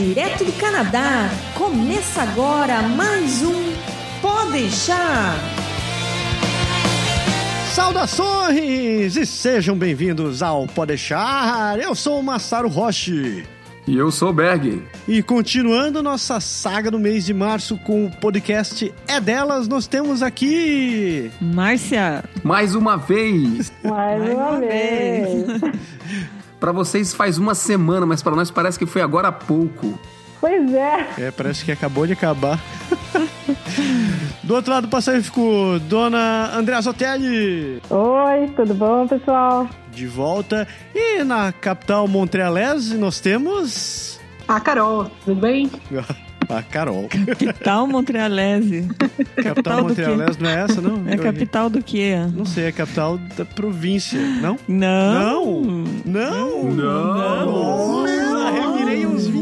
direto 0.00 0.46
do 0.46 0.52
Canadá. 0.52 1.28
Começa 1.54 2.22
agora 2.22 2.80
mais 2.82 3.42
um 3.42 3.72
Pode 4.22 4.52
deixar. 4.52 5.34
Saudações 7.74 9.16
e 9.16 9.26
sejam 9.26 9.76
bem-vindos 9.76 10.42
ao 10.42 10.66
Pode 10.66 10.88
deixar. 10.88 11.78
Eu 11.78 11.94
sou 11.94 12.18
o 12.18 12.22
Massaro 12.22 12.68
Roche. 12.68 13.44
E 13.86 13.96
eu 13.96 14.10
sou 14.10 14.30
o 14.30 14.32
Berg. 14.32 14.82
E 15.06 15.22
continuando 15.22 16.02
nossa 16.02 16.40
saga 16.40 16.90
do 16.90 16.98
mês 16.98 17.26
de 17.26 17.34
março 17.34 17.76
com 17.78 18.06
o 18.06 18.10
podcast 18.10 18.92
É 19.06 19.20
Delas, 19.20 19.68
nós 19.68 19.86
temos 19.86 20.22
aqui. 20.22 21.30
Márcia. 21.40 22.24
Mais 22.42 22.74
uma 22.74 22.96
vez. 22.96 23.70
Mais, 23.84 24.20
Mais 24.20 24.34
uma, 24.34 24.60
vez. 24.60 25.44
para 26.60 26.72
vocês 26.72 27.14
faz 27.14 27.38
uma 27.38 27.54
semana, 27.54 28.04
mas 28.04 28.22
para 28.22 28.36
nós 28.36 28.50
parece 28.50 28.78
que 28.78 28.86
foi 28.86 29.00
agora 29.00 29.28
há 29.28 29.32
pouco. 29.32 29.98
Pois 30.40 30.72
é. 30.72 31.08
É, 31.18 31.30
parece 31.30 31.64
que 31.64 31.72
acabou 31.72 32.06
de 32.06 32.12
acabar. 32.12 32.60
do 34.44 34.54
outro 34.54 34.72
lado 34.72 34.86
do 34.86 34.90
Pacífico, 34.90 35.78
dona 35.88 36.50
Andréa 36.54 36.80
Zotelli. 36.80 37.82
Oi, 37.90 38.48
tudo 38.56 38.74
bom, 38.74 39.06
pessoal? 39.06 39.68
De 39.90 40.06
volta. 40.06 40.68
E 40.94 41.24
na 41.24 41.52
capital 41.52 42.06
montrealese 42.06 42.96
nós 42.96 43.20
temos... 43.20 44.20
A 44.46 44.60
Carol, 44.60 45.10
tudo 45.24 45.40
bem? 45.40 45.70
A 46.50 46.62
Carol. 46.62 47.08
Capital 47.08 47.86
Montrealese. 47.86 48.88
Capital 49.42 49.82
Montrealese 49.82 50.40
não 50.40 50.50
é 50.50 50.60
essa, 50.60 50.80
não? 50.80 51.08
É 51.08 51.16
capital 51.16 51.70
do 51.70 51.82
quê? 51.82 52.14
Não 52.34 52.44
sei, 52.44 52.64
é 52.66 52.72
capital 52.72 53.18
da 53.36 53.44
província, 53.44 54.18
não? 54.18 54.58
Não. 54.66 55.60
Não. 56.04 56.64
Não. 56.64 56.64
Não. 56.64 57.46
Nossa, 57.46 58.10
revirei 58.12 58.29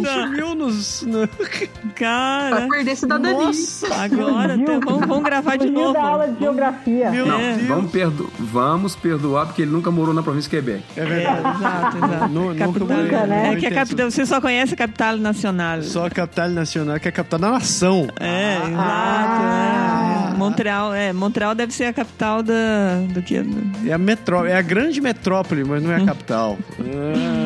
uns 0.08 0.30
20 0.30 0.36
mil 0.36 0.54
nos... 0.54 1.02
No... 1.02 1.28
Cara. 1.94 2.60
Vai 2.60 2.68
perder 2.68 2.96
cidadania. 2.96 3.46
Nossa, 3.46 3.94
agora 3.94 4.54
então, 4.54 4.80
vamos, 4.80 5.06
vamos 5.06 5.24
gravar 5.24 5.56
de 5.56 5.70
novo. 5.70 5.92
da 5.92 6.02
aula 6.02 6.28
de 6.28 6.38
geografia. 6.38 7.10
Meu 7.10 7.26
não, 7.26 7.38
Deus. 7.38 7.66
Vamos, 7.66 7.90
perdo 7.90 8.32
vamos 8.38 8.96
perdoar 8.96 9.46
porque 9.46 9.62
ele 9.62 9.70
nunca 9.70 9.90
morou 9.90 10.14
na 10.14 10.22
província 10.22 10.48
de 10.48 10.56
Quebec. 10.56 10.84
É 10.96 11.04
verdade. 11.04 11.46
É, 11.46 11.50
exato, 11.50 11.96
exato. 11.96 12.28
No, 12.28 12.54
capital, 12.54 12.96
nunca, 12.96 13.26
né? 13.26 13.52
É 13.52 13.56
que 13.56 13.66
a 13.66 13.74
capital, 13.74 14.10
você 14.10 14.26
só 14.26 14.40
conhece 14.40 14.74
a 14.74 14.76
capital 14.76 15.16
nacional. 15.16 15.82
Só 15.82 16.06
a 16.06 16.10
capital 16.10 16.48
nacional, 16.50 16.98
que 17.00 17.08
é 17.08 17.10
a 17.10 17.12
capital 17.12 17.38
da 17.38 17.50
nação. 17.50 18.08
É, 18.20 18.58
ah. 18.62 18.68
exato. 18.68 20.34
É. 20.34 20.38
Montreal, 20.38 20.94
é, 20.94 21.12
Montreal 21.12 21.54
deve 21.54 21.74
ser 21.74 21.84
a 21.84 21.92
capital 21.92 22.42
da 22.42 23.00
do 23.12 23.20
que? 23.22 23.42
É 23.86 23.92
a 23.92 23.98
metrópole, 23.98 24.50
é 24.50 24.56
a 24.56 24.62
grande 24.62 25.00
metrópole, 25.00 25.64
mas 25.64 25.82
não 25.82 25.92
é 25.92 25.96
a 25.96 26.04
capital. 26.04 26.56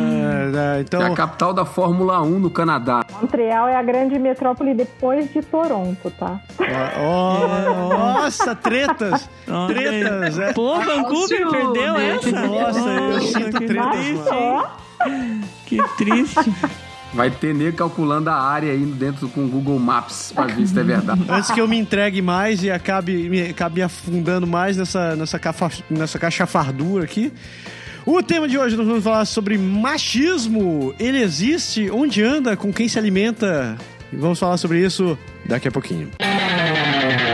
é, 0.55 0.81
então... 0.81 1.03
É 1.03 1.06
a 1.06 1.14
capital 1.14 1.53
da 1.53 1.64
Fórmula 1.64 2.20
1 2.22 2.39
no 2.39 2.50
Canadá. 2.50 3.05
Montreal 3.20 3.69
é 3.69 3.77
a 3.77 3.83
grande 3.83 4.19
metrópole 4.19 4.75
depois 4.75 5.33
de 5.33 5.42
Toronto, 5.42 6.11
tá? 6.11 6.41
Oh, 7.00 7.84
oh, 7.84 7.89
nossa, 7.89 8.55
tretas! 8.55 9.28
tretas! 9.67 10.39
É. 10.39 10.53
Pô, 10.53 10.80
Vancouver 10.80 11.50
perdeu 11.50 11.97
essa? 11.97 12.30
Nossa, 12.30 12.91
eu 12.91 13.20
sinto 13.20 13.67
tretas. 13.67 14.83
Que 15.67 15.78
triste. 15.97 16.53
Vai 17.12 17.30
ter 17.30 17.55
nego 17.55 17.77
calculando 17.77 18.30
a 18.30 18.34
área 18.34 18.73
aí 18.73 18.84
dentro 18.86 19.28
com 19.28 19.45
o 19.45 19.48
Google 19.48 19.78
Maps 19.78 20.33
pra 20.34 20.47
ver 20.47 20.67
se 20.67 20.78
é 20.78 20.83
verdade. 20.83 21.23
Antes 21.28 21.50
que 21.50 21.61
eu 21.61 21.69
me 21.69 21.77
entregue 21.77 22.23
mais 22.23 22.64
e 22.64 22.70
acabe 22.70 23.28
me, 23.28 23.42
acabe 23.50 23.77
me 23.77 23.83
afundando 23.83 24.47
mais 24.47 24.78
nessa, 24.78 25.14
nessa, 25.14 25.39
cafa, 25.39 25.70
nessa 25.91 26.19
cachafardura 26.19 27.05
aqui. 27.05 27.30
O 28.05 28.20
tema 28.22 28.48
de 28.48 28.58
hoje 28.58 28.77
nós 28.77 28.86
vamos 28.86 29.05
falar 29.05 29.25
sobre 29.25 29.56
machismo. 29.56 30.92
Ele 30.98 31.22
existe? 31.22 31.89
Onde 31.91 32.22
anda? 32.22 32.56
Com 32.56 32.72
quem 32.72 32.89
se 32.89 32.98
alimenta? 32.98 33.77
E 34.12 34.17
vamos 34.17 34.39
falar 34.39 34.57
sobre 34.57 34.85
isso 34.85 35.17
daqui 35.46 35.68
a 35.68 35.70
pouquinho. 35.70 36.11
Música 36.20 37.32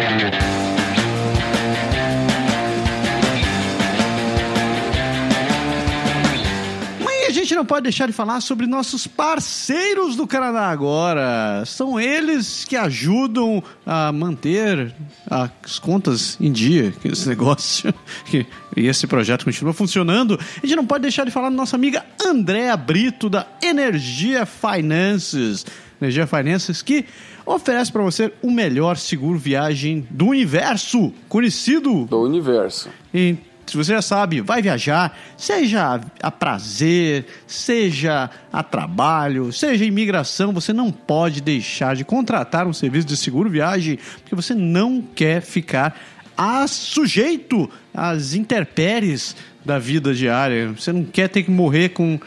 não 7.58 7.66
pode 7.66 7.82
deixar 7.82 8.06
de 8.06 8.12
falar 8.12 8.40
sobre 8.40 8.68
nossos 8.68 9.08
parceiros 9.08 10.14
do 10.14 10.28
Canadá 10.28 10.68
agora. 10.68 11.64
São 11.66 11.98
eles 11.98 12.64
que 12.64 12.76
ajudam 12.76 13.60
a 13.84 14.12
manter 14.12 14.94
as 15.28 15.80
contas 15.80 16.38
em 16.40 16.52
dia, 16.52 16.94
esse 17.04 17.28
negócio, 17.28 17.92
e 18.32 18.46
esse 18.86 19.08
projeto 19.08 19.44
continua 19.44 19.72
funcionando. 19.72 20.38
A 20.62 20.64
gente 20.64 20.76
não 20.76 20.86
pode 20.86 21.02
deixar 21.02 21.24
de 21.24 21.32
falar 21.32 21.50
da 21.50 21.56
nossa 21.56 21.74
amiga 21.74 22.06
Andréa 22.24 22.76
Brito, 22.76 23.28
da 23.28 23.44
Energia 23.60 24.46
Finances. 24.46 25.66
Energia 26.00 26.28
Finances 26.28 26.80
que 26.80 27.06
oferece 27.44 27.90
para 27.90 28.02
você 28.04 28.32
o 28.40 28.52
melhor 28.52 28.96
seguro 28.96 29.36
viagem 29.36 30.06
do 30.08 30.26
universo, 30.28 31.12
conhecido 31.28 32.04
do 32.04 32.20
universo. 32.20 32.88
Então, 33.12 33.47
se 33.70 33.76
você 33.76 33.92
já 33.92 34.02
sabe, 34.02 34.40
vai 34.40 34.62
viajar, 34.62 35.16
seja 35.36 36.00
a 36.22 36.30
prazer, 36.30 37.26
seja 37.46 38.30
a 38.52 38.62
trabalho, 38.62 39.52
seja 39.52 39.84
imigração, 39.84 40.52
você 40.52 40.72
não 40.72 40.90
pode 40.90 41.40
deixar 41.40 41.94
de 41.94 42.04
contratar 42.04 42.66
um 42.66 42.72
serviço 42.72 43.06
de 43.06 43.16
seguro 43.16 43.50
viagem, 43.50 43.98
porque 44.20 44.34
você 44.34 44.54
não 44.54 45.02
quer 45.02 45.42
ficar 45.42 45.98
a 46.36 46.66
sujeito 46.68 47.68
às 47.92 48.34
intempéries 48.34 49.34
da 49.64 49.78
vida 49.78 50.14
diária. 50.14 50.72
Você 50.72 50.92
não 50.92 51.04
quer 51.04 51.28
ter 51.28 51.42
que 51.42 51.50
morrer 51.50 51.90
com 51.90 52.18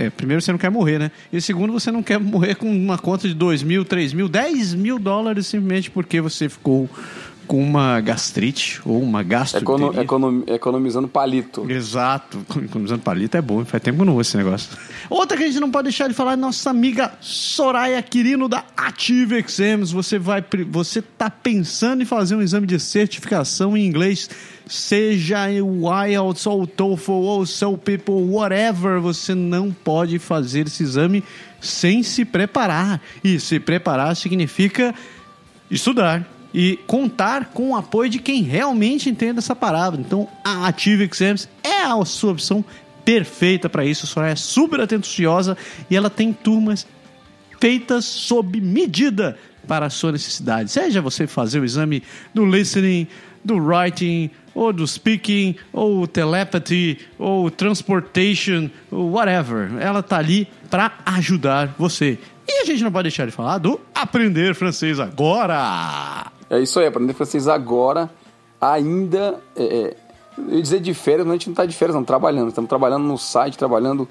é, 0.00 0.08
primeiro, 0.08 0.40
você 0.40 0.50
não 0.50 0.58
quer 0.58 0.70
morrer, 0.70 0.98
né? 0.98 1.10
E 1.30 1.42
segundo, 1.42 1.74
você 1.74 1.92
não 1.92 2.02
quer 2.02 2.18
morrer 2.18 2.54
com 2.54 2.66
uma 2.74 2.96
conta 2.96 3.28
de 3.28 3.34
2 3.34 3.62
mil, 3.62 3.84
3 3.84 4.14
mil, 4.14 4.30
10 4.30 4.72
mil 4.72 4.98
dólares 4.98 5.46
simplesmente 5.46 5.90
porque 5.90 6.22
você 6.22 6.48
ficou 6.48 6.88
com 7.50 7.60
uma 7.60 8.00
gastrite 8.00 8.80
ou 8.84 9.02
uma 9.02 9.24
gastroenterite. 9.24 9.98
Econo, 9.98 10.00
econom, 10.00 10.42
economizando 10.46 11.08
palito. 11.08 11.68
Exato. 11.68 12.46
Economizando 12.62 13.02
palito 13.02 13.36
é 13.36 13.42
bom. 13.42 13.64
Faz 13.64 13.82
tempo 13.82 13.96
que 13.96 14.02
eu 14.02 14.06
não 14.06 14.12
vou 14.12 14.22
esse 14.22 14.36
negócio. 14.36 14.70
Outra 15.10 15.36
que 15.36 15.42
a 15.42 15.46
gente 15.48 15.58
não 15.58 15.68
pode 15.68 15.86
deixar 15.86 16.06
de 16.06 16.14
falar 16.14 16.34
é 16.34 16.36
nossa 16.36 16.70
amiga 16.70 17.12
Soraya 17.20 18.00
Quirino 18.02 18.48
da 18.48 18.64
Ative 18.76 19.34
Exams. 19.34 19.90
Você 19.90 20.16
vai, 20.16 20.44
você 20.68 21.02
tá 21.02 21.28
pensando 21.28 22.04
em 22.04 22.06
fazer 22.06 22.36
um 22.36 22.40
exame 22.40 22.68
de 22.68 22.78
certificação 22.78 23.76
em 23.76 23.84
inglês, 23.84 24.30
seja 24.68 25.48
o 25.60 25.92
IELTS 26.06 26.46
ou 26.46 26.62
o 26.62 26.66
TOEFL 26.68 27.12
ou 27.12 27.40
o 27.40 27.46
Soul 27.46 27.76
People, 27.76 28.14
whatever, 28.14 29.00
você 29.00 29.34
não 29.34 29.72
pode 29.72 30.20
fazer 30.20 30.68
esse 30.68 30.84
exame 30.84 31.24
sem 31.60 32.04
se 32.04 32.24
preparar. 32.24 33.00
E 33.24 33.40
se 33.40 33.58
preparar 33.58 34.14
significa 34.14 34.94
estudar 35.68 36.24
e 36.52 36.78
contar 36.86 37.46
com 37.46 37.70
o 37.70 37.76
apoio 37.76 38.10
de 38.10 38.18
quem 38.18 38.42
realmente 38.42 39.08
entende 39.08 39.38
essa 39.38 39.54
palavra. 39.54 40.00
Então, 40.00 40.28
a 40.44 40.66
Ative 40.66 41.08
Exams 41.10 41.48
é 41.62 41.82
a 41.82 42.04
sua 42.04 42.32
opção 42.32 42.64
perfeita 43.04 43.68
para 43.68 43.84
isso. 43.84 44.20
A 44.20 44.28
é 44.28 44.36
super 44.36 44.80
atenciosa 44.80 45.56
e 45.88 45.96
ela 45.96 46.10
tem 46.10 46.32
turmas 46.32 46.86
feitas 47.60 48.04
sob 48.04 48.60
medida 48.60 49.38
para 49.66 49.86
a 49.86 49.90
sua 49.90 50.12
necessidade. 50.12 50.70
Seja 50.70 51.00
você 51.00 51.26
fazer 51.26 51.60
o 51.60 51.64
exame 51.64 52.02
do 52.34 52.44
listening, 52.44 53.06
do 53.44 53.56
writing, 53.56 54.30
ou 54.54 54.72
do 54.72 54.86
speaking, 54.86 55.54
ou 55.72 56.06
telepathy, 56.06 56.98
ou 57.18 57.50
transportation, 57.50 58.70
ou 58.90 59.12
whatever. 59.12 59.70
Ela 59.80 60.02
tá 60.02 60.18
ali 60.18 60.48
para 60.68 60.92
ajudar 61.06 61.74
você. 61.78 62.18
E 62.48 62.62
a 62.62 62.64
gente 62.64 62.82
não 62.82 62.90
pode 62.90 63.04
deixar 63.04 63.26
de 63.26 63.32
falar 63.32 63.58
do 63.58 63.80
aprender 63.94 64.54
francês 64.54 64.98
agora. 64.98 66.29
É 66.50 66.58
isso 66.58 66.80
aí, 66.80 66.86
aprender 66.86 67.14
francês 67.14 67.46
agora, 67.46 68.10
ainda. 68.60 69.40
É, 69.54 69.62
é, 69.62 69.96
eu 70.36 70.56
ia 70.56 70.62
dizer 70.62 70.80
de 70.80 70.92
férias, 70.92 71.24
mas 71.24 71.34
a 71.34 71.36
gente 71.36 71.46
não 71.46 71.52
está 71.52 71.64
de 71.64 71.76
férias, 71.76 71.94
não, 71.94 72.02
trabalhando. 72.02 72.48
Estamos 72.48 72.68
trabalhando 72.68 73.04
no 73.04 73.16
site, 73.16 73.56
trabalhando 73.56 74.08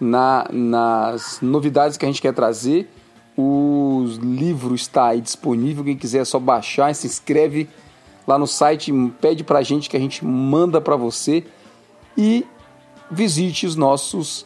na, 0.00 0.46
nas 0.50 1.38
novidades 1.40 1.96
que 1.96 2.04
a 2.04 2.08
gente 2.08 2.20
quer 2.20 2.34
trazer. 2.34 2.90
O 3.36 4.04
livro 4.20 4.74
está 4.74 5.06
aí 5.06 5.20
disponível, 5.20 5.84
quem 5.84 5.96
quiser 5.96 6.18
é 6.18 6.24
só 6.24 6.40
baixar, 6.40 6.92
se 6.92 7.06
inscreve 7.06 7.68
lá 8.26 8.36
no 8.36 8.48
site, 8.48 8.92
pede 9.20 9.44
para 9.44 9.60
a 9.60 9.62
gente 9.62 9.88
que 9.88 9.96
a 9.96 10.00
gente 10.00 10.24
manda 10.24 10.80
para 10.80 10.96
você 10.96 11.44
e 12.16 12.44
visite 13.08 13.64
os 13.64 13.76
nossos 13.76 14.44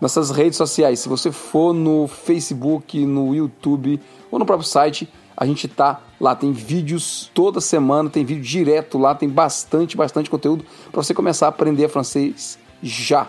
nossas 0.00 0.30
redes 0.30 0.56
sociais. 0.56 1.00
Se 1.00 1.08
você 1.08 1.32
for 1.32 1.74
no 1.74 2.06
Facebook, 2.06 3.04
no 3.04 3.34
YouTube 3.34 4.00
ou 4.30 4.38
no 4.38 4.46
próprio 4.46 4.68
site, 4.68 5.08
a 5.36 5.44
gente 5.44 5.66
tá 5.66 6.00
lá, 6.20 6.34
tem 6.34 6.52
vídeos 6.52 7.30
toda 7.34 7.60
semana, 7.60 8.10
tem 8.10 8.24
vídeo 8.24 8.42
direto 8.42 8.98
lá, 8.98 9.14
tem 9.14 9.28
bastante, 9.28 9.96
bastante 9.96 10.28
conteúdo 10.28 10.64
para 10.90 11.02
você 11.02 11.14
começar 11.14 11.46
a 11.46 11.48
aprender 11.50 11.88
francês 11.88 12.58
já. 12.82 13.28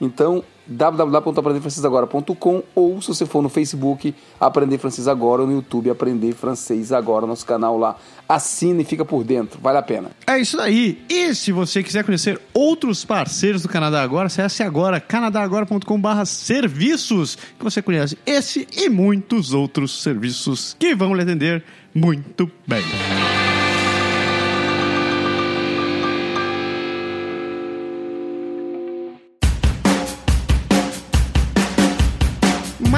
Então, 0.00 0.42
www.aprenderfrancesagora.com 0.70 2.62
ou 2.74 3.02
se 3.02 3.08
você 3.08 3.26
for 3.26 3.42
no 3.42 3.48
Facebook, 3.48 4.14
Aprender 4.38 4.78
Francês 4.78 5.08
Agora 5.08 5.42
ou 5.42 5.48
no 5.48 5.54
YouTube, 5.54 5.90
Aprender 5.90 6.32
Francês 6.32 6.92
Agora, 6.92 7.26
nosso 7.26 7.44
canal 7.44 7.76
lá. 7.76 7.96
Assina 8.28 8.80
e 8.80 8.84
fica 8.84 9.04
por 9.04 9.24
dentro, 9.24 9.58
vale 9.60 9.78
a 9.78 9.82
pena. 9.82 10.12
É 10.26 10.38
isso 10.38 10.60
aí. 10.60 11.02
E 11.08 11.34
se 11.34 11.50
você 11.50 11.82
quiser 11.82 12.04
conhecer 12.04 12.40
outros 12.54 13.04
parceiros 13.04 13.62
do 13.62 13.68
Canadá 13.68 14.00
Agora, 14.00 14.26
acesse 14.26 14.62
agora 14.62 15.00
canadagora.com.br 15.00 16.24
serviços, 16.24 17.36
que 17.36 17.64
você 17.64 17.82
conhece 17.82 18.16
esse 18.24 18.68
e 18.72 18.88
muitos 18.88 19.52
outros 19.52 20.02
serviços 20.02 20.76
que 20.78 20.94
vão 20.94 21.14
lhe 21.14 21.22
atender 21.22 21.64
muito 21.94 22.50
bem. 22.66 22.82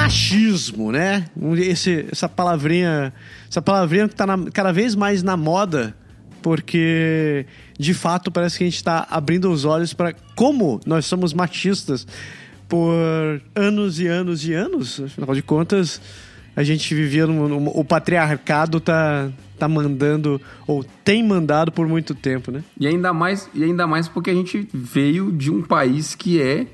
machismo, 0.03 0.91
né? 0.91 1.25
Esse, 1.57 2.07
essa 2.11 2.27
palavrinha, 2.27 3.13
essa 3.49 3.61
palavrinha 3.61 4.07
que 4.07 4.13
está 4.13 4.25
cada 4.51 4.71
vez 4.71 4.95
mais 4.95 5.23
na 5.23 5.37
moda, 5.37 5.95
porque 6.41 7.45
de 7.79 7.93
fato 7.93 8.31
parece 8.31 8.57
que 8.57 8.63
a 8.63 8.67
gente 8.67 8.75
está 8.75 9.07
abrindo 9.09 9.51
os 9.51 9.65
olhos 9.65 9.93
para 9.93 10.13
como 10.35 10.79
nós 10.85 11.05
somos 11.05 11.33
machistas 11.33 12.05
por 12.67 13.41
anos 13.55 13.99
e 13.99 14.07
anos 14.07 14.45
e 14.45 14.53
anos. 14.53 14.99
Afinal 14.99 15.33
de 15.33 15.41
contas, 15.41 16.01
a 16.55 16.63
gente 16.63 16.93
vivia 16.93 17.25
no, 17.25 17.47
no, 17.47 17.69
o 17.69 17.83
patriarcado 17.83 18.79
tá 18.79 19.29
tá 19.57 19.67
mandando 19.67 20.41
ou 20.67 20.83
tem 20.83 21.23
mandado 21.23 21.71
por 21.71 21.87
muito 21.87 22.13
tempo, 22.13 22.51
né? 22.51 22.63
E 22.79 22.87
ainda 22.87 23.13
mais 23.13 23.49
e 23.53 23.63
ainda 23.63 23.87
mais 23.87 24.07
porque 24.07 24.29
a 24.29 24.33
gente 24.33 24.67
veio 24.73 25.31
de 25.31 25.49
um 25.51 25.61
país 25.61 26.15
que 26.15 26.41
é 26.41 26.67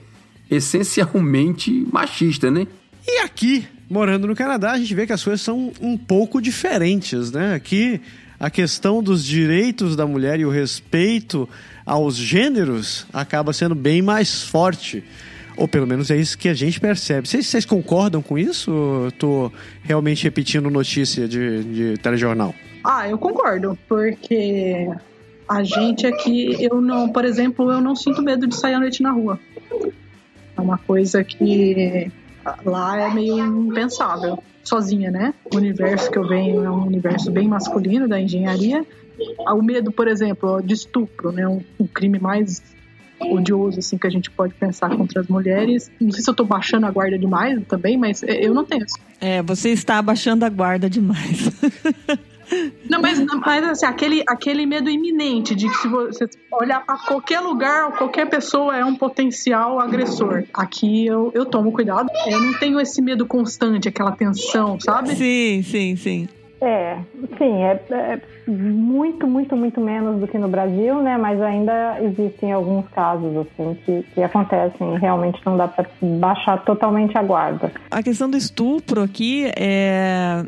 essencialmente 0.50 1.86
machista, 1.92 2.50
né? 2.50 2.68
E 3.08 3.20
aqui, 3.20 3.66
morando 3.90 4.28
no 4.28 4.36
Canadá, 4.36 4.72
a 4.72 4.78
gente 4.78 4.94
vê 4.94 5.06
que 5.06 5.14
as 5.14 5.24
coisas 5.24 5.42
são 5.42 5.72
um 5.82 5.98
pouco 5.98 6.42
diferentes, 6.42 7.32
né? 7.32 7.54
Aqui, 7.54 8.02
a 8.40 8.50
questão 8.50 9.04
dos 9.04 9.24
direitos 9.24 9.96
da 9.96 10.06
mulher 10.06 10.40
e 10.40 10.46
o 10.46 10.50
respeito 10.50 11.48
aos 11.86 12.16
gêneros 12.16 13.06
acaba 13.12 13.52
sendo 13.54 13.76
bem 13.76 14.02
mais 14.02 14.44
forte. 14.44 15.04
Ou 15.60 15.68
pelo 15.68 15.86
menos 15.86 16.10
é 16.10 16.16
isso 16.16 16.38
que 16.38 16.48
a 16.48 16.54
gente 16.54 16.80
percebe. 16.80 17.28
Vocês, 17.28 17.46
vocês 17.46 17.66
concordam 17.66 18.22
com 18.22 18.38
isso? 18.38 18.72
Ou 19.22 19.52
realmente 19.84 20.24
repetindo 20.24 20.70
notícia 20.70 21.28
de, 21.28 21.64
de 21.64 21.98
telejornal? 21.98 22.56
Ah, 22.82 23.10
eu 23.10 23.18
concordo, 23.18 23.78
porque 23.88 24.90
a 25.48 25.62
gente 25.62 26.08
aqui, 26.08 26.56
eu 26.64 26.80
não, 26.80 27.10
por 27.10 27.26
exemplo, 27.26 27.70
eu 27.70 27.82
não 27.82 27.94
sinto 27.94 28.22
medo 28.22 28.48
de 28.48 28.56
sair 28.56 28.76
à 28.76 28.80
noite 28.80 29.04
na 29.04 29.12
rua. 29.12 29.38
É 30.58 30.62
uma 30.62 30.78
coisa 30.78 31.26
que 31.26 32.10
lá 32.66 32.98
é 32.98 33.14
meio 33.14 33.38
impensável. 33.40 34.42
Sozinha, 34.64 35.12
né? 35.12 35.34
O 35.52 35.58
universo 35.58 36.10
que 36.10 36.18
eu 36.18 36.28
venho 36.28 36.64
é 36.64 36.70
um 36.70 36.86
universo 36.86 37.32
bem 37.32 37.50
masculino 37.50 38.08
da 38.08 38.20
engenharia. 38.20 38.86
O 39.38 39.62
medo, 39.62 39.92
por 39.92 40.08
exemplo, 40.08 40.62
de 40.62 40.74
estupro, 40.74 41.34
né? 41.34 41.46
Um 41.48 41.88
crime 41.88 42.18
mais 42.18 42.62
odioso 43.22 43.80
assim 43.80 43.98
que 43.98 44.08
a 44.08 44.10
gente 44.10 44.30
pode 44.32 44.54
pensar 44.54 44.90
contra 44.96 45.22
as 45.22 45.28
mulheres. 45.28 45.92
Não 46.00 46.12
sei 46.12 46.24
se 46.24 46.30
eu 46.30 46.34
tô 46.34 46.44
baixando 46.44 46.86
a 46.86 46.92
guarda 46.92 47.18
demais 47.18 47.60
também, 47.68 47.98
mas 47.98 48.24
eu 48.24 48.54
não 48.54 48.66
tenho. 48.66 48.86
É, 49.20 49.42
você 49.42 49.70
está 49.70 49.98
abaixando 49.98 50.46
a 50.46 50.50
guarda 50.50 50.90
demais. 50.90 51.50
Não, 52.90 53.00
mas, 53.00 53.20
mas 53.20 53.64
assim, 53.64 53.86
aquele, 53.86 54.24
aquele 54.28 54.66
medo 54.66 54.90
iminente 54.90 55.54
de 55.54 55.70
que 55.70 55.76
se 55.76 55.88
você 55.88 56.28
olhar 56.52 56.84
para 56.84 56.98
qualquer 56.98 57.40
lugar, 57.42 57.92
qualquer 57.92 58.28
pessoa 58.28 58.76
é 58.76 58.84
um 58.84 58.96
potencial 58.96 59.80
agressor. 59.80 60.46
Aqui 60.52 61.06
eu, 61.06 61.32
eu 61.36 61.46
tomo 61.46 61.72
cuidado. 61.72 62.10
Eu 62.26 62.42
não 62.42 62.58
tenho 62.58 62.80
esse 62.80 63.02
medo 63.02 63.26
constante, 63.28 63.88
aquela 63.88 64.12
tensão, 64.14 64.80
sabe? 64.80 65.16
Sim, 65.16 65.62
sim, 65.64 65.96
sim. 65.96 66.30
É, 66.62 66.98
sim, 67.38 67.64
é, 67.64 67.82
é, 67.90 68.22
muito, 68.46 69.26
muito, 69.26 69.56
muito 69.56 69.80
menos 69.80 70.20
do 70.20 70.28
que 70.28 70.38
no 70.38 70.50
Brasil, 70.50 71.02
né? 71.02 71.18
Mas 71.18 71.42
ainda 71.42 71.98
existem 72.02 72.52
alguns 72.52 72.88
casos 72.90 73.38
assim 73.38 73.78
que, 73.86 74.04
que 74.14 74.22
acontecem. 74.22 74.98
Realmente 74.98 75.40
não 75.46 75.56
dá 75.56 75.68
para 75.68 75.86
baixar 76.02 76.64
totalmente 76.66 77.18
a 77.18 77.24
guarda. 77.24 77.72
A 77.90 78.04
questão 78.04 78.30
do 78.30 78.36
estupro 78.36 79.02
aqui 79.02 79.50
é 79.58 80.44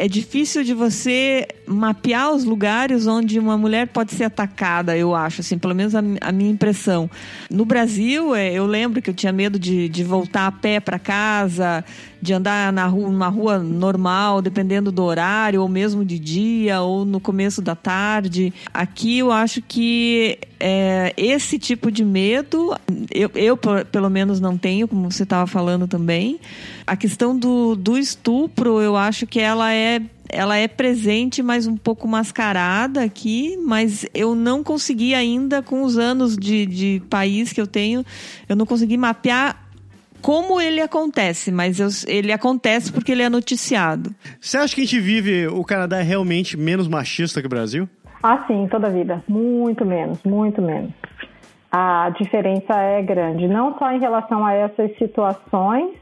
é 0.00 0.08
difícil 0.08 0.64
de 0.64 0.72
você 0.72 1.46
mapear 1.70 2.32
os 2.32 2.44
lugares 2.44 3.06
onde 3.06 3.38
uma 3.38 3.56
mulher 3.56 3.86
pode 3.86 4.12
ser 4.12 4.24
atacada, 4.24 4.96
eu 4.96 5.14
acho, 5.14 5.40
assim, 5.40 5.56
pelo 5.56 5.74
menos 5.74 5.94
a, 5.94 6.00
a 6.20 6.32
minha 6.32 6.50
impressão. 6.50 7.08
No 7.48 7.64
Brasil, 7.64 8.34
é, 8.34 8.52
eu 8.52 8.66
lembro 8.66 9.00
que 9.00 9.08
eu 9.08 9.14
tinha 9.14 9.32
medo 9.32 9.58
de, 9.58 9.88
de 9.88 10.02
voltar 10.02 10.48
a 10.48 10.52
pé 10.52 10.80
para 10.80 10.98
casa, 10.98 11.84
de 12.20 12.32
andar 12.32 12.72
na 12.72 12.86
rua, 12.86 13.08
numa 13.08 13.28
rua 13.28 13.58
normal, 13.60 14.42
dependendo 14.42 14.90
do 14.90 15.02
horário, 15.02 15.62
ou 15.62 15.68
mesmo 15.68 16.04
de 16.04 16.18
dia, 16.18 16.80
ou 16.80 17.04
no 17.04 17.20
começo 17.20 17.62
da 17.62 17.76
tarde. 17.76 18.52
Aqui 18.74 19.18
eu 19.18 19.30
acho 19.30 19.62
que 19.62 20.38
é, 20.58 21.14
esse 21.16 21.58
tipo 21.58 21.90
de 21.90 22.04
medo, 22.04 22.76
eu, 23.14 23.30
eu 23.34 23.56
pelo 23.56 24.10
menos 24.10 24.40
não 24.40 24.58
tenho, 24.58 24.88
como 24.88 25.10
você 25.10 25.22
estava 25.22 25.46
falando 25.46 25.86
também. 25.86 26.40
A 26.86 26.96
questão 26.96 27.38
do, 27.38 27.76
do 27.76 27.96
estupro, 27.96 28.80
eu 28.80 28.96
acho 28.96 29.26
que 29.26 29.38
ela 29.38 29.72
é 29.72 30.02
ela 30.32 30.56
é 30.56 30.68
presente, 30.68 31.42
mas 31.42 31.66
um 31.66 31.76
pouco 31.76 32.06
mascarada 32.08 33.02
aqui, 33.02 33.56
mas 33.64 34.06
eu 34.14 34.34
não 34.34 34.62
consegui 34.62 35.14
ainda, 35.14 35.62
com 35.62 35.82
os 35.82 35.98
anos 35.98 36.36
de, 36.36 36.66
de 36.66 37.02
país 37.08 37.52
que 37.52 37.60
eu 37.60 37.66
tenho, 37.66 38.04
eu 38.48 38.56
não 38.56 38.66
consegui 38.66 38.96
mapear 38.96 39.68
como 40.20 40.60
ele 40.60 40.80
acontece, 40.80 41.50
mas 41.50 41.80
eu, 41.80 41.88
ele 42.06 42.32
acontece 42.32 42.92
porque 42.92 43.12
ele 43.12 43.22
é 43.22 43.28
noticiado. 43.28 44.14
Você 44.40 44.58
acha 44.58 44.74
que 44.74 44.82
a 44.82 44.84
gente 44.84 45.00
vive, 45.00 45.48
o 45.48 45.64
Canadá 45.64 45.98
é 45.98 46.02
realmente 46.02 46.56
menos 46.56 46.88
machista 46.88 47.40
que 47.40 47.46
o 47.46 47.50
Brasil? 47.50 47.88
Ah, 48.22 48.44
sim, 48.46 48.68
toda 48.70 48.88
a 48.88 48.90
vida. 48.90 49.22
Muito 49.26 49.84
menos, 49.84 50.22
muito 50.24 50.60
menos. 50.60 50.92
A 51.72 52.10
diferença 52.18 52.74
é 52.74 53.02
grande, 53.02 53.46
não 53.48 53.78
só 53.78 53.92
em 53.92 54.00
relação 54.00 54.44
a 54.44 54.52
essas 54.52 54.96
situações, 54.98 55.94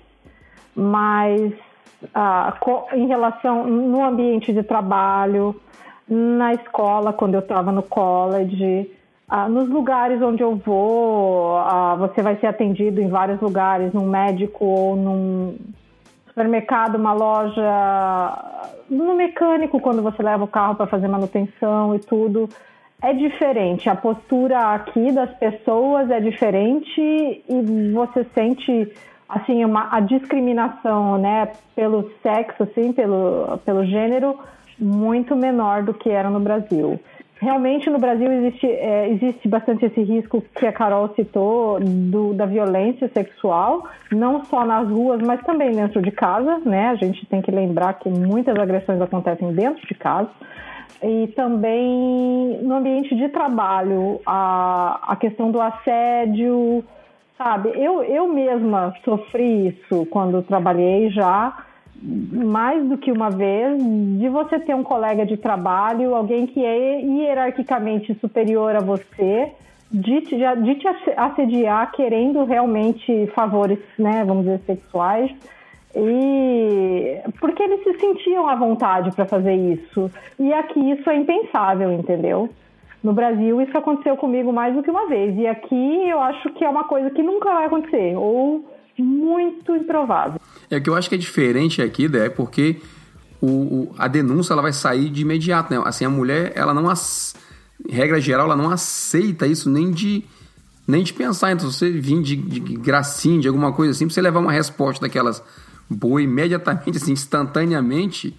mas 0.74 1.52
ah, 2.14 2.56
em 2.92 3.06
relação 3.06 3.64
no 3.66 4.04
ambiente 4.04 4.52
de 4.52 4.62
trabalho, 4.62 5.54
na 6.08 6.54
escola, 6.54 7.12
quando 7.12 7.34
eu 7.34 7.40
estava 7.40 7.70
no 7.70 7.82
college, 7.82 8.90
ah, 9.28 9.48
nos 9.48 9.68
lugares 9.68 10.22
onde 10.22 10.42
eu 10.42 10.56
vou, 10.56 11.58
ah, 11.58 11.96
você 11.98 12.22
vai 12.22 12.36
ser 12.36 12.46
atendido 12.46 13.00
em 13.00 13.08
vários 13.08 13.40
lugares, 13.40 13.92
num 13.92 14.06
médico 14.06 14.64
ou 14.64 14.96
num 14.96 15.56
supermercado, 16.26 16.94
uma 16.94 17.12
loja, 17.12 17.62
no 18.88 19.14
mecânico 19.14 19.80
quando 19.80 20.02
você 20.02 20.22
leva 20.22 20.44
o 20.44 20.48
carro 20.48 20.76
para 20.76 20.86
fazer 20.86 21.08
manutenção 21.08 21.94
e 21.94 21.98
tudo. 21.98 22.48
É 23.02 23.12
diferente, 23.12 23.88
a 23.88 23.94
postura 23.94 24.74
aqui 24.74 25.12
das 25.12 25.30
pessoas 25.38 26.10
é 26.10 26.18
diferente 26.20 27.00
e 27.00 27.92
você 27.92 28.26
sente 28.34 28.92
assim 29.28 29.64
uma 29.64 29.88
a 29.94 30.00
discriminação, 30.00 31.18
né, 31.18 31.52
pelo 31.74 32.10
sexo, 32.22 32.62
assim, 32.62 32.92
pelo 32.92 33.58
pelo 33.64 33.84
gênero 33.84 34.38
muito 34.78 35.34
menor 35.34 35.82
do 35.82 35.92
que 35.92 36.08
era 36.08 36.30
no 36.30 36.40
Brasil 36.40 37.00
realmente 37.40 37.88
no 37.88 37.98
Brasil 37.98 38.30
existe, 38.32 38.66
é, 38.66 39.08
existe 39.10 39.48
bastante 39.48 39.84
esse 39.84 40.02
risco 40.02 40.42
que 40.54 40.66
a 40.66 40.72
Carol 40.72 41.12
citou 41.14 41.78
do, 41.80 42.34
da 42.34 42.46
violência 42.46 43.08
sexual, 43.14 43.86
não 44.10 44.44
só 44.44 44.64
nas 44.64 44.88
ruas, 44.88 45.20
mas 45.22 45.40
também 45.42 45.72
dentro 45.72 46.02
de 46.02 46.10
casa, 46.10 46.58
né? 46.64 46.88
A 46.88 46.96
gente 46.96 47.24
tem 47.26 47.40
que 47.40 47.50
lembrar 47.50 47.94
que 47.94 48.08
muitas 48.08 48.56
agressões 48.58 49.00
acontecem 49.00 49.52
dentro 49.52 49.86
de 49.86 49.94
casa. 49.94 50.30
E 51.02 51.28
também 51.28 52.58
no 52.62 52.76
ambiente 52.76 53.14
de 53.14 53.28
trabalho, 53.28 54.20
a, 54.26 55.12
a 55.12 55.16
questão 55.16 55.50
do 55.50 55.60
assédio, 55.60 56.84
sabe? 57.38 57.70
Eu, 57.74 58.02
eu 58.02 58.26
mesma 58.26 58.92
sofri 59.04 59.68
isso 59.68 60.04
quando 60.06 60.42
trabalhei 60.42 61.08
já 61.10 61.64
mais 62.02 62.84
do 62.88 62.98
que 62.98 63.10
uma 63.10 63.30
vez 63.30 63.76
de 64.18 64.28
você 64.28 64.58
ter 64.60 64.74
um 64.74 64.82
colega 64.82 65.24
de 65.24 65.36
trabalho, 65.36 66.14
alguém 66.14 66.46
que 66.46 66.64
é 66.64 67.00
hierarquicamente 67.00 68.14
superior 68.20 68.76
a 68.76 68.80
você, 68.80 69.52
de 69.90 70.20
te, 70.20 70.36
de 70.36 70.74
te 70.76 70.86
assediar 71.16 71.90
querendo 71.92 72.44
realmente 72.44 73.26
favores, 73.34 73.78
né, 73.98 74.22
vamos 74.24 74.44
dizer, 74.44 74.60
sexuais. 74.66 75.30
E 75.96 77.20
porque 77.40 77.62
eles 77.62 77.82
se 77.82 77.98
sentiam 77.98 78.48
à 78.48 78.54
vontade 78.54 79.10
para 79.12 79.24
fazer 79.24 79.54
isso. 79.54 80.10
E 80.38 80.52
aqui 80.52 80.78
isso 80.92 81.08
é 81.08 81.16
impensável, 81.16 81.90
entendeu? 81.90 82.48
No 83.02 83.12
Brasil 83.12 83.60
isso 83.60 83.76
aconteceu 83.76 84.16
comigo 84.16 84.52
mais 84.52 84.74
do 84.74 84.82
que 84.82 84.90
uma 84.90 85.08
vez. 85.08 85.36
E 85.38 85.46
aqui 85.46 86.08
eu 86.08 86.20
acho 86.20 86.50
que 86.54 86.64
é 86.64 86.68
uma 86.68 86.84
coisa 86.84 87.10
que 87.10 87.22
nunca 87.22 87.52
vai 87.52 87.66
acontecer. 87.66 88.16
Ou 88.16 88.64
muito 88.98 89.74
improvável. 89.76 90.40
É 90.70 90.80
que 90.80 90.90
eu 90.90 90.96
acho 90.96 91.08
que 91.08 91.14
é 91.14 91.18
diferente 91.18 91.80
aqui, 91.80 92.08
é 92.16 92.28
porque 92.28 92.76
o, 93.40 93.46
o, 93.46 93.94
a 93.96 94.08
denúncia 94.08 94.52
ela 94.52 94.62
vai 94.62 94.72
sair 94.72 95.08
de 95.08 95.22
imediato, 95.22 95.72
né? 95.72 95.80
Assim, 95.84 96.04
a 96.04 96.10
mulher, 96.10 96.52
ela 96.54 96.74
não, 96.74 96.92
regra 97.88 98.20
geral, 98.20 98.46
ela 98.46 98.56
não 98.56 98.70
aceita 98.70 99.46
isso 99.46 99.70
nem 99.70 99.90
de 99.90 100.24
nem 100.86 101.02
de 101.02 101.12
pensar. 101.12 101.52
Então, 101.52 101.70
se 101.70 101.78
você 101.78 101.90
vir 101.90 102.22
de, 102.22 102.34
de 102.34 102.60
gracinha, 102.76 103.38
de 103.38 103.46
alguma 103.46 103.72
coisa 103.72 103.92
assim, 103.92 104.06
pra 104.06 104.14
você 104.14 104.22
levar 104.22 104.40
uma 104.40 104.52
resposta 104.52 105.06
daquelas 105.06 105.42
boa 105.88 106.20
imediatamente, 106.20 106.96
assim, 106.96 107.12
instantaneamente, 107.12 108.34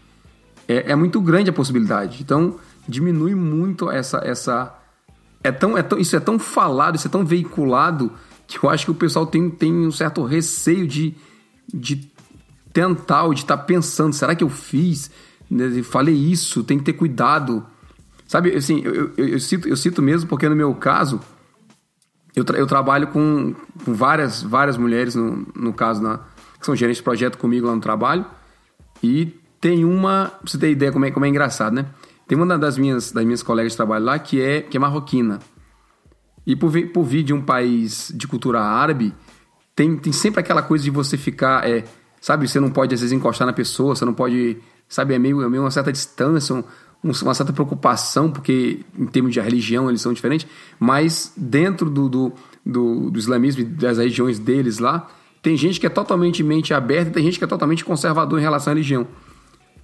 é, 0.67 0.91
é 0.91 0.95
muito 0.95 1.21
grande 1.21 1.51
a 1.51 1.53
possibilidade. 1.53 2.21
Então, 2.21 2.55
diminui 2.89 3.36
muito 3.36 3.89
essa. 3.89 4.19
essa 4.24 4.75
é 5.43 5.51
tão, 5.51 5.77
é 5.77 5.84
tão, 5.84 5.98
isso 5.98 6.15
é 6.15 6.19
tão 6.19 6.38
falado, 6.38 6.96
isso 6.96 7.08
é 7.08 7.10
tão 7.10 7.25
veiculado, 7.25 8.12
que 8.48 8.63
eu 8.63 8.69
acho 8.69 8.86
que 8.86 8.91
o 8.91 8.96
pessoal 8.96 9.25
tem, 9.25 9.50
tem 9.50 9.74
um 9.74 9.91
certo 9.91 10.24
receio 10.24 10.88
de, 10.88 11.15
de 11.74 12.12
tentar 12.74 13.24
ou 13.24 13.34
de 13.34 13.41
estar 13.41 13.58
tá 13.58 13.63
pensando: 13.63 14.13
será 14.13 14.36
que 14.36 14.43
eu 14.43 14.50
fiz? 14.50 15.12
Né, 15.50 15.81
falei 15.84 16.15
isso, 16.15 16.63
tem 16.63 16.77
que 16.77 16.86
ter 16.86 16.93
cuidado. 16.93 17.65
Sabe, 18.27 18.55
assim, 18.55 18.81
eu, 18.84 19.12
eu, 19.17 19.27
eu, 19.27 19.39
cito, 19.39 19.67
eu 19.67 19.75
cito 19.75 20.01
mesmo 20.01 20.29
porque 20.29 20.48
no 20.48 20.55
meu 20.55 20.74
caso, 20.75 21.19
eu, 22.36 22.43
tra 22.43 22.58
eu 22.58 22.67
trabalho 22.67 23.08
com, 23.08 23.55
com, 23.84 23.93
várias, 23.93 24.43
várias 24.43 24.77
mulheres, 24.77 25.15
no, 25.15 25.48
no 25.55 25.74
caso, 25.74 26.01
na, 26.01 26.19
que 26.60 26.65
são 26.65 26.75
gerentes 26.75 26.98
de 26.98 27.03
projeto 27.03 27.38
comigo 27.38 27.65
lá 27.65 27.74
no 27.74 27.81
trabalho, 27.81 28.25
e 29.01 29.34
tem 29.60 29.84
uma, 29.84 30.31
pra 30.39 30.50
você 30.50 30.58
ter 30.58 30.72
ideia 30.72 30.91
como 30.91 31.05
é, 31.05 31.12
como 31.12 31.25
é 31.25 31.29
engraçado, 31.29 31.74
né? 31.74 31.88
Tem 32.29 32.38
uma 32.38 32.59
das 32.59 32.77
minhas, 32.77 33.12
das 33.12 33.25
minhas 33.25 33.41
colegas 33.41 33.71
de 33.71 33.77
trabalho 33.77 34.05
lá 34.05 34.19
que 34.19 34.39
é, 34.39 34.62
que 34.62 34.77
é 34.77 34.79
marroquina. 34.79 35.39
E 36.45 36.55
por, 36.55 36.71
por 36.93 37.03
vir 37.03 37.24
de 37.24 37.33
um 37.33 37.41
país 37.41 38.13
de 38.15 38.27
cultura 38.27 38.62
árabe, 38.62 39.15
tem, 39.75 39.98
tem 39.98 40.13
sempre 40.13 40.39
aquela 40.39 40.62
coisa 40.62 40.83
de 40.83 40.91
você 40.91 41.17
ficar, 41.17 41.67
é, 41.67 41.83
sabe, 42.21 42.48
você 42.48 42.59
não 42.59 42.69
pode 42.69 42.93
às 42.93 43.01
vezes 43.01 43.12
encostar 43.17 43.48
na 43.48 43.53
pessoa, 43.53 43.95
você 43.95 44.05
não 44.05 44.13
pode, 44.13 44.59
sabe, 44.88 45.15
é 45.15 45.17
meio, 45.17 45.41
é 45.41 45.50
meio 45.50 45.63
uma 45.63 45.71
certa 45.71 45.91
distância, 45.91 46.53
um, 46.53 46.63
uma 47.03 47.33
certa 47.33 47.51
preocupação, 47.51 48.29
porque 48.29 48.86
em 48.95 49.07
termos 49.07 49.33
de 49.33 49.39
religião 49.39 49.89
eles 49.89 50.00
são 50.00 50.13
diferentes, 50.13 50.45
mas 50.79 51.33
dentro 51.36 51.89
do, 51.89 52.07
do, 52.07 52.33
do, 52.63 53.09
do 53.09 53.17
islamismo 53.17 53.63
e 53.63 53.65
das 53.65 53.98
religiões 53.98 54.38
deles 54.38 54.77
lá, 54.77 55.09
tem 55.41 55.57
gente 55.57 55.79
que 55.79 55.88
é 55.88 55.89
totalmente 55.89 56.43
mente 56.43 56.75
aberta 56.75 57.09
e 57.09 57.13
tem 57.13 57.24
gente 57.24 57.39
que 57.39 57.43
é 57.43 57.48
totalmente 57.48 57.83
conservador 57.83 58.38
em 58.38 58.43
relação 58.43 58.69
à 58.69 58.75
religião. 58.75 59.07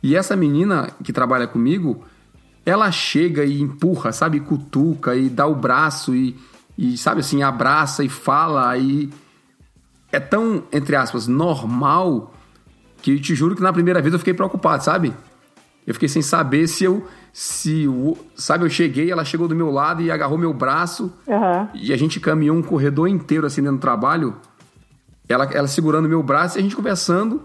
E 0.03 0.15
essa 0.15 0.35
menina 0.35 0.91
que 1.03 1.11
trabalha 1.11 1.47
comigo, 1.47 2.03
ela 2.65 2.91
chega 2.91 3.45
e 3.45 3.61
empurra, 3.61 4.11
sabe, 4.11 4.39
cutuca 4.39 5.15
e 5.15 5.29
dá 5.29 5.45
o 5.45 5.55
braço 5.55 6.15
e, 6.15 6.35
e 6.77 6.97
sabe 6.97 7.19
assim, 7.19 7.43
abraça 7.43 8.03
e 8.03 8.09
fala 8.09 8.75
e 8.77 9.09
é 10.11 10.19
tão, 10.19 10.63
entre 10.71 10.95
aspas, 10.95 11.27
normal 11.27 12.33
que 13.01 13.11
eu 13.11 13.21
te 13.21 13.35
juro 13.35 13.55
que 13.55 13.61
na 13.61 13.73
primeira 13.73 14.01
vez 14.01 14.13
eu 14.13 14.19
fiquei 14.19 14.33
preocupado, 14.33 14.83
sabe? 14.83 15.13
Eu 15.85 15.93
fiquei 15.93 16.09
sem 16.09 16.21
saber 16.21 16.67
se 16.67 16.83
eu. 16.83 17.05
Se, 17.31 17.85
sabe, 18.33 18.63
eu 18.63 18.69
cheguei, 18.69 19.11
ela 19.11 19.25
chegou 19.25 19.45
do 19.45 19.53
meu 19.53 19.69
lado 19.69 20.01
e 20.01 20.09
agarrou 20.09 20.37
meu 20.37 20.53
braço. 20.53 21.11
Uhum. 21.27 21.67
E 21.73 21.91
a 21.91 21.97
gente 21.97 22.17
caminhou 22.17 22.55
um 22.55 22.61
corredor 22.61 23.09
inteiro 23.09 23.45
assim 23.45 23.61
dentro 23.61 23.77
do 23.77 23.81
trabalho. 23.81 24.37
Ela, 25.27 25.43
ela 25.51 25.67
segurando 25.67 26.07
meu 26.07 26.23
braço 26.23 26.57
e 26.57 26.59
a 26.59 26.63
gente 26.63 26.77
conversando. 26.77 27.43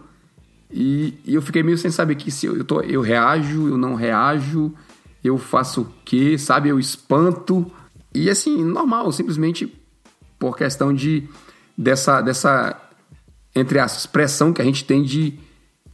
E, 0.70 1.18
e 1.24 1.34
eu 1.34 1.42
fiquei 1.42 1.64
meio 1.64 1.76
sem 1.76 1.90
saber 1.90 2.14
que 2.14 2.30
se 2.30 2.46
eu, 2.46 2.56
eu, 2.56 2.64
tô, 2.64 2.80
eu 2.82 3.00
reajo, 3.00 3.68
eu 3.68 3.76
não 3.76 3.96
reajo, 3.96 4.72
eu 5.22 5.38
faço 5.38 5.82
o 5.82 5.86
quê, 6.04 6.38
sabe? 6.38 6.68
Eu 6.68 6.78
espanto. 6.78 7.70
E 8.14 8.28
assim, 8.28 8.64
normal, 8.64 9.10
simplesmente 9.12 9.72
por 10.38 10.56
questão 10.56 10.92
de 10.92 11.28
dessa, 11.76 12.20
dessa 12.20 12.76
entre 13.54 13.78
aspas, 13.78 14.06
pressão 14.06 14.52
que 14.52 14.62
a 14.62 14.64
gente 14.64 14.84
tem 14.84 15.02
de 15.02 15.38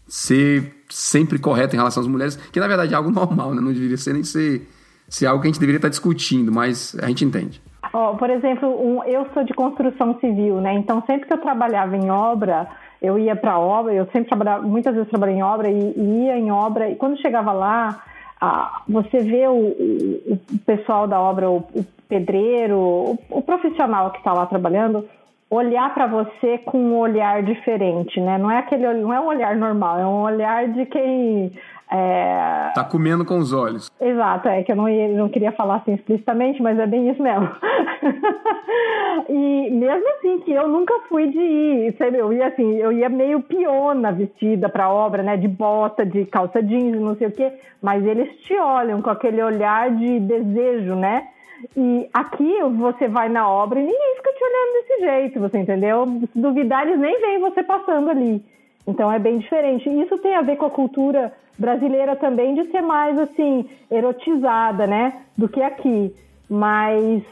ser 0.08 0.84
sempre 0.88 1.38
correto 1.38 1.74
em 1.74 1.78
relação 1.78 2.02
às 2.02 2.08
mulheres, 2.08 2.36
que 2.36 2.60
na 2.60 2.68
verdade 2.68 2.94
é 2.94 2.96
algo 2.96 3.10
normal, 3.12 3.54
né? 3.54 3.60
Não 3.60 3.72
deveria 3.72 3.96
ser 3.96 4.12
nem 4.12 4.22
ser, 4.22 4.68
ser 5.08 5.26
algo 5.26 5.42
que 5.42 5.48
a 5.48 5.50
gente 5.50 5.60
deveria 5.60 5.78
estar 5.78 5.88
discutindo, 5.88 6.52
mas 6.52 6.96
a 7.02 7.08
gente 7.08 7.24
entende. 7.24 7.60
Oh, 7.92 8.16
por 8.16 8.30
exemplo, 8.30 8.68
um, 8.68 9.02
eu 9.04 9.26
sou 9.32 9.44
de 9.44 9.54
construção 9.54 10.18
civil, 10.20 10.60
né? 10.60 10.74
Então 10.74 11.02
sempre 11.06 11.26
que 11.26 11.32
eu 11.32 11.38
trabalhava 11.38 11.96
em 11.96 12.10
obra, 12.10 12.68
eu 13.00 13.18
ia 13.18 13.36
para 13.36 13.58
obra, 13.58 13.92
eu 13.92 14.06
sempre 14.06 14.28
trabalhava, 14.28 14.62
muitas 14.62 14.94
vezes 14.94 15.08
trabalhei 15.08 15.36
em 15.36 15.42
obra 15.42 15.70
e, 15.70 15.94
e 15.96 16.24
ia 16.24 16.38
em 16.38 16.50
obra, 16.50 16.90
e 16.90 16.96
quando 16.96 17.20
chegava 17.20 17.52
lá, 17.52 18.02
ah, 18.40 18.82
você 18.88 19.20
vê 19.20 19.46
o, 19.48 19.54
o, 19.54 20.38
pessoal 20.66 21.06
da 21.06 21.20
obra, 21.20 21.50
o, 21.50 21.58
o 21.74 21.84
pedreiro, 22.08 23.18
o, 23.30 23.42
profissional 23.42 24.10
que 24.10 24.18
está 24.18 24.32
lá 24.32 24.46
trabalhando, 24.46 25.08
olhar 25.50 25.92
para 25.94 26.06
você 26.06 26.58
com 26.58 26.78
um 26.78 26.98
olhar 26.98 27.42
diferente, 27.42 28.20
né? 28.20 28.36
Não 28.38 28.50
é 28.50 28.58
aquele, 28.58 28.92
não 28.94 29.12
é 29.12 29.20
um 29.20 29.26
olhar 29.26 29.56
normal, 29.56 29.98
é 29.98 30.06
um 30.06 30.22
olhar 30.22 30.68
de 30.68 30.86
quem 30.86 31.52
é... 31.90 32.72
Tá 32.74 32.82
comendo 32.82 33.24
com 33.24 33.38
os 33.38 33.52
olhos. 33.52 33.90
Exato, 34.00 34.48
é 34.48 34.62
que 34.64 34.72
eu 34.72 34.76
não, 34.76 34.88
ia, 34.88 35.08
não 35.08 35.28
queria 35.28 35.52
falar 35.52 35.76
assim 35.76 35.94
explicitamente, 35.94 36.60
mas 36.60 36.76
é 36.78 36.86
bem 36.86 37.08
isso 37.08 37.22
mesmo. 37.22 37.48
e 39.28 39.70
mesmo 39.70 40.08
assim, 40.16 40.40
que 40.40 40.52
eu 40.52 40.66
nunca 40.66 40.94
fui 41.08 41.28
de 41.28 41.38
ir, 41.38 41.96
sabe? 41.96 42.18
Eu 42.18 42.32
ia 42.32 42.48
assim, 42.48 42.74
eu 42.76 42.90
ia 42.90 43.08
meio 43.08 43.40
piona 43.40 44.10
vestida 44.10 44.68
pra 44.68 44.90
obra, 44.90 45.22
né? 45.22 45.36
De 45.36 45.46
bota, 45.46 46.04
de 46.04 46.24
calça 46.24 46.60
jeans, 46.60 47.00
não 47.00 47.14
sei 47.14 47.28
o 47.28 47.32
quê, 47.32 47.52
mas 47.80 48.04
eles 48.04 48.36
te 48.40 48.58
olham 48.58 49.00
com 49.00 49.10
aquele 49.10 49.40
olhar 49.40 49.88
de 49.90 50.18
desejo, 50.18 50.96
né? 50.96 51.28
E 51.76 52.08
aqui 52.12 52.62
você 52.76 53.08
vai 53.08 53.28
na 53.28 53.48
obra 53.48 53.80
e 53.80 53.82
ninguém 53.82 54.16
fica 54.16 54.32
te 54.32 54.44
olhando 54.44 54.72
desse 54.72 55.00
jeito, 55.00 55.40
você 55.40 55.58
entendeu? 55.58 56.06
Se 56.32 56.38
duvidar, 56.38 56.86
eles 56.86 56.98
nem 56.98 57.20
veem 57.20 57.40
você 57.40 57.62
passando 57.62 58.10
ali. 58.10 58.44
Então 58.86 59.10
é 59.10 59.18
bem 59.18 59.38
diferente. 59.38 59.88
Isso 59.88 60.18
tem 60.18 60.34
a 60.34 60.42
ver 60.42 60.56
com 60.56 60.66
a 60.66 60.70
cultura 60.70 61.32
brasileira 61.58 62.14
também 62.14 62.54
de 62.54 62.64
ser 62.70 62.82
mais 62.82 63.18
assim 63.18 63.68
erotizada, 63.90 64.86
né, 64.86 65.22
do 65.36 65.48
que 65.48 65.62
aqui. 65.62 66.14
Mas 66.48 67.22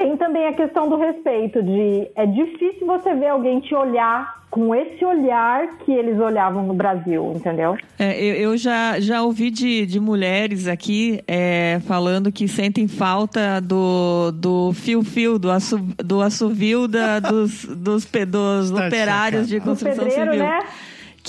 tem 0.00 0.16
também 0.16 0.46
a 0.46 0.54
questão 0.54 0.88
do 0.88 0.96
respeito, 0.96 1.62
de 1.62 2.10
é 2.16 2.24
difícil 2.24 2.86
você 2.86 3.14
ver 3.14 3.28
alguém 3.28 3.60
te 3.60 3.74
olhar 3.74 4.40
com 4.50 4.74
esse 4.74 5.04
olhar 5.04 5.78
que 5.84 5.92
eles 5.92 6.18
olhavam 6.18 6.66
no 6.66 6.72
Brasil, 6.72 7.34
entendeu? 7.36 7.76
É, 7.98 8.18
eu, 8.18 8.34
eu, 8.34 8.56
já, 8.56 8.98
já 8.98 9.22
ouvi 9.22 9.50
de, 9.50 9.84
de 9.84 10.00
mulheres 10.00 10.66
aqui 10.66 11.22
é, 11.28 11.80
falando 11.86 12.32
que 12.32 12.48
sentem 12.48 12.88
falta 12.88 13.60
do, 13.60 14.32
do 14.32 14.72
fio-fio, 14.72 15.38
do, 15.38 15.50
assu, 15.50 15.78
do 16.02 16.22
assovio 16.22 16.88
da, 16.88 17.20
dos, 17.20 17.66
dos, 17.66 18.06
dos 18.06 18.70
tá 18.70 18.86
operários 18.86 19.46
de 19.46 19.60
construção 19.60 20.04
pedreiro, 20.04 20.32
civil. 20.32 20.46
Né? 20.46 20.60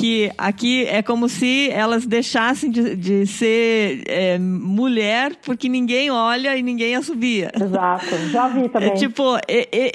Que 0.01 0.31
aqui 0.36 0.84
é 0.88 1.03
como 1.03 1.29
se 1.29 1.70
elas 1.70 2.08
deixassem 2.08 2.72
de, 2.72 2.96
de 2.96 3.27
ser 3.27 4.01
é, 4.08 4.39
mulher 4.39 5.36
porque 5.46 5.70
ninguém 5.70 6.10
olha 6.10 6.58
e 6.58 6.63
ninguém 6.63 6.96
assobia. 6.96 7.51
Exato, 7.53 8.17
já 8.31 8.48
vi 8.48 8.67
também. 8.74 8.89
É, 8.89 8.93
tipo, 8.96 9.38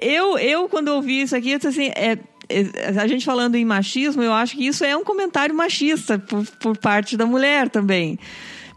eu, 0.01 0.39
eu 0.39 0.69
quando 0.69 0.89
ouvi 0.89 1.23
isso 1.23 1.35
aqui, 1.35 1.51
eu 1.51 1.59
disse 1.59 1.67
assim, 1.67 1.91
é, 1.97 2.19
é, 2.49 3.01
a 3.01 3.07
gente 3.09 3.25
falando 3.25 3.57
em 3.57 3.65
machismo, 3.65 4.23
eu 4.23 4.33
acho 4.33 4.57
que 4.57 4.65
isso 4.65 4.85
é 4.85 4.97
um 4.97 5.03
comentário 5.03 5.53
machista 5.53 6.21
por, 6.21 6.47
por 6.61 6.77
parte 6.79 7.17
da 7.17 7.27
mulher 7.27 7.69
também. 7.69 8.17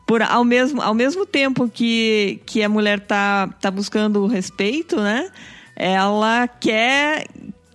Por, 0.07 0.23
ao, 0.23 0.43
mesmo, 0.43 0.81
ao 0.81 0.95
mesmo 0.95 1.27
tempo 1.27 1.69
que, 1.69 2.41
que 2.47 2.63
a 2.63 2.69
mulher 2.69 3.01
tá, 3.01 3.47
tá 3.61 3.69
buscando 3.69 4.23
o 4.23 4.25
respeito, 4.25 4.95
né? 4.99 5.29
Ela 5.75 6.47
quer 6.47 7.27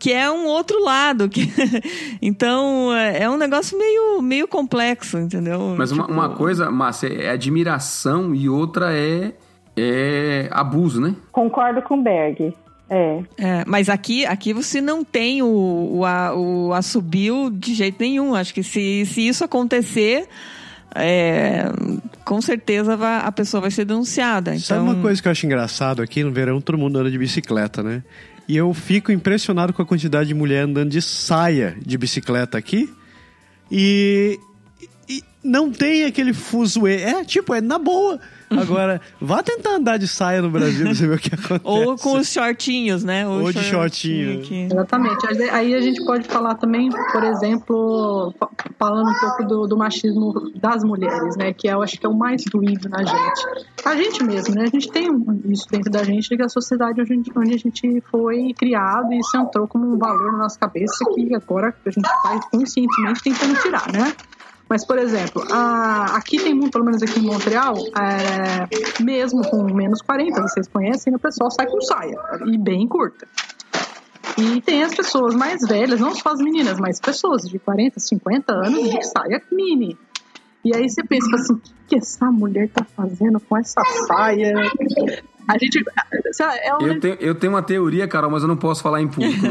que 0.04 0.12
é 0.12 0.30
um 0.30 0.44
outro 0.44 0.84
lado. 0.84 1.30
Que... 1.30 1.50
então, 2.20 2.94
é 2.94 3.28
um 3.30 3.38
negócio 3.38 3.78
meio, 3.78 4.20
meio 4.20 4.46
complexo, 4.46 5.16
entendeu? 5.16 5.74
Mas 5.78 5.90
tipo... 5.90 6.02
uma, 6.02 6.26
uma 6.26 6.36
coisa, 6.36 6.70
Márcia, 6.70 7.08
é 7.08 7.30
admiração 7.30 8.34
e 8.34 8.46
outra 8.46 8.94
é, 8.94 9.32
é 9.74 10.46
abuso, 10.50 11.00
né? 11.00 11.16
Concordo 11.32 11.80
com 11.80 11.98
o 11.98 12.02
Berg. 12.02 12.54
É. 12.90 13.22
é. 13.38 13.64
mas 13.66 13.88
aqui, 13.88 14.26
aqui 14.26 14.52
você 14.52 14.78
não 14.78 15.02
tem 15.02 15.42
o, 15.42 15.46
o, 15.46 16.66
o 16.66 16.74
assobio 16.74 17.50
de 17.50 17.72
jeito 17.72 17.96
nenhum. 17.98 18.34
Acho 18.34 18.52
que 18.52 18.62
se, 18.62 19.06
se 19.06 19.26
isso 19.26 19.42
acontecer, 19.42 20.28
é, 20.94 21.64
com 22.26 22.42
certeza 22.42 22.94
vai, 22.94 23.20
a 23.24 23.32
pessoa 23.32 23.62
vai 23.62 23.70
ser 23.70 23.86
denunciada. 23.86 24.50
Então... 24.50 24.66
Sabe 24.66 24.80
uma 24.82 24.96
coisa 24.96 25.22
que 25.22 25.28
eu 25.28 25.32
acho 25.32 25.46
engraçado 25.46 26.02
aqui 26.02 26.22
no 26.22 26.30
verão, 26.30 26.60
todo 26.60 26.76
mundo 26.76 26.98
anda 26.98 27.10
de 27.10 27.16
bicicleta, 27.16 27.82
né? 27.82 28.02
E 28.46 28.56
eu 28.56 28.72
fico 28.74 29.10
impressionado 29.10 29.72
com 29.72 29.82
a 29.82 29.86
quantidade 29.86 30.28
de 30.28 30.34
mulher 30.34 30.64
andando 30.64 30.90
de 30.90 31.00
saia 31.00 31.76
de 31.80 31.96
bicicleta 31.96 32.58
aqui. 32.58 32.92
E, 33.70 34.38
e 35.08 35.22
não 35.42 35.72
tem 35.72 36.04
aquele 36.04 36.32
fuzuê. 36.32 37.02
É, 37.02 37.24
tipo, 37.24 37.54
é 37.54 37.60
na 37.60 37.78
boa. 37.78 38.20
Agora, 38.50 39.00
vá 39.20 39.42
tentar 39.42 39.76
andar 39.76 39.98
de 39.98 40.06
saia 40.06 40.42
no 40.42 40.50
Brasil, 40.50 40.86
você 40.86 41.06
ver 41.06 41.16
o 41.16 41.18
que 41.18 41.34
acontece. 41.34 41.60
Ou 41.64 41.96
com 41.96 42.18
os 42.18 42.28
shortinhos, 42.28 43.04
né? 43.04 43.26
Ou, 43.26 43.42
Ou 43.42 43.52
de 43.52 43.62
shortinho. 43.62 44.40
Aqui. 44.40 44.68
Exatamente. 44.70 45.26
Aí 45.50 45.74
a 45.74 45.80
gente 45.80 46.04
pode 46.04 46.26
falar 46.28 46.54
também, 46.54 46.90
por 47.12 47.22
exemplo, 47.24 48.34
falando 48.78 49.10
um 49.10 49.20
pouco 49.20 49.44
do, 49.44 49.66
do, 49.66 49.76
machismo 49.76 50.52
das 50.56 50.84
mulheres, 50.84 51.36
né? 51.36 51.52
Que 51.52 51.68
eu 51.68 51.82
acho 51.82 51.98
que 51.98 52.06
é 52.06 52.08
o 52.08 52.14
mais 52.14 52.44
doído 52.44 52.88
na 52.88 53.02
gente. 53.02 53.64
A 53.84 53.96
gente 53.96 54.22
mesmo, 54.24 54.54
né? 54.54 54.62
A 54.62 54.70
gente 54.70 54.90
tem 54.90 55.08
isso 55.46 55.66
dentro 55.70 55.90
da 55.90 56.02
gente, 56.04 56.28
que 56.28 56.42
é 56.42 56.44
a 56.44 56.48
sociedade 56.48 57.00
onde, 57.00 57.32
onde 57.36 57.54
a 57.54 57.58
gente 57.58 58.02
foi 58.10 58.52
criado 58.54 59.12
e 59.12 59.18
isso 59.18 59.36
entrou 59.36 59.66
como 59.66 59.94
um 59.94 59.98
valor 59.98 60.32
na 60.32 60.38
nossa 60.38 60.58
cabeça 60.58 61.04
que 61.14 61.34
agora 61.34 61.74
a 61.84 61.90
gente 61.90 62.08
faz 62.22 62.44
conscientemente 62.46 63.22
tentando 63.22 63.54
tirar, 63.60 63.92
né? 63.92 64.12
Mas, 64.74 64.84
por 64.84 64.98
exemplo, 64.98 65.40
a, 65.52 66.16
aqui 66.16 66.36
tem 66.36 66.52
muito, 66.52 66.72
pelo 66.72 66.84
menos 66.84 67.00
aqui 67.00 67.20
em 67.20 67.22
Montreal, 67.22 67.76
é, 67.96 69.04
mesmo 69.04 69.48
com 69.48 69.62
menos 69.72 70.02
40, 70.02 70.42
vocês 70.42 70.66
conhecem, 70.66 71.14
o 71.14 71.18
pessoal 71.20 71.48
sai 71.48 71.68
com 71.68 71.80
saia, 71.80 72.18
e 72.44 72.58
bem 72.58 72.88
curta. 72.88 73.24
E 74.36 74.60
tem 74.62 74.82
as 74.82 74.92
pessoas 74.92 75.32
mais 75.36 75.60
velhas, 75.64 76.00
não 76.00 76.12
só 76.12 76.30
as 76.30 76.40
meninas, 76.40 76.80
mas 76.80 76.98
pessoas 76.98 77.42
de 77.42 77.56
40, 77.56 78.00
50 78.00 78.52
anos 78.52 78.90
de 78.90 79.00
saia 79.06 79.40
mini. 79.52 79.96
E 80.64 80.74
aí 80.74 80.90
você 80.90 81.04
pensa 81.04 81.36
assim, 81.36 81.52
o 81.52 81.58
que, 81.58 81.72
que 81.90 81.96
essa 81.96 82.26
mulher 82.32 82.68
tá 82.70 82.84
fazendo 82.96 83.38
com 83.38 83.56
essa 83.56 83.80
saia? 84.08 84.54
A 85.46 85.58
gente. 85.58 85.82
Sabe, 86.32 86.58
é 86.62 86.74
um... 86.74 86.80
eu, 86.80 87.00
tenho, 87.00 87.14
eu 87.20 87.34
tenho 87.34 87.52
uma 87.52 87.62
teoria, 87.62 88.08
Carol, 88.08 88.30
mas 88.30 88.42
eu 88.42 88.48
não 88.48 88.56
posso 88.56 88.82
falar 88.82 89.00
em 89.00 89.08
público. 89.08 89.46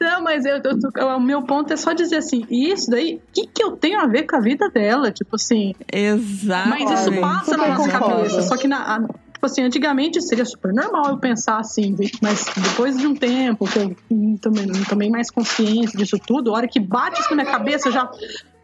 não, 0.00 0.22
mas 0.24 0.44
eu, 0.44 0.56
eu, 0.56 1.06
o 1.08 1.20
meu 1.20 1.42
ponto 1.42 1.72
é 1.72 1.76
só 1.76 1.92
dizer 1.92 2.16
assim: 2.16 2.46
isso 2.50 2.90
daí, 2.90 3.16
o 3.16 3.32
que, 3.32 3.46
que 3.46 3.62
eu 3.62 3.72
tenho 3.72 4.00
a 4.00 4.06
ver 4.06 4.24
com 4.24 4.36
a 4.36 4.40
vida 4.40 4.68
dela? 4.70 5.10
Tipo 5.10 5.36
assim. 5.36 5.74
Exato. 5.92 6.68
Mas 6.68 6.90
isso 7.00 7.20
passa 7.20 7.56
na 7.56 7.68
nossa 7.68 7.90
cabeça. 7.90 8.42
Só 8.42 8.56
que 8.56 8.66
na, 8.66 9.06
tipo 9.32 9.46
assim, 9.46 9.62
antigamente 9.62 10.20
seria 10.22 10.44
super 10.44 10.72
normal 10.72 11.10
eu 11.10 11.18
pensar 11.18 11.58
assim, 11.58 11.94
mas 12.22 12.46
depois 12.56 12.96
de 12.96 13.06
um 13.06 13.14
tempo 13.14 13.66
que 13.66 13.78
eu 13.78 13.96
também 14.40 14.66
tomei 14.88 15.10
mais 15.10 15.30
consciência 15.30 15.98
disso 15.98 16.18
tudo, 16.18 16.50
a 16.50 16.56
hora 16.56 16.68
que 16.68 16.80
bate 16.80 17.20
isso 17.20 17.30
na 17.30 17.42
minha 17.42 17.52
cabeça, 17.52 17.90
já 17.90 18.10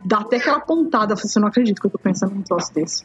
dá 0.04 0.18
até 0.18 0.36
aquela 0.36 0.60
pontada. 0.60 1.14
Você 1.14 1.38
não 1.38 1.48
acredita 1.48 1.80
que 1.80 1.86
eu 1.86 1.90
tô 1.90 1.98
pensando 1.98 2.34
num 2.34 2.42
troço 2.42 2.72
desse. 2.74 3.04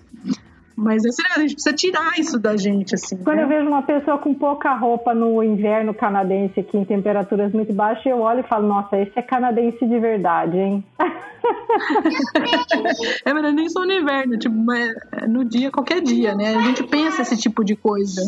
Mas 0.78 1.04
esse 1.04 1.24
negócio, 1.24 1.40
a 1.40 1.48
gente 1.48 1.56
precisa 1.56 1.76
tirar 1.76 2.20
isso 2.20 2.40
da 2.40 2.56
gente, 2.56 2.94
assim. 2.94 3.18
Quando 3.24 3.38
né? 3.38 3.44
eu 3.44 3.48
vejo 3.48 3.68
uma 3.68 3.82
pessoa 3.82 4.20
com 4.20 4.32
pouca 4.36 4.76
roupa 4.76 5.12
no 5.12 5.44
inverno 5.44 5.92
canadense 5.92 6.60
aqui 6.60 6.78
em 6.78 6.86
temperaturas 6.86 7.52
muito 7.52 7.74
baixas, 7.74 8.06
eu 8.06 8.20
olho 8.20 8.42
e 8.42 8.48
falo, 8.48 8.68
nossa, 8.68 8.96
esse 8.96 9.18
é 9.18 9.24
canadense 9.24 9.84
de 9.84 10.00
verdade, 10.00 10.56
hein? 10.56 10.86
é, 13.26 13.34
mas 13.34 13.56
nem 13.56 13.68
só 13.70 13.88
no 13.88 13.92
inverno, 13.92 14.38
tipo, 14.38 14.56
é 14.72 15.26
no 15.28 15.44
dia, 15.44 15.72
qualquer 15.72 16.00
dia, 16.00 16.36
né? 16.36 16.56
A 16.56 16.62
gente 16.62 16.84
pensa 16.84 17.24
esse 17.24 17.38
tipo 17.38 17.64
de 17.64 17.76
coisa. 17.76 18.22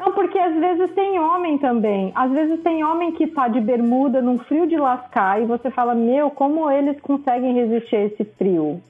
Não, 0.00 0.12
porque 0.12 0.38
às 0.38 0.54
vezes 0.54 0.94
tem 0.94 1.18
homem 1.18 1.58
também. 1.58 2.10
Às 2.14 2.30
vezes 2.30 2.58
tem 2.62 2.82
homem 2.82 3.12
que 3.12 3.26
tá 3.26 3.48
de 3.48 3.60
bermuda 3.60 4.22
num 4.22 4.38
frio 4.38 4.66
de 4.66 4.78
lascar 4.78 5.42
e 5.42 5.44
você 5.44 5.70
fala, 5.70 5.94
meu, 5.94 6.30
como 6.30 6.70
eles 6.70 6.98
conseguem 7.02 7.52
resistir 7.52 7.96
a 7.96 8.04
esse 8.06 8.24
frio? 8.38 8.80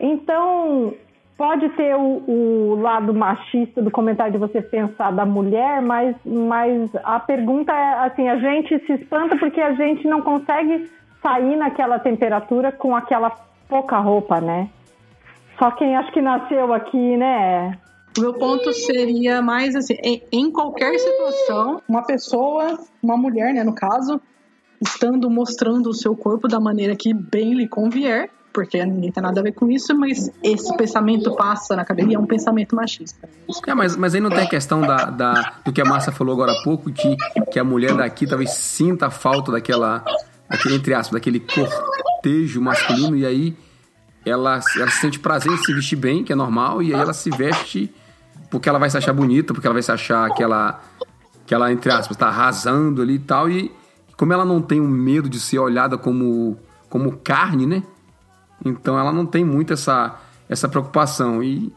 Então, 0.00 0.92
pode 1.36 1.68
ter 1.70 1.94
o, 1.96 2.22
o, 2.26 2.80
lado 2.80 3.12
machista 3.14 3.82
do 3.82 3.90
comentário 3.90 4.32
de 4.32 4.38
você 4.38 4.60
pensar 4.60 5.10
da 5.12 5.24
mulher, 5.24 5.82
mas, 5.82 6.16
mas 6.24 6.90
a 7.02 7.18
pergunta 7.18 7.72
é 7.72 8.06
assim, 8.06 8.28
a 8.28 8.38
gente 8.38 8.78
se 8.86 8.92
espanta 8.92 9.36
porque 9.36 9.60
a 9.60 9.74
gente 9.74 10.06
não 10.06 10.22
consegue 10.22 10.88
sair 11.22 11.56
naquela 11.56 11.98
temperatura 11.98 12.72
com 12.72 12.94
aquela 12.94 13.30
pouca 13.68 13.98
roupa, 13.98 14.40
né? 14.40 14.68
Só 15.58 15.70
quem 15.72 15.96
acho 15.96 16.12
que 16.12 16.20
nasceu 16.20 16.72
aqui, 16.72 17.16
né? 17.16 17.78
O 18.18 18.20
meu 18.20 18.34
ponto 18.34 18.72
seria 18.72 19.40
mais 19.40 19.74
assim, 19.74 19.96
em, 20.02 20.22
em 20.30 20.50
qualquer 20.50 20.98
situação, 20.98 21.80
uma 21.88 22.04
pessoa, 22.04 22.78
uma 23.02 23.16
mulher, 23.16 23.54
né, 23.54 23.64
no 23.64 23.74
caso, 23.74 24.20
estando 24.80 25.30
mostrando 25.30 25.88
o 25.88 25.94
seu 25.94 26.14
corpo 26.14 26.46
da 26.46 26.60
maneira 26.60 26.94
que 26.94 27.14
bem 27.14 27.54
lhe 27.54 27.66
convier, 27.66 28.28
porque 28.52 28.84
ninguém 28.84 29.10
tem 29.10 29.22
nada 29.22 29.40
a 29.40 29.42
ver 29.42 29.52
com 29.52 29.70
isso, 29.70 29.94
mas 29.96 30.30
esse 30.42 30.76
pensamento 30.76 31.34
passa 31.34 31.74
na 31.74 31.84
cabeça 31.84 32.10
e 32.10 32.14
é 32.14 32.18
um 32.18 32.26
pensamento 32.26 32.76
machista. 32.76 33.28
É, 33.66 33.74
mas, 33.74 33.96
mas 33.96 34.14
aí 34.14 34.20
não 34.20 34.30
tem 34.30 34.44
a 34.44 34.48
questão 34.48 34.80
da, 34.80 35.06
da, 35.06 35.54
do 35.64 35.72
que 35.72 35.80
a 35.80 35.84
Márcia 35.84 36.12
falou 36.12 36.34
agora 36.34 36.52
há 36.52 36.62
pouco, 36.62 36.92
que, 36.92 37.16
que 37.50 37.58
a 37.58 37.64
mulher 37.64 37.94
daqui 37.94 38.26
talvez 38.26 38.50
sinta 38.50 39.06
a 39.06 39.10
falta 39.10 39.52
daquela, 39.52 40.04
daquele, 40.48 40.76
entre 40.76 40.94
aspas, 40.94 41.20
daquele 41.20 41.40
cortejo 41.40 42.60
masculino, 42.60 43.16
e 43.16 43.26
aí 43.26 43.56
ela, 44.24 44.60
ela 44.76 44.90
sente 44.90 45.18
prazer 45.18 45.52
em 45.52 45.56
se 45.56 45.72
vestir 45.72 45.96
bem, 45.96 46.22
que 46.22 46.32
é 46.32 46.36
normal, 46.36 46.82
e 46.82 46.94
aí 46.94 47.00
ela 47.00 47.12
se 47.12 47.30
veste 47.30 47.92
porque 48.50 48.68
ela 48.68 48.78
vai 48.78 48.90
se 48.90 48.98
achar 48.98 49.14
bonita, 49.14 49.54
porque 49.54 49.66
ela 49.66 49.72
vai 49.72 49.82
se 49.82 49.90
achar 49.90 50.28
que 50.34 50.42
ela, 50.42 50.80
que 51.46 51.54
ela 51.54 51.72
entre 51.72 51.90
aspas, 51.90 52.14
está 52.14 52.28
arrasando 52.28 53.00
ali 53.00 53.14
e 53.14 53.18
tal, 53.18 53.48
e 53.48 53.72
como 54.14 54.32
ela 54.32 54.44
não 54.44 54.60
tem 54.60 54.78
o 54.78 54.84
um 54.84 54.88
medo 54.88 55.28
de 55.28 55.40
ser 55.40 55.58
olhada 55.58 55.96
como, 55.96 56.58
como 56.88 57.16
carne, 57.16 57.66
né? 57.66 57.82
Então 58.64 58.98
ela 58.98 59.12
não 59.12 59.26
tem 59.26 59.44
muito 59.44 59.72
essa, 59.72 60.18
essa 60.48 60.68
preocupação. 60.68 61.42
E... 61.42 61.72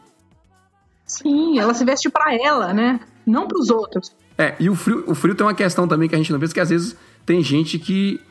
Sim, 1.05 1.59
ela 1.59 1.73
se 1.73 1.85
veste 1.85 2.09
para 2.09 2.35
ela, 2.35 2.73
né? 2.73 2.99
Não 3.25 3.47
para 3.47 3.59
os 3.59 3.69
outros. 3.69 4.15
É, 4.37 4.55
e 4.59 4.69
o 4.69 4.75
frio, 4.75 5.03
o 5.07 5.15
frio 5.15 5.33
tem 5.33 5.45
uma 5.45 5.53
questão 5.53 5.87
também 5.87 6.09
que 6.09 6.15
a 6.15 6.17
gente 6.17 6.31
não 6.31 6.39
pensa, 6.39 6.53
que 6.53 6.59
às 6.59 6.69
vezes 6.69 6.97
tem 7.25 7.41
gente 7.41 7.79
que, 7.79 8.21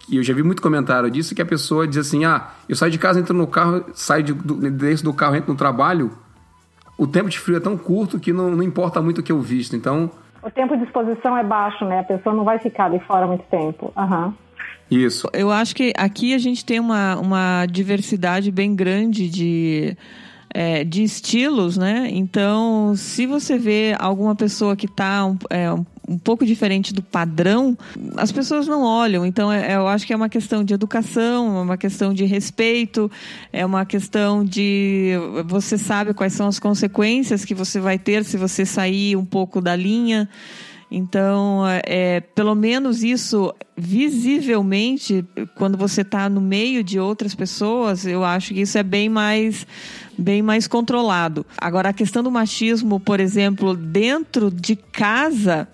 que 0.00 0.16
eu 0.16 0.22
já 0.22 0.34
vi 0.34 0.42
muito 0.42 0.60
comentário 0.60 1.10
disso, 1.10 1.34
que 1.34 1.42
a 1.42 1.46
pessoa 1.46 1.86
diz 1.86 1.96
assim, 2.06 2.24
ah, 2.24 2.50
eu 2.68 2.76
saio 2.76 2.92
de 2.92 2.98
casa, 2.98 3.18
entro 3.18 3.34
no 3.34 3.46
carro, 3.46 3.84
saio 3.94 4.22
de, 4.22 4.32
do, 4.34 4.70
desse 4.70 5.02
do 5.02 5.14
carro, 5.14 5.36
entro 5.36 5.50
no 5.50 5.58
trabalho, 5.58 6.12
o 6.98 7.06
tempo 7.06 7.30
de 7.30 7.38
frio 7.38 7.56
é 7.56 7.60
tão 7.60 7.76
curto 7.78 8.20
que 8.20 8.32
não, 8.32 8.50
não 8.50 8.62
importa 8.62 9.00
muito 9.00 9.20
o 9.20 9.22
que 9.22 9.32
eu 9.32 9.40
visto, 9.40 9.74
então... 9.74 10.10
O 10.42 10.50
tempo 10.50 10.76
de 10.76 10.84
exposição 10.84 11.36
é 11.36 11.42
baixo, 11.42 11.84
né? 11.86 12.00
A 12.00 12.04
pessoa 12.04 12.34
não 12.34 12.44
vai 12.44 12.58
ficar 12.58 12.86
ali 12.86 13.00
fora 13.00 13.26
muito 13.26 13.44
tempo. 13.44 13.92
Aham. 13.96 14.26
Uhum. 14.26 14.34
Isso. 14.90 15.28
Eu 15.32 15.50
acho 15.50 15.74
que 15.74 15.92
aqui 15.96 16.34
a 16.34 16.38
gente 16.38 16.64
tem 16.64 16.80
uma, 16.80 17.16
uma 17.16 17.66
diversidade 17.66 18.50
bem 18.50 18.74
grande 18.74 19.28
de, 19.28 19.96
é, 20.52 20.82
de 20.82 21.04
estilos, 21.04 21.76
né? 21.76 22.08
Então, 22.10 22.94
se 22.96 23.24
você 23.24 23.56
vê 23.56 23.94
alguma 23.98 24.34
pessoa 24.34 24.74
que 24.74 24.86
está 24.86 25.24
um, 25.24 25.38
é, 25.48 25.70
um 26.10 26.18
pouco 26.18 26.44
diferente 26.44 26.92
do 26.92 27.02
padrão, 27.02 27.78
as 28.16 28.32
pessoas 28.32 28.66
não 28.66 28.82
olham. 28.82 29.24
Então, 29.24 29.52
é, 29.52 29.76
eu 29.76 29.86
acho 29.86 30.04
que 30.04 30.12
é 30.12 30.16
uma 30.16 30.28
questão 30.28 30.64
de 30.64 30.74
educação, 30.74 31.58
é 31.58 31.62
uma 31.62 31.76
questão 31.76 32.12
de 32.12 32.24
respeito, 32.24 33.08
é 33.52 33.64
uma 33.64 33.86
questão 33.86 34.44
de 34.44 35.12
você 35.46 35.78
sabe 35.78 36.12
quais 36.12 36.32
são 36.32 36.48
as 36.48 36.58
consequências 36.58 37.44
que 37.44 37.54
você 37.54 37.78
vai 37.78 37.96
ter 37.96 38.24
se 38.24 38.36
você 38.36 38.66
sair 38.66 39.14
um 39.14 39.24
pouco 39.24 39.60
da 39.60 39.76
linha. 39.76 40.28
Então, 40.90 41.62
é, 41.84 42.20
pelo 42.20 42.54
menos 42.54 43.04
isso 43.04 43.54
visivelmente, 43.76 45.24
quando 45.54 45.78
você 45.78 46.00
está 46.00 46.28
no 46.28 46.40
meio 46.40 46.82
de 46.82 46.98
outras 46.98 47.32
pessoas, 47.32 48.04
eu 48.04 48.24
acho 48.24 48.52
que 48.52 48.60
isso 48.62 48.76
é 48.76 48.82
bem 48.82 49.08
mais 49.08 49.66
bem 50.18 50.42
mais 50.42 50.66
controlado. 50.66 51.46
Agora, 51.56 51.90
a 51.90 51.92
questão 51.92 52.22
do 52.22 52.30
machismo, 52.30 52.98
por 52.98 53.20
exemplo, 53.20 53.74
dentro 53.74 54.50
de 54.50 54.76
casa, 54.76 55.66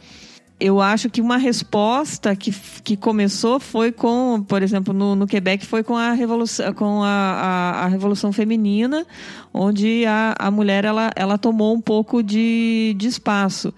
eu 0.61 0.81
acho 0.81 1.11
que 1.11 1.21
uma 1.21 1.37
resposta 1.37 2.37
que, 2.37 2.51
que 2.85 2.97
começou 2.97 3.59
foi 3.59 3.91
com, 3.91 4.45
por 4.47 4.63
exemplo, 4.63 4.95
no, 4.95 5.17
no 5.17 5.27
Quebec, 5.27 5.67
foi 5.67 5.83
com 5.83 5.97
a 5.97 6.13
revolução, 6.13 6.73
com 6.75 7.03
a, 7.03 7.09
a, 7.09 7.85
a 7.85 7.87
revolução 7.89 8.33
feminina, 8.33 9.07
onde 9.53 10.05
a, 10.07 10.35
a 10.39 10.51
mulher 10.51 10.85
ela, 10.85 11.11
ela 11.17 11.37
tomou 11.37 11.75
um 11.75 11.81
pouco 11.81 12.23
de, 12.23 12.95
de 12.97 13.09
espaço. 13.09 13.73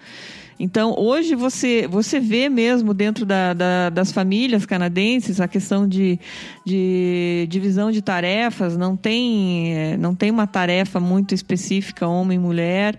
Então, 0.58 0.94
hoje 0.98 1.34
você, 1.34 1.86
você 1.86 2.18
vê 2.18 2.48
mesmo 2.48 2.92
dentro 2.92 3.24
da, 3.24 3.54
da, 3.54 3.90
das 3.90 4.10
famílias 4.10 4.66
canadenses 4.66 5.40
a 5.40 5.46
questão 5.46 5.86
de, 5.86 6.18
de 6.64 7.46
divisão 7.48 7.92
de 7.92 8.02
tarefas, 8.02 8.76
não 8.76 8.96
tem, 8.96 9.76
é, 9.76 9.96
não 9.96 10.14
tem 10.14 10.30
uma 10.30 10.46
tarefa 10.46 10.98
muito 10.98 11.34
específica, 11.34 12.08
homem 12.08 12.36
e 12.36 12.40
mulher. 12.40 12.98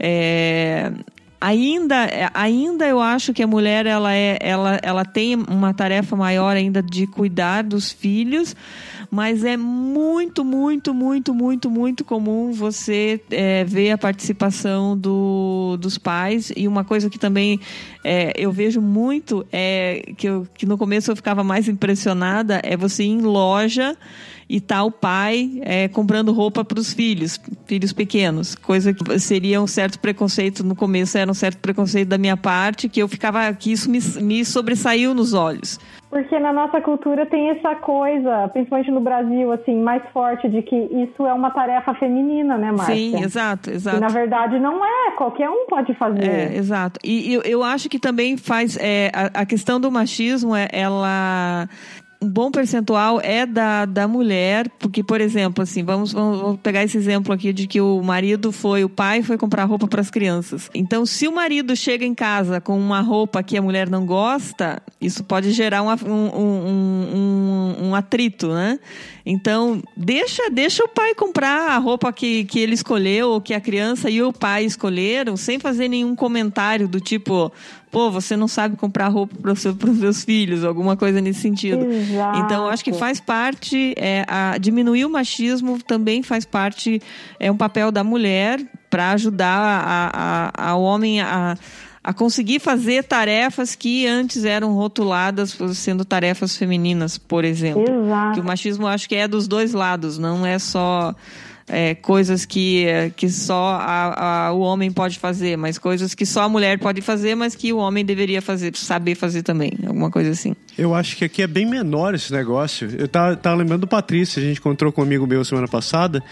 É, 0.00 0.90
ainda, 1.44 2.08
ainda 2.32 2.86
eu 2.86 3.00
acho 3.00 3.34
que 3.34 3.42
a 3.42 3.46
mulher 3.46 3.84
ela, 3.84 4.14
é, 4.14 4.38
ela, 4.40 4.80
ela 4.82 5.04
tem 5.04 5.34
uma 5.36 5.74
tarefa 5.74 6.16
maior 6.16 6.56
ainda 6.56 6.82
de 6.82 7.06
cuidar 7.06 7.62
dos 7.62 7.92
filhos, 7.92 8.56
mas 9.14 9.44
é 9.44 9.56
muito, 9.56 10.44
muito, 10.44 10.92
muito, 10.92 11.32
muito, 11.32 11.70
muito 11.70 12.04
comum 12.04 12.50
você 12.50 13.20
é, 13.30 13.62
ver 13.62 13.92
a 13.92 13.98
participação 13.98 14.98
do, 14.98 15.76
dos 15.78 15.96
pais. 15.96 16.52
E 16.56 16.66
uma 16.66 16.82
coisa 16.82 17.08
que 17.08 17.16
também 17.16 17.60
é, 18.02 18.32
eu 18.36 18.50
vejo 18.50 18.80
muito 18.80 19.46
é 19.52 20.02
que, 20.16 20.28
eu, 20.28 20.48
que 20.52 20.66
no 20.66 20.76
começo 20.76 21.12
eu 21.12 21.16
ficava 21.16 21.44
mais 21.44 21.68
impressionada 21.68 22.60
é 22.64 22.76
você 22.76 23.04
ir 23.04 23.10
em 23.10 23.20
loja 23.20 23.96
e 24.48 24.60
tá 24.60 24.82
o 24.82 24.90
pai 24.90 25.60
é, 25.62 25.86
comprando 25.86 26.32
roupa 26.32 26.64
para 26.64 26.80
os 26.80 26.92
filhos, 26.92 27.40
filhos 27.66 27.92
pequenos, 27.92 28.56
coisa 28.56 28.92
que 28.92 29.18
seria 29.20 29.62
um 29.62 29.66
certo 29.66 29.98
preconceito 30.00 30.64
no 30.64 30.74
começo 30.74 31.16
era 31.16 31.30
um 31.30 31.34
certo 31.34 31.58
preconceito 31.58 32.08
da 32.08 32.18
minha 32.18 32.36
parte 32.36 32.88
que 32.88 33.00
eu 33.00 33.06
ficava 33.06 33.52
que 33.54 33.70
isso 33.70 33.88
me, 33.88 34.00
me 34.20 34.44
sobressaiu 34.44 35.14
nos 35.14 35.32
olhos. 35.32 35.78
Porque 36.10 36.38
na 36.38 36.52
nossa 36.52 36.80
cultura 36.80 37.26
tem 37.26 37.50
essa 37.50 37.74
coisa, 37.76 38.48
principalmente 38.52 38.90
no 38.90 39.00
Brasil, 39.00 39.50
assim, 39.50 39.82
mais 39.82 40.02
forte 40.12 40.48
de 40.48 40.62
que 40.62 40.76
isso 40.76 41.26
é 41.26 41.34
uma 41.34 41.50
tarefa 41.50 41.92
feminina, 41.94 42.56
né, 42.56 42.70
Márcia? 42.70 42.94
Sim, 42.94 43.22
exato, 43.22 43.70
exato. 43.70 43.96
E 43.96 44.00
na 44.00 44.08
verdade 44.08 44.60
não 44.60 44.84
é, 44.84 45.10
qualquer 45.16 45.50
um 45.50 45.66
pode 45.66 45.92
fazer. 45.94 46.24
É, 46.24 46.56
exato. 46.56 47.00
E 47.02 47.34
eu, 47.34 47.42
eu 47.42 47.62
acho 47.64 47.88
que 47.88 47.98
também 47.98 48.36
faz, 48.36 48.76
é, 48.80 49.10
a, 49.12 49.40
a 49.40 49.46
questão 49.46 49.80
do 49.80 49.90
machismo, 49.90 50.54
é, 50.54 50.68
ela 50.72 51.68
um 52.20 52.28
bom 52.28 52.50
percentual 52.50 53.20
é 53.20 53.44
da, 53.44 53.84
da 53.84 54.08
mulher, 54.08 54.68
porque, 54.78 55.02
por 55.02 55.20
exemplo, 55.20 55.62
assim, 55.62 55.84
vamos, 55.84 56.12
vamos, 56.12 56.40
vamos 56.40 56.60
pegar 56.60 56.82
esse 56.82 56.96
exemplo 56.96 57.32
aqui 57.32 57.52
de 57.52 57.66
que 57.66 57.80
o 57.80 58.02
marido 58.02 58.50
foi, 58.50 58.84
o 58.84 58.88
pai 58.88 59.22
foi 59.22 59.36
comprar 59.36 59.64
roupa 59.64 59.86
para 59.86 60.00
as 60.00 60.10
crianças. 60.10 60.70
Então, 60.74 61.04
se 61.04 61.28
o 61.28 61.34
marido 61.34 61.76
chega 61.76 62.04
em 62.04 62.14
casa 62.14 62.60
com 62.60 62.78
uma 62.78 63.00
roupa 63.00 63.42
que 63.42 63.56
a 63.56 63.62
mulher 63.62 63.90
não 63.90 64.06
gosta, 64.06 64.82
isso 65.00 65.22
pode 65.24 65.52
gerar 65.52 65.82
um, 65.82 65.90
um, 65.90 67.14
um, 67.14 67.88
um 67.88 67.94
atrito, 67.94 68.48
né? 68.48 68.78
Então, 69.26 69.82
deixa, 69.96 70.50
deixa 70.50 70.84
o 70.84 70.88
pai 70.88 71.14
comprar 71.14 71.70
a 71.70 71.78
roupa 71.78 72.12
que, 72.12 72.44
que 72.44 72.58
ele 72.58 72.74
escolheu, 72.74 73.30
ou 73.30 73.40
que 73.40 73.54
a 73.54 73.60
criança 73.60 74.10
e 74.10 74.22
o 74.22 74.32
pai 74.32 74.64
escolheram, 74.64 75.36
sem 75.36 75.58
fazer 75.58 75.88
nenhum 75.88 76.14
comentário 76.14 76.86
do 76.86 77.00
tipo, 77.00 77.50
pô, 77.94 78.10
você 78.10 78.36
não 78.36 78.48
sabe 78.48 78.76
comprar 78.76 79.06
roupa 79.06 79.36
para 79.40 79.52
os 79.52 79.60
seus 79.60 80.24
filhos, 80.24 80.64
alguma 80.64 80.96
coisa 80.96 81.20
nesse 81.20 81.40
sentido. 81.40 81.84
Exato. 81.84 82.40
Então, 82.40 82.68
acho 82.68 82.82
que 82.82 82.92
faz 82.92 83.20
parte, 83.20 83.94
é, 83.96 84.24
a, 84.26 84.58
diminuir 84.58 85.04
o 85.04 85.10
machismo 85.10 85.80
também 85.80 86.20
faz 86.20 86.44
parte, 86.44 87.00
é 87.38 87.52
um 87.52 87.56
papel 87.56 87.92
da 87.92 88.02
mulher 88.02 88.60
para 88.90 89.12
ajudar 89.12 89.46
a, 89.48 90.50
a, 90.56 90.70
a 90.70 90.74
homem 90.74 91.20
a 91.20 91.56
a 92.06 92.12
conseguir 92.12 92.60
fazer 92.60 93.04
tarefas 93.04 93.74
que 93.74 94.06
antes 94.06 94.44
eram 94.44 94.74
rotuladas 94.74 95.56
sendo 95.72 96.04
tarefas 96.04 96.54
femininas, 96.54 97.16
por 97.16 97.46
exemplo. 97.46 97.82
Exato. 97.82 98.34
Que 98.34 98.40
o 98.40 98.44
machismo 98.44 98.86
acho 98.86 99.08
que 99.08 99.14
é 99.14 99.26
dos 99.26 99.48
dois 99.48 99.72
lados, 99.72 100.18
não 100.18 100.44
é 100.44 100.58
só 100.58 101.14
é, 101.68 101.94
coisas 101.94 102.44
que, 102.44 102.86
que 103.16 103.28
só 103.28 103.78
a, 103.80 104.46
a, 104.46 104.52
o 104.52 104.60
homem 104.60 104.92
pode 104.92 105.18
fazer, 105.18 105.56
mas 105.56 105.78
coisas 105.78 106.14
que 106.14 106.26
só 106.26 106.42
a 106.42 106.48
mulher 106.48 106.78
pode 106.78 107.00
fazer, 107.00 107.34
mas 107.34 107.54
que 107.54 107.72
o 107.72 107.78
homem 107.78 108.04
deveria 108.04 108.42
fazer, 108.42 108.76
saber 108.76 109.14
fazer 109.14 109.42
também, 109.42 109.72
alguma 109.86 110.10
coisa 110.10 110.30
assim. 110.30 110.54
Eu 110.76 110.94
acho 110.94 111.16
que 111.16 111.24
aqui 111.24 111.42
é 111.42 111.46
bem 111.46 111.66
menor 111.66 112.14
esse 112.14 112.32
negócio. 112.32 112.90
Eu 112.98 113.08
tava, 113.08 113.36
tava 113.36 113.56
lembrando 113.56 113.82
do 113.82 113.86
Patrício, 113.86 114.42
a 114.42 114.44
gente 114.44 114.58
encontrou 114.58 114.92
com 114.92 115.00
um 115.00 115.04
amigo 115.04 115.26
meu 115.26 115.44
semana 115.44 115.68
passada. 115.68 116.22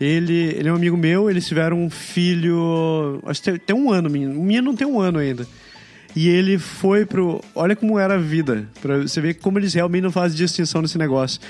Ele, 0.00 0.54
ele 0.56 0.68
é 0.68 0.72
um 0.72 0.76
amigo 0.76 0.96
meu, 0.96 1.30
eles 1.30 1.46
tiveram 1.46 1.80
um 1.80 1.90
filho. 1.90 3.20
Acho 3.24 3.42
que 3.42 3.50
tem, 3.50 3.58
tem 3.58 3.76
um 3.76 3.90
ano, 3.92 4.10
menino. 4.10 4.32
O 4.38 4.42
menino 4.42 4.64
não 4.64 4.76
tem 4.76 4.86
um 4.86 5.00
ano 5.00 5.18
ainda. 5.18 5.46
E 6.14 6.28
ele 6.28 6.58
foi 6.58 7.06
pro. 7.06 7.40
Olha 7.54 7.76
como 7.76 7.98
era 7.98 8.14
a 8.14 8.18
vida. 8.18 8.66
Pra 8.80 8.98
você 8.98 9.20
ver 9.20 9.34
como 9.34 9.58
eles 9.58 9.72
realmente 9.74 10.02
não 10.02 10.10
fazem 10.12 10.36
distinção 10.36 10.82
nesse 10.82 10.98
negócio. 10.98 11.40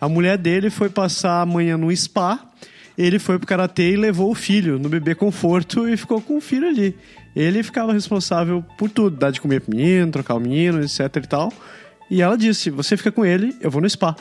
A 0.00 0.08
mulher 0.08 0.36
dele 0.36 0.70
foi 0.70 0.88
passar 0.88 1.40
a 1.40 1.46
manhã 1.46 1.76
no 1.76 1.94
spa. 1.94 2.40
Ele 3.00 3.18
foi 3.18 3.38
pro 3.38 3.46
karatê 3.46 3.92
e 3.92 3.96
levou 3.96 4.30
o 4.30 4.34
filho 4.34 4.78
no 4.78 4.88
bebê 4.88 5.14
conforto 5.14 5.88
e 5.88 5.96
ficou 5.96 6.20
com 6.20 6.36
o 6.36 6.40
filho 6.40 6.68
ali. 6.68 6.94
Ele 7.34 7.62
ficava 7.62 7.92
responsável 7.92 8.64
por 8.76 8.90
tudo, 8.90 9.16
dar 9.16 9.30
de 9.30 9.40
comer 9.40 9.60
pro 9.60 9.74
menino, 9.74 10.10
trocar 10.10 10.34
o 10.34 10.40
menino, 10.40 10.82
etc 10.82 11.16
e 11.16 11.28
tal. 11.28 11.52
E 12.10 12.20
ela 12.20 12.36
disse: 12.36 12.68
Você 12.70 12.96
fica 12.96 13.10
com 13.10 13.24
ele, 13.24 13.56
eu 13.60 13.70
vou 13.70 13.80
no 13.80 13.88
spa 13.88 14.14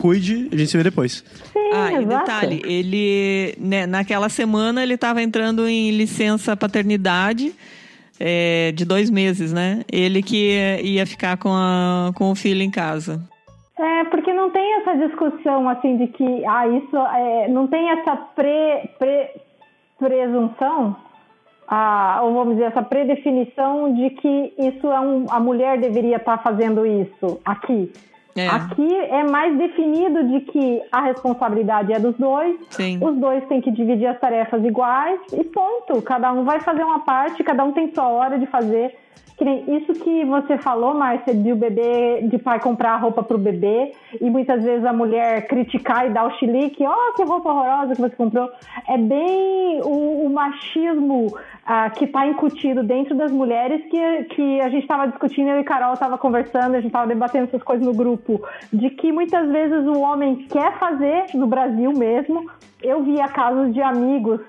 cuide, 0.00 0.48
a 0.50 0.56
gente 0.56 0.70
se 0.70 0.76
vê 0.76 0.82
depois. 0.82 1.22
Sim, 1.52 1.70
ah, 1.72 1.92
e 2.00 2.06
detalhe, 2.06 2.62
ele, 2.64 3.54
né, 3.58 3.86
naquela 3.86 4.30
semana 4.30 4.82
ele 4.82 4.94
estava 4.94 5.22
entrando 5.22 5.68
em 5.68 5.90
licença 5.90 6.56
paternidade 6.56 7.52
é, 8.18 8.72
de 8.72 8.84
dois 8.84 9.10
meses, 9.10 9.52
né? 9.52 9.82
Ele 9.92 10.22
que 10.22 10.80
ia 10.82 11.04
ficar 11.06 11.36
com, 11.36 11.52
a, 11.52 12.12
com 12.14 12.30
o 12.30 12.34
filho 12.34 12.62
em 12.62 12.70
casa. 12.70 13.22
É, 13.80 14.04
porque 14.04 14.30
não 14.32 14.50
tem 14.50 14.74
essa 14.80 14.94
discussão 14.96 15.66
assim 15.66 15.96
de 15.96 16.06
que, 16.08 16.44
ah, 16.46 16.68
isso 16.68 16.96
é, 16.96 17.48
não 17.48 17.66
tem 17.66 17.88
essa 17.90 18.14
pre, 18.14 18.90
pre, 18.98 19.30
presunção, 19.98 20.94
ah, 21.66 22.20
ou 22.22 22.34
vamos 22.34 22.56
dizer, 22.56 22.66
essa 22.66 22.82
predefinição 22.82 23.94
de 23.94 24.10
que 24.10 24.52
isso 24.58 24.86
é 24.86 25.00
um, 25.00 25.24
a 25.30 25.40
mulher 25.40 25.78
deveria 25.78 26.16
estar 26.16 26.36
fazendo 26.42 26.84
isso 26.84 27.40
aqui. 27.42 27.90
É. 28.36 28.48
Aqui 28.48 28.94
é 28.94 29.24
mais 29.24 29.56
definido 29.56 30.24
de 30.28 30.40
que 30.40 30.82
a 30.92 31.00
responsabilidade 31.00 31.92
é 31.92 31.98
dos 31.98 32.16
dois, 32.16 32.56
Sim. 32.68 32.98
os 33.02 33.16
dois 33.16 33.46
têm 33.48 33.60
que 33.60 33.70
dividir 33.70 34.06
as 34.06 34.20
tarefas 34.20 34.62
iguais 34.62 35.20
e 35.32 35.42
ponto. 35.44 36.02
Cada 36.02 36.32
um 36.32 36.44
vai 36.44 36.60
fazer 36.60 36.84
uma 36.84 37.00
parte, 37.00 37.42
cada 37.42 37.64
um 37.64 37.72
tem 37.72 37.92
sua 37.94 38.08
hora 38.08 38.38
de 38.38 38.46
fazer. 38.46 38.94
Isso 39.66 39.94
que 39.94 40.24
você 40.26 40.58
falou, 40.58 40.92
Márcia, 40.92 41.34
de 41.34 41.50
o 41.50 41.56
bebê, 41.56 42.20
de 42.28 42.36
pai 42.36 42.60
comprar 42.60 42.96
roupa 42.96 43.22
pro 43.22 43.38
bebê 43.38 43.92
e 44.20 44.28
muitas 44.28 44.62
vezes 44.62 44.84
a 44.84 44.92
mulher 44.92 45.46
criticar 45.46 46.06
e 46.06 46.10
dar 46.10 46.26
o 46.26 46.30
chilique, 46.32 46.84
ó, 46.84 46.92
oh, 46.92 47.14
que 47.14 47.24
roupa 47.24 47.50
horrorosa 47.50 47.94
que 47.94 48.02
você 48.02 48.14
comprou. 48.14 48.50
É 48.86 48.98
bem 48.98 49.80
o, 49.82 50.26
o 50.26 50.30
machismo 50.30 51.34
ah, 51.64 51.88
que 51.88 52.04
está 52.04 52.26
incutido 52.26 52.82
dentro 52.82 53.14
das 53.14 53.32
mulheres 53.32 53.82
que, 53.90 54.24
que 54.34 54.60
a 54.60 54.68
gente 54.68 54.82
estava 54.82 55.08
discutindo, 55.08 55.48
eu 55.48 55.60
e 55.60 55.64
Carol 55.64 55.94
estava 55.94 56.18
conversando, 56.18 56.74
a 56.74 56.80
gente 56.80 56.88
estava 56.88 57.06
debatendo 57.06 57.44
essas 57.44 57.62
coisas 57.62 57.86
no 57.86 57.94
grupo, 57.94 58.42
de 58.70 58.90
que 58.90 59.10
muitas 59.10 59.48
vezes 59.48 59.86
o 59.86 60.00
homem 60.00 60.46
quer 60.50 60.78
fazer, 60.78 61.26
no 61.32 61.46
Brasil 61.46 61.92
mesmo, 61.92 62.50
eu 62.82 63.02
via 63.02 63.26
casos 63.28 63.72
de 63.72 63.80
amigos 63.80 64.40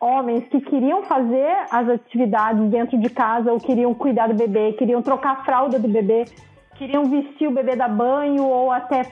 homens 0.00 0.48
que 0.48 0.60
queriam 0.62 1.02
fazer 1.02 1.54
as 1.70 1.88
atividades 1.88 2.70
dentro 2.70 2.98
de 2.98 3.10
casa, 3.10 3.52
ou 3.52 3.60
queriam 3.60 3.92
cuidar 3.92 4.28
do 4.28 4.34
bebê, 4.34 4.72
queriam 4.72 5.02
trocar 5.02 5.32
a 5.32 5.44
fralda 5.44 5.78
do 5.78 5.88
bebê, 5.88 6.24
queriam 6.76 7.04
vestir 7.04 7.46
o 7.46 7.52
bebê 7.52 7.76
da 7.76 7.86
banho 7.86 8.44
ou 8.44 8.72
até 8.72 9.02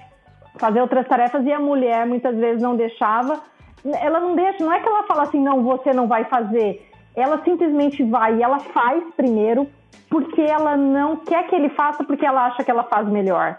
fazer 0.56 0.80
outras 0.80 1.06
tarefas 1.06 1.44
e 1.44 1.52
a 1.52 1.60
mulher 1.60 2.06
muitas 2.06 2.34
vezes 2.36 2.62
não 2.62 2.74
deixava. 2.74 3.40
Ela 3.84 4.18
não 4.18 4.34
deixa, 4.34 4.64
não 4.64 4.72
é 4.72 4.80
que 4.80 4.88
ela 4.88 5.04
fala 5.04 5.24
assim, 5.24 5.40
não, 5.40 5.62
você 5.62 5.92
não 5.92 6.08
vai 6.08 6.24
fazer. 6.24 6.88
Ela 7.14 7.42
simplesmente 7.44 8.02
vai 8.02 8.36
e 8.36 8.42
ela 8.42 8.58
faz 8.58 9.04
primeiro 9.14 9.68
porque 10.08 10.40
ela 10.40 10.76
não 10.76 11.16
quer 11.16 11.46
que 11.46 11.54
ele 11.54 11.68
faça 11.68 12.02
porque 12.02 12.24
ela 12.24 12.46
acha 12.46 12.64
que 12.64 12.70
ela 12.70 12.84
faz 12.84 13.06
melhor. 13.08 13.58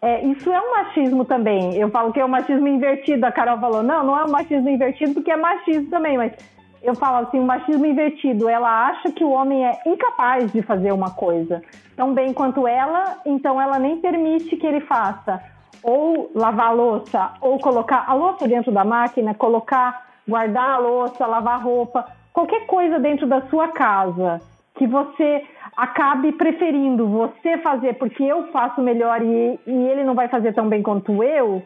É, 0.00 0.24
isso 0.26 0.52
é 0.52 0.60
um 0.60 0.70
machismo 0.72 1.24
também. 1.24 1.74
Eu 1.74 1.90
falo 1.90 2.12
que 2.12 2.20
é 2.20 2.24
um 2.24 2.28
machismo 2.28 2.68
invertido. 2.68 3.24
A 3.24 3.32
Carol 3.32 3.58
falou, 3.58 3.82
não, 3.82 4.04
não 4.04 4.18
é 4.18 4.24
um 4.24 4.30
machismo 4.30 4.68
invertido 4.68 5.14
porque 5.14 5.30
é 5.30 5.36
machismo 5.36 5.90
também, 5.90 6.16
mas 6.16 6.32
eu 6.82 6.94
falo 6.94 7.26
assim, 7.26 7.38
o 7.38 7.44
machismo 7.44 7.84
invertido, 7.86 8.48
ela 8.48 8.88
acha 8.88 9.10
que 9.10 9.24
o 9.24 9.30
homem 9.30 9.66
é 9.66 9.80
incapaz 9.86 10.52
de 10.52 10.62
fazer 10.62 10.92
uma 10.92 11.10
coisa 11.10 11.62
tão 11.96 12.14
bem 12.14 12.32
quanto 12.32 12.66
ela, 12.66 13.18
então 13.26 13.60
ela 13.60 13.78
nem 13.78 13.96
permite 13.96 14.56
que 14.56 14.66
ele 14.66 14.80
faça. 14.80 15.42
Ou 15.82 16.30
lavar 16.34 16.68
a 16.68 16.72
louça, 16.72 17.32
ou 17.40 17.58
colocar 17.58 18.04
a 18.06 18.14
louça 18.14 18.46
dentro 18.46 18.70
da 18.70 18.84
máquina, 18.84 19.34
colocar, 19.34 20.06
guardar 20.26 20.70
a 20.70 20.78
louça, 20.78 21.26
lavar 21.26 21.54
a 21.54 21.62
roupa, 21.62 22.06
qualquer 22.32 22.66
coisa 22.66 22.98
dentro 23.00 23.26
da 23.26 23.42
sua 23.48 23.68
casa 23.68 24.40
que 24.76 24.86
você 24.86 25.44
acabe 25.76 26.32
preferindo 26.32 27.08
você 27.08 27.58
fazer 27.58 27.94
porque 27.94 28.22
eu 28.22 28.48
faço 28.52 28.80
melhor 28.80 29.20
e, 29.22 29.58
e 29.66 29.88
ele 29.88 30.04
não 30.04 30.14
vai 30.14 30.28
fazer 30.28 30.52
tão 30.52 30.68
bem 30.68 30.82
quanto 30.82 31.22
eu, 31.22 31.62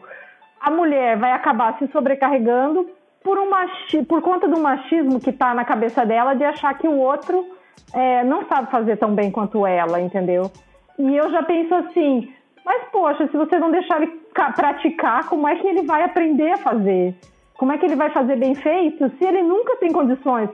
a 0.59 0.71
mulher 0.71 1.17
vai 1.17 1.31
acabar 1.31 1.77
se 1.77 1.87
sobrecarregando 1.87 2.89
por, 3.23 3.37
um 3.39 3.49
machi 3.49 4.03
por 4.03 4.21
conta 4.21 4.47
do 4.47 4.59
machismo 4.59 5.19
que 5.19 5.29
está 5.29 5.53
na 5.53 5.65
cabeça 5.65 6.05
dela 6.05 6.33
de 6.33 6.43
achar 6.43 6.77
que 6.77 6.87
o 6.87 6.97
outro 6.97 7.45
é, 7.93 8.23
não 8.23 8.45
sabe 8.47 8.69
fazer 8.69 8.97
tão 8.97 9.13
bem 9.13 9.31
quanto 9.31 9.65
ela, 9.65 9.99
entendeu? 9.99 10.51
E 10.99 11.15
eu 11.15 11.31
já 11.31 11.41
penso 11.43 11.73
assim, 11.75 12.33
mas 12.65 12.83
poxa, 12.91 13.27
se 13.27 13.37
você 13.37 13.57
não 13.57 13.71
deixar 13.71 14.01
ele 14.01 14.21
praticar, 14.55 15.27
como 15.27 15.47
é 15.47 15.55
que 15.55 15.67
ele 15.67 15.83
vai 15.83 16.03
aprender 16.03 16.51
a 16.51 16.57
fazer? 16.57 17.15
Como 17.57 17.71
é 17.71 17.77
que 17.77 17.85
ele 17.85 17.95
vai 17.95 18.09
fazer 18.09 18.35
bem 18.37 18.55
feito 18.55 19.09
se 19.17 19.25
ele 19.25 19.41
nunca 19.41 19.75
tem 19.77 19.91
condições? 19.91 20.49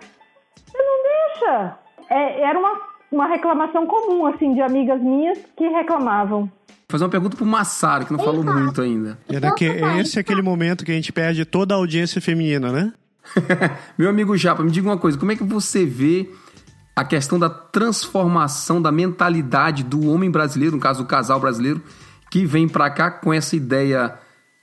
Você 0.56 0.78
não 0.78 1.04
deixa. 1.04 1.78
É, 2.10 2.42
era 2.42 2.60
uma, 2.60 2.82
uma 3.12 3.26
reclamação 3.28 3.86
comum, 3.86 4.26
assim, 4.26 4.54
de 4.54 4.62
amigas 4.62 5.02
minhas 5.02 5.40
que 5.56 5.68
reclamavam. 5.68 6.50
Vou 6.90 6.94
fazer 6.94 7.04
uma 7.04 7.12
pergunta 7.12 7.38
pro 7.38 7.46
Massaro, 7.46 8.04
que 8.04 8.12
não 8.12 8.18
falou 8.18 8.44
muito 8.44 8.82
ainda. 8.82 9.20
É 9.30 9.52
que, 9.52 9.66
esse 10.00 10.18
é 10.18 10.22
aquele 10.22 10.42
momento 10.42 10.84
que 10.84 10.92
a 10.92 10.96
gente 10.96 11.14
perde 11.14 11.46
toda 11.46 11.76
a 11.76 11.78
audiência 11.78 12.20
feminina, 12.20 12.72
né? 12.72 12.92
Meu 13.96 14.10
amigo 14.10 14.36
Japa, 14.36 14.64
me 14.64 14.72
diga 14.72 14.90
uma 14.90 14.98
coisa, 14.98 15.16
como 15.16 15.32
é 15.32 15.36
que 15.36 15.44
você 15.44 15.86
vê 15.86 16.32
a 16.96 17.06
questão 17.06 17.38
da 17.38 17.48
transformação 17.48 18.82
da 18.82 18.92
mentalidade 18.92 19.84
do 19.84 20.10
homem 20.10 20.32
brasileiro, 20.32 20.78
no 20.78 20.82
caso 20.82 21.04
do 21.04 21.08
casal 21.08 21.40
brasileiro, 21.40 21.80
que 22.32 22.44
vem 22.44 22.68
para 22.68 22.90
cá 22.90 23.12
com 23.12 23.32
essa 23.32 23.56
ideia 23.56 24.16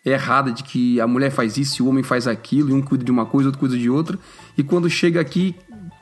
errada 0.04 0.50
de 0.50 0.64
que 0.64 1.00
a 1.00 1.06
mulher 1.06 1.30
faz 1.30 1.56
isso 1.56 1.80
e 1.80 1.86
o 1.86 1.88
homem 1.88 2.02
faz 2.02 2.26
aquilo, 2.26 2.70
e 2.70 2.72
um 2.72 2.82
cuida 2.82 3.04
de 3.04 3.10
uma 3.12 3.24
coisa, 3.24 3.50
outro 3.50 3.60
cuida 3.60 3.78
de 3.78 3.88
outra, 3.88 4.18
e 4.58 4.64
quando 4.64 4.90
chega 4.90 5.20
aqui, 5.20 5.54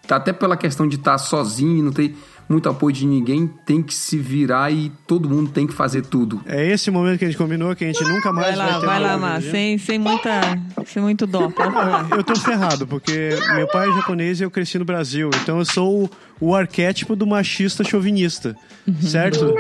até 0.09 0.33
pela 0.33 0.57
questão 0.57 0.89
de 0.89 0.97
estar 0.97 1.19
sozinho 1.19 1.77
e 1.77 1.83
não 1.83 1.93
ter 1.93 2.17
muito 2.49 2.69
apoio 2.69 2.95
de 2.95 3.07
ninguém, 3.07 3.47
tem 3.65 3.83
que 3.83 3.95
se 3.95 4.19
virar 4.19 4.71
e 4.71 4.93
todo 5.07 5.29
mundo 5.29 5.51
tem 5.51 5.67
que 5.67 5.73
fazer 5.73 6.03
tudo. 6.03 6.41
É 6.47 6.67
esse 6.71 6.91
momento 6.91 7.19
que 7.19 7.25
a 7.25 7.29
gente 7.29 7.39
combinou, 7.39 7.75
que 7.75 7.85
a 7.85 7.87
gente 7.87 8.05
nunca 8.05 8.33
mais 8.33 8.57
vai 8.57 8.57
lá, 8.57 8.73
vai 8.73 8.81
ter 8.81 8.87
vai 8.87 9.01
lá, 9.01 9.37
hoje. 9.37 9.51
sem, 9.51 9.79
sem 9.79 9.99
muita, 9.99 10.41
sem 10.87 11.03
muito 11.03 11.27
dó. 11.27 11.49
Pode 11.51 11.73
falar. 11.73 12.09
Eu 12.11 12.23
tô 12.23 12.37
ferrado, 12.37 12.87
porque 12.87 13.31
meu 13.55 13.67
pai 13.69 13.89
é 13.89 13.93
japonês 13.95 14.41
e 14.41 14.45
eu 14.45 14.51
cresci 14.51 14.79
no 14.79 14.85
Brasil. 14.85 15.31
Então 15.43 15.59
eu 15.59 15.65
sou 15.65 16.05
o, 16.05 16.11
o 16.41 16.55
arquétipo 16.55 17.17
do 17.17 17.27
machista 17.27 17.83
chauvinista. 17.83 18.57
Certo? 19.01 19.55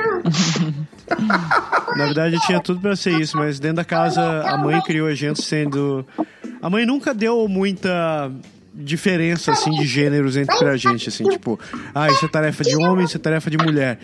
Na 1.97 2.05
verdade, 2.07 2.38
tinha 2.47 2.61
tudo 2.61 2.81
pra 2.81 2.94
ser 2.97 3.18
isso, 3.20 3.37
mas 3.37 3.59
dentro 3.59 3.77
da 3.77 3.85
casa 3.85 4.42
a 4.42 4.57
mãe 4.59 4.81
criou 4.83 5.09
a 5.09 5.14
gente 5.14 5.42
sendo. 5.42 6.05
A 6.61 6.68
mãe 6.68 6.85
nunca 6.85 7.14
deu 7.14 7.49
muita 7.49 8.31
diferença 8.75 9.53
assim 9.53 9.71
de 9.73 9.87
gêneros 9.87 10.37
entre 10.37 10.65
a 10.65 10.77
gente, 10.77 11.09
assim, 11.09 11.25
tipo, 11.29 11.59
ah, 11.95 12.09
isso 12.11 12.25
é 12.25 12.29
tarefa 12.29 12.65
de 12.65 12.77
homem, 12.77 13.05
isso 13.05 13.17
é 13.17 13.21
tarefa 13.21 13.49
de 13.49 13.57
mulher. 13.57 13.99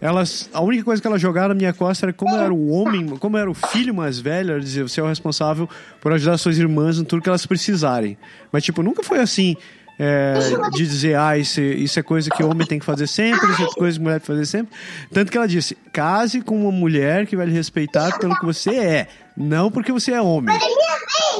elas, 0.00 0.50
a 0.52 0.60
única 0.60 0.84
coisa 0.84 1.00
que 1.00 1.08
elas 1.08 1.20
jogaram 1.20 1.48
na 1.48 1.54
minha 1.54 1.72
costa 1.72 2.06
era 2.06 2.12
como 2.12 2.36
era 2.36 2.52
o 2.52 2.68
homem, 2.68 3.16
como 3.16 3.36
era 3.36 3.50
o 3.50 3.54
filho 3.54 3.94
mais 3.94 4.18
velho, 4.18 4.52
ela 4.52 4.60
dizia, 4.60 4.82
você 4.82 5.00
é 5.00 5.02
o 5.02 5.06
responsável 5.06 5.68
por 6.00 6.12
ajudar 6.12 6.36
suas 6.36 6.58
irmãs 6.58 6.98
em 6.98 7.04
tudo 7.04 7.22
que 7.22 7.28
elas 7.28 7.46
precisarem. 7.46 8.18
Mas, 8.52 8.62
tipo, 8.62 8.82
nunca 8.82 9.02
foi 9.02 9.20
assim, 9.20 9.56
é, 9.98 10.34
de 10.72 10.86
dizer, 10.86 11.16
ah, 11.16 11.38
isso, 11.38 11.60
isso 11.60 11.98
é 11.98 12.02
coisa 12.02 12.28
que 12.28 12.42
homem 12.42 12.66
tem 12.66 12.78
que 12.78 12.84
fazer 12.84 13.06
sempre, 13.06 13.50
isso 13.52 13.62
é 13.62 13.66
coisa 13.66 13.96
que 13.96 14.02
mulher 14.02 14.14
tem 14.14 14.20
que 14.20 14.26
fazer 14.26 14.46
sempre. 14.46 14.76
Tanto 15.12 15.30
que 15.30 15.38
ela 15.38 15.46
disse, 15.46 15.76
case 15.92 16.40
com 16.40 16.62
uma 16.62 16.72
mulher 16.72 17.26
que 17.26 17.36
vai 17.36 17.46
lhe 17.46 17.52
respeitar 17.52 18.18
pelo 18.18 18.36
que 18.38 18.44
você 18.44 18.74
é, 18.74 19.08
não 19.36 19.70
porque 19.70 19.92
você 19.92 20.12
é 20.12 20.20
homem. 20.20 20.54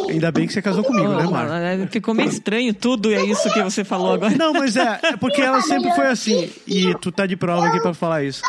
Ainda 0.09 0.31
bem 0.33 0.47
que 0.47 0.53
você 0.53 0.63
casou 0.63 0.85
comigo, 0.85 1.15
né, 1.15 1.25
Marco? 1.25 1.93
Ficou 1.93 2.15
meio 2.15 2.29
estranho 2.29 2.73
tudo, 2.75 3.13
é 3.13 3.23
isso 3.23 3.53
que 3.53 3.63
você 3.63 3.85
falou 3.85 4.13
agora. 4.13 4.35
Não, 4.37 4.53
mas 4.53 4.77
é, 4.77 4.99
é 5.03 5.17
porque 5.17 5.41
ela 5.41 5.61
sempre 5.63 5.91
foi 5.93 6.07
assim. 6.07 6.51
E 6.67 6.95
tu 6.97 7.11
tá 7.13 7.27
de 7.27 7.37
prova 7.37 7.67
aqui 7.67 7.81
pra 7.81 7.95
falar 7.95 8.23
isso. 8.25 8.43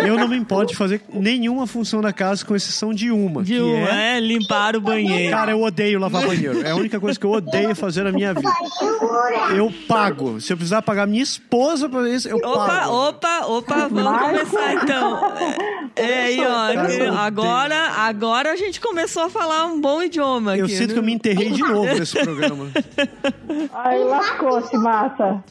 Eu 0.00 0.16
não 0.16 0.28
me 0.28 0.36
importo 0.36 0.72
de 0.72 0.76
fazer 0.76 1.02
nenhuma 1.12 1.66
função 1.66 2.00
da 2.00 2.12
casa, 2.12 2.44
com 2.44 2.54
exceção 2.54 2.92
de 2.92 3.10
uma. 3.10 3.42
De 3.42 3.54
que 3.54 3.60
uma, 3.60 3.88
é... 3.88 4.16
é 4.16 4.20
limpar 4.20 4.76
o 4.76 4.80
banheiro. 4.80 5.30
Cara, 5.30 5.52
eu 5.52 5.62
odeio 5.62 5.98
lavar 5.98 6.26
banheiro. 6.26 6.62
É 6.62 6.70
a 6.70 6.76
única 6.76 6.98
coisa 7.00 7.18
que 7.18 7.26
eu 7.26 7.30
odeio 7.30 7.74
fazer 7.74 8.02
na 8.02 8.12
minha 8.12 8.34
vida. 8.34 8.48
Eu 9.56 9.72
pago. 9.86 10.40
Se 10.40 10.52
eu 10.52 10.56
precisar 10.56 10.82
pagar 10.82 11.06
minha 11.06 11.22
esposa 11.22 11.88
pra 11.88 12.08
isso, 12.08 12.28
eu 12.28 12.36
Opa, 12.36 12.66
pago. 12.66 12.92
opa, 13.08 13.46
opa, 13.46 13.88
vamos 13.88 14.20
começar 14.20 14.74
então. 14.74 15.32
É 15.96 16.18
aí, 16.24 16.40
ó. 16.40 16.74
Cara, 16.74 16.92
eu 16.94 17.14
agora, 17.14 17.88
agora 17.98 18.52
a 18.52 18.56
gente 18.56 18.80
começou 18.80 19.24
a 19.24 19.30
falar 19.30 19.66
um 19.66 19.80
bom 19.80 20.02
idioma 20.02 20.56
Eu 20.56 20.64
aqui, 20.64 20.74
sinto 20.76 20.88
né? 20.88 20.94
que 20.94 20.98
eu 20.98 21.02
me 21.04 21.12
enterrei 21.12 21.50
de 21.50 21.60
novo 21.62 21.84
nesse 21.84 22.18
programa. 22.18 22.68
Aí 23.74 24.02
lascou-se, 24.04 24.76
Massa. 24.78 25.42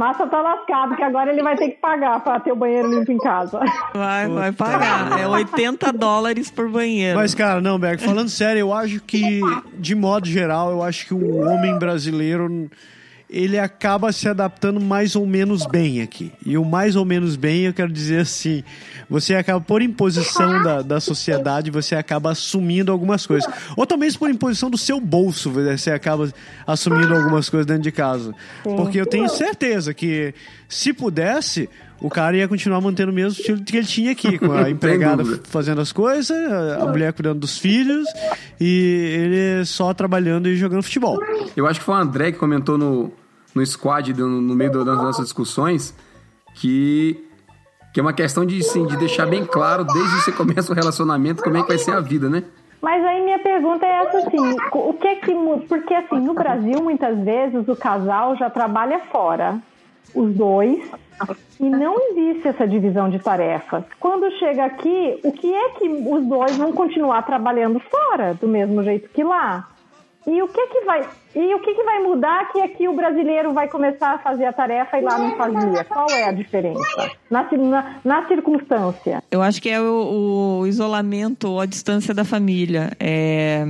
Massa 0.00 0.26
tá 0.26 0.40
lascado, 0.40 0.96
que 0.96 1.02
agora 1.02 1.30
ele 1.30 1.42
vai 1.42 1.54
ter 1.58 1.68
que 1.68 1.76
pagar 1.78 2.24
pra 2.24 2.40
ter 2.40 2.50
o 2.50 2.56
banheiro 2.56 2.88
limpo 2.88 3.12
em 3.12 3.18
casa. 3.18 3.60
Vai, 3.92 4.26
vai 4.28 4.50
pagar. 4.50 5.20
É 5.20 5.28
80 5.28 5.92
dólares 5.92 6.50
por 6.50 6.70
banheiro. 6.70 7.18
Mas, 7.18 7.34
cara, 7.34 7.60
não, 7.60 7.78
Berg, 7.78 8.02
falando 8.02 8.30
sério, 8.30 8.60
eu 8.60 8.72
acho 8.72 9.02
que, 9.02 9.42
de 9.74 9.94
modo 9.94 10.26
geral, 10.26 10.70
eu 10.70 10.82
acho 10.82 11.06
que 11.06 11.12
o 11.12 11.36
homem 11.44 11.78
brasileiro 11.78 12.70
ele 13.30 13.58
acaba 13.58 14.10
se 14.12 14.28
adaptando 14.28 14.80
mais 14.80 15.14
ou 15.14 15.24
menos 15.24 15.64
bem 15.64 16.02
aqui. 16.02 16.32
E 16.44 16.58
o 16.58 16.64
mais 16.64 16.96
ou 16.96 17.04
menos 17.04 17.36
bem, 17.36 17.62
eu 17.62 17.72
quero 17.72 17.92
dizer 17.92 18.22
assim, 18.22 18.64
você 19.08 19.36
acaba, 19.36 19.60
por 19.60 19.80
imposição 19.80 20.62
da, 20.62 20.82
da 20.82 21.00
sociedade, 21.00 21.70
você 21.70 21.94
acaba 21.94 22.32
assumindo 22.32 22.90
algumas 22.90 23.24
coisas. 23.24 23.48
Ou 23.76 23.86
talvez 23.86 24.16
por 24.16 24.28
imposição 24.28 24.68
do 24.68 24.76
seu 24.76 25.00
bolso, 25.00 25.50
você 25.50 25.92
acaba 25.92 26.28
assumindo 26.66 27.14
algumas 27.14 27.48
coisas 27.48 27.66
dentro 27.66 27.84
de 27.84 27.92
casa. 27.92 28.34
Porque 28.64 29.00
eu 29.00 29.06
tenho 29.06 29.28
certeza 29.28 29.94
que, 29.94 30.34
se 30.68 30.92
pudesse, 30.92 31.68
o 32.00 32.08
cara 32.08 32.36
ia 32.36 32.48
continuar 32.48 32.80
mantendo 32.80 33.12
o 33.12 33.14
mesmo 33.14 33.38
estilo 33.38 33.62
que 33.62 33.76
ele 33.76 33.86
tinha 33.86 34.10
aqui, 34.10 34.38
com 34.38 34.52
a 34.52 34.68
empregada 34.70 35.22
fazendo 35.44 35.80
as 35.80 35.92
coisas, 35.92 36.30
a 36.30 36.80
a 36.80 36.86
mulher 36.86 37.12
cuidando 37.12 37.40
dos 37.40 37.58
filhos 37.58 38.08
e 38.58 39.14
ele 39.20 39.64
só 39.66 39.92
trabalhando 39.92 40.48
e 40.48 40.56
jogando 40.56 40.82
futebol. 40.82 41.18
Eu 41.56 41.66
acho 41.66 41.78
que 41.78 41.86
foi 41.86 41.94
o 41.94 41.98
André 41.98 42.32
que 42.32 42.38
comentou 42.38 42.78
no, 42.78 43.12
no 43.54 43.64
squad, 43.64 44.12
no, 44.14 44.28
no 44.28 44.54
meio 44.54 44.84
das 44.84 44.96
nossas 44.96 45.24
discussões, 45.24 45.94
que, 46.54 47.22
que 47.92 48.00
é 48.00 48.02
uma 48.02 48.12
questão 48.12 48.44
de, 48.44 48.62
sim, 48.62 48.86
de 48.86 48.96
deixar 48.96 49.26
bem 49.26 49.44
claro, 49.44 49.84
desde 49.84 50.16
que 50.16 50.22
você 50.22 50.32
começa 50.32 50.72
o 50.72 50.74
relacionamento, 50.74 51.42
como 51.42 51.56
é 51.56 51.62
que 51.62 51.68
vai 51.68 51.78
ser 51.78 51.92
a 51.92 52.00
vida, 52.00 52.28
né? 52.28 52.44
Mas 52.80 53.04
aí 53.04 53.22
minha 53.22 53.38
pergunta 53.38 53.84
é 53.84 54.04
essa 54.04 54.18
assim, 54.18 54.56
o 54.72 54.94
que 54.94 55.06
é 55.06 55.14
que? 55.16 55.34
Porque 55.68 55.94
assim, 55.94 56.18
no 56.18 56.32
Brasil, 56.32 56.82
muitas 56.82 57.18
vezes 57.18 57.68
o 57.68 57.76
casal 57.76 58.36
já 58.36 58.48
trabalha 58.48 59.00
fora, 59.12 59.58
os 60.14 60.34
dois, 60.34 60.90
e 61.58 61.68
não 61.68 61.94
existe 62.08 62.48
essa 62.48 62.66
divisão 62.66 63.10
de 63.10 63.18
tarefas. 63.18 63.84
Quando 63.98 64.30
chega 64.38 64.64
aqui, 64.64 65.20
o 65.22 65.30
que 65.30 65.54
é 65.54 65.68
que 65.70 65.88
os 65.88 66.24
dois 66.26 66.56
vão 66.56 66.72
continuar 66.72 67.22
trabalhando 67.22 67.78
fora, 67.80 68.34
do 68.34 68.48
mesmo 68.48 68.82
jeito 68.82 69.10
que 69.10 69.22
lá? 69.22 69.68
E 70.26 70.42
o 70.42 70.48
que 70.48 70.66
que 70.66 70.84
vai 70.84 71.08
e 71.34 71.54
o 71.54 71.60
que 71.60 71.74
que 71.74 71.82
vai 71.84 72.00
mudar 72.00 72.50
que 72.52 72.60
aqui 72.60 72.88
o 72.88 72.92
brasileiro 72.92 73.52
vai 73.52 73.68
começar 73.68 74.14
a 74.14 74.18
fazer 74.18 74.44
a 74.46 74.52
tarefa 74.52 74.98
e 74.98 75.02
lá 75.02 75.16
não 75.16 75.36
fazia? 75.36 75.84
Qual 75.84 76.10
é 76.10 76.24
a 76.24 76.32
diferença 76.32 77.10
na, 77.30 77.48
na, 77.52 78.00
na 78.04 78.28
circunstância? 78.28 79.22
Eu 79.30 79.40
acho 79.40 79.62
que 79.62 79.68
é 79.70 79.80
o, 79.80 80.60
o 80.60 80.66
isolamento 80.66 81.48
ou 81.48 81.60
a 81.60 81.66
distância 81.66 82.12
da 82.12 82.24
família. 82.24 82.90
É, 82.98 83.64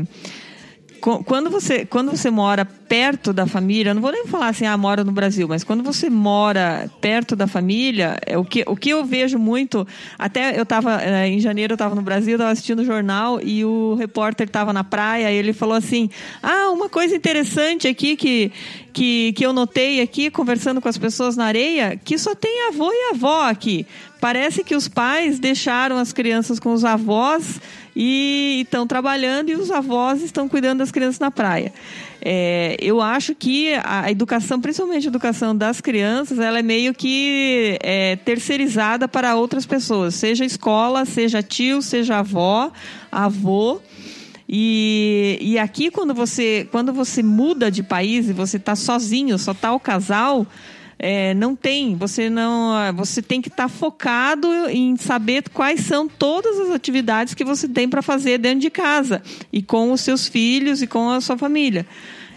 Quando 1.01 1.51
você, 1.51 1.85
quando 1.85 2.11
você 2.11 2.31
mora 2.31 2.65
perto 2.65 3.33
da 3.33 3.47
família, 3.47 3.95
não 3.95 4.03
vou 4.03 4.13
nem 4.13 4.27
falar 4.27 4.49
assim, 4.49 4.67
ah, 4.67 4.77
mora 4.77 5.05
no 5.05 5.13
Brasil, 5.13 5.47
mas 5.49 5.65
quando 5.65 5.83
você 5.83 6.11
mora 6.11 6.91
perto 7.01 7.35
da 7.37 7.47
família, 7.47 8.19
é 8.27 8.37
o 8.37 8.45
que, 8.45 8.65
o 8.67 8.77
que 8.77 8.91
eu 8.91 9.05
vejo 9.05 9.39
muito, 9.39 9.87
até 10.19 10.59
eu 10.59 10.65
estava 10.65 11.01
em 11.27 11.39
janeiro, 11.39 11.73
eu 11.73 11.77
estava 11.77 11.95
no 11.95 12.03
Brasil, 12.03 12.35
estava 12.35 12.51
assistindo 12.51 12.81
o 12.81 12.85
jornal 12.85 13.41
e 13.43 13.65
o 13.65 13.95
repórter 13.95 14.47
estava 14.47 14.73
na 14.73 14.83
praia 14.85 15.31
e 15.31 15.37
ele 15.37 15.53
falou 15.53 15.75
assim, 15.75 16.11
ah, 16.43 16.71
uma 16.71 16.89
coisa 16.89 17.15
interessante 17.15 17.87
aqui 17.87 18.17
que, 18.17 18.53
que, 18.91 19.33
que 19.33 19.45
eu 19.45 19.53
notei 19.53 20.01
aqui, 20.01 20.31
conversando 20.31 20.81
com 20.81 20.89
as 20.89 20.99
pessoas 20.99 21.37
na 21.37 21.47
areia, 21.47 21.99
que 22.05 22.19
só 22.19 22.35
tem 22.35 22.69
avô 22.69 22.91
e 22.93 23.11
avó 23.15 23.49
aqui. 23.49 23.87
Parece 24.21 24.63
que 24.63 24.75
os 24.75 24.87
pais 24.87 25.39
deixaram 25.39 25.97
as 25.97 26.13
crianças 26.13 26.61
com 26.61 26.73
os 26.73 26.85
avós 26.85 27.61
e 27.97 28.61
estão 28.65 28.87
trabalhando 28.87 29.51
e 29.51 29.55
os 29.55 29.71
avós 29.71 30.23
estão 30.23 30.49
cuidando 30.49 30.79
das 30.81 30.93
crianças 30.93 31.19
na 31.19 31.31
praia. 31.31 31.73
É, 32.23 32.77
eu 32.79 33.01
acho 33.01 33.35
que 33.35 33.73
a 33.83 34.11
educação, 34.11 34.61
principalmente 34.61 35.07
a 35.07 35.09
educação 35.09 35.57
das 35.57 35.81
crianças, 35.81 36.39
ela 36.39 36.59
é 36.59 36.63
meio 36.63 36.93
que 36.93 37.79
é, 37.83 38.17
terceirizada 38.17 39.09
para 39.09 39.37
outras 39.37 39.65
pessoas, 39.65 40.15
seja 40.15 40.45
escola, 40.45 41.07
seja 41.07 41.43
tio, 41.43 41.81
seja 41.81 42.19
avó, 42.19 42.71
avô. 43.11 43.81
E, 44.53 45.39
e 45.41 45.59
aqui, 45.61 45.93
quando 45.93 46.13
você, 46.13 46.67
quando 46.73 46.93
você 46.93 47.23
muda 47.23 47.71
de 47.71 47.85
país 47.85 48.29
e 48.29 48.33
você 48.33 48.57
está 48.57 48.75
sozinho, 48.75 49.39
só 49.39 49.53
está 49.53 49.73
o 49.73 49.79
casal, 49.79 50.45
é, 50.99 51.33
não 51.35 51.55
tem, 51.55 51.95
você 51.95 52.29
não, 52.29 52.75
você 52.97 53.23
tem 53.23 53.41
que 53.41 53.49
estar 53.49 53.69
focado 53.69 54.49
em 54.69 54.97
saber 54.97 55.45
quais 55.55 55.83
são 55.83 56.09
todas 56.09 56.59
as 56.59 56.71
atividades 56.71 57.33
que 57.33 57.45
você 57.45 57.69
tem 57.69 57.89
para 57.89 58.03
fazer 58.03 58.39
dentro 58.39 58.59
de 58.59 58.71
casa 58.71 59.23
e 59.53 59.63
com 59.63 59.93
os 59.93 60.01
seus 60.01 60.27
filhos 60.27 60.83
e 60.83 60.87
com 60.89 61.11
a 61.11 61.21
sua 61.21 61.39
família. 61.39 61.87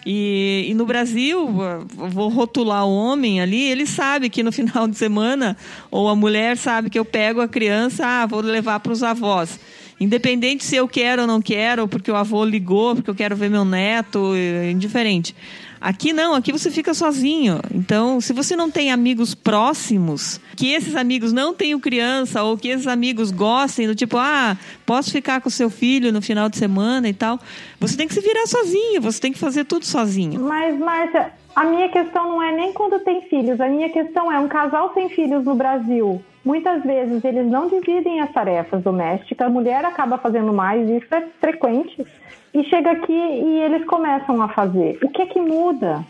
E, 0.06 0.68
e 0.70 0.74
no 0.76 0.86
Brasil, 0.86 1.50
vou 1.96 2.30
rotular 2.30 2.86
o 2.86 2.96
homem 2.96 3.42
ali, 3.42 3.64
ele 3.64 3.88
sabe 3.88 4.30
que 4.30 4.44
no 4.44 4.52
final 4.52 4.88
de 4.88 4.98
semana, 4.98 5.58
ou 5.90 6.08
a 6.08 6.16
mulher 6.16 6.58
sabe 6.58 6.92
que 6.92 7.00
eu 7.00 7.06
pego 7.06 7.42
a 7.42 7.48
criança, 7.48 8.06
ah, 8.06 8.28
vou 8.28 8.42
levar 8.42 8.80
para 8.82 8.94
os 8.94 9.02
avós. 9.02 9.60
Independente 10.04 10.66
se 10.66 10.76
eu 10.76 10.88
quero 10.88 11.22
ou 11.22 11.28
não 11.28 11.42
quero, 11.42 11.88
porque 11.88 12.12
o 12.12 12.16
avô 12.16 12.44
ligou, 12.44 12.96
porque 12.96 13.10
eu 13.10 13.16
quero 13.16 13.36
ver 13.36 13.50
meu 13.50 13.64
neto, 13.64 14.34
é 14.36 14.70
indiferente. 14.70 15.34
Aqui 15.80 16.14
não, 16.14 16.34
aqui 16.34 16.52
você 16.52 16.72
fica 16.72 16.94
sozinho. 16.94 17.60
Então, 17.74 18.22
se 18.22 18.32
você 18.32 18.56
não 18.56 18.72
tem 18.72 18.90
amigos 18.90 19.36
próximos, 19.36 20.40
que 20.56 20.72
esses 20.72 20.96
amigos 20.96 21.34
não 21.34 21.54
tenham 21.54 21.78
criança, 21.78 22.42
ou 22.42 22.58
que 22.58 22.70
esses 22.70 22.88
amigos 22.88 23.32
gostem, 23.32 23.86
do 23.88 23.94
tipo, 23.94 24.18
ah, 24.18 24.58
posso 24.86 25.12
ficar 25.12 25.42
com 25.42 25.50
seu 25.50 25.70
filho 25.70 26.12
no 26.12 26.22
final 26.22 26.48
de 26.48 26.58
semana 26.58 27.10
e 27.10 27.14
tal, 27.14 27.38
você 27.80 27.98
tem 27.98 28.08
que 28.08 28.14
se 28.14 28.22
virar 28.22 28.48
sozinho, 28.48 29.02
você 29.02 29.20
tem 29.20 29.34
que 29.34 29.40
fazer 29.40 29.66
tudo 29.66 29.86
sozinho. 29.86 30.40
Mas, 30.40 30.78
Márcia, 30.80 31.32
a 31.54 31.66
minha 31.66 31.90
questão 31.90 32.30
não 32.30 32.42
é 32.42 32.56
nem 32.56 32.72
quando 32.72 33.00
tem 33.02 33.22
filhos, 33.24 33.60
a 33.60 33.68
minha 33.68 33.90
questão 33.90 34.32
é 34.32 34.40
um 34.40 34.48
casal 34.48 34.94
sem 34.94 35.10
filhos 35.10 35.44
no 35.44 35.54
Brasil. 35.54 36.24
Muitas 36.44 36.84
vezes 36.84 37.24
eles 37.24 37.48
não 37.48 37.70
dividem 37.70 38.20
as 38.20 38.32
tarefas 38.34 38.84
domésticas, 38.84 39.48
a 39.48 39.50
mulher 39.50 39.86
acaba 39.86 40.18
fazendo 40.18 40.52
mais, 40.52 40.90
isso 40.90 41.14
é 41.16 41.22
frequente. 41.40 42.06
E 42.54 42.64
chega 42.66 42.92
aqui 42.92 43.14
e 43.14 43.62
eles 43.62 43.86
começam 43.86 44.42
a 44.42 44.50
fazer. 44.50 45.00
O 45.02 45.10
que 45.10 45.22
é 45.22 45.26
que 45.26 45.40
muda? 45.40 46.06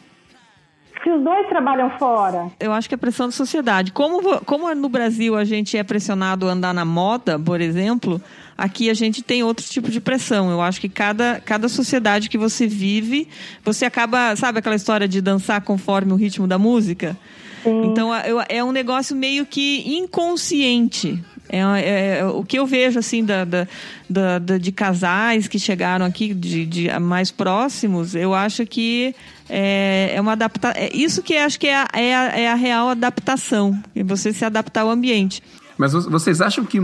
Se 1.03 1.09
os 1.09 1.21
dois 1.21 1.47
trabalham 1.49 1.89
fora, 1.99 2.49
Eu 2.59 2.71
acho 2.71 2.87
que 2.87 2.95
é 2.95 2.97
pressão 2.97 3.27
da 3.27 3.31
sociedade. 3.31 3.91
Como, 3.91 4.39
como 4.45 4.73
no 4.73 4.87
Brasil 4.87 5.35
a 5.35 5.43
gente 5.43 5.77
é 5.77 5.83
pressionado 5.83 6.47
a 6.47 6.53
andar 6.53 6.73
na 6.73 6.85
moda, 6.85 7.37
por 7.37 7.59
exemplo, 7.59 8.21
aqui 8.57 8.89
a 8.89 8.93
gente 8.93 9.21
tem 9.21 9.43
outro 9.43 9.65
tipo 9.65 9.91
de 9.91 9.99
pressão. 9.99 10.49
Eu 10.49 10.61
acho 10.61 10.79
que 10.79 10.87
cada, 10.87 11.41
cada 11.41 11.67
sociedade 11.67 12.29
que 12.29 12.37
você 12.37 12.67
vive, 12.67 13.27
você 13.63 13.85
acaba, 13.85 14.35
sabe 14.35 14.59
aquela 14.59 14.75
história 14.75 15.07
de 15.07 15.21
dançar 15.21 15.61
conforme 15.61 16.13
o 16.13 16.15
ritmo 16.15 16.47
da 16.47 16.57
música? 16.57 17.17
Então 17.65 18.13
é- 18.13 18.29
eu- 18.31 18.43
é 18.49 18.63
um 18.63 18.71
negócio 18.71 19.15
meio 19.15 19.45
que 19.45 19.83
inconsciente. 19.97 21.23
É, 21.49 21.59
é- 21.59 22.17
é 22.19 22.25
o 22.25 22.43
que 22.43 22.57
eu 22.57 22.65
vejo 22.65 22.97
assim 22.97 23.23
da, 23.23 23.45
da- 23.45 23.67
da- 24.09 24.39
da- 24.39 24.57
de 24.57 24.71
casais 24.71 25.47
que 25.47 25.59
chegaram 25.59 26.05
aqui 26.05 26.33
de, 26.33 26.65
de 26.65 26.99
mais 26.99 27.29
próximos, 27.31 28.15
eu 28.15 28.33
acho 28.33 28.65
que 28.65 29.13
é, 29.49 30.13
é 30.15 30.21
uma 30.21 30.31
adaptação. 30.31 30.81
É 30.81 30.89
isso 30.95 31.21
que 31.21 31.33
eu 31.33 31.41
acho 31.45 31.59
que 31.59 31.67
é 31.67 31.75
a, 31.75 31.87
é 31.93 32.15
a- 32.15 32.39
é 32.39 32.47
a 32.49 32.55
real 32.55 32.89
adaptação, 32.89 33.77
e 33.95 34.01
você 34.01 34.33
se 34.33 34.43
adaptar 34.43 34.81
ao 34.81 34.89
ambiente. 34.89 35.43
Mas 35.77 35.93
vo- 35.93 36.09
vocês 36.09 36.41
acham 36.41 36.65
que 36.65 36.79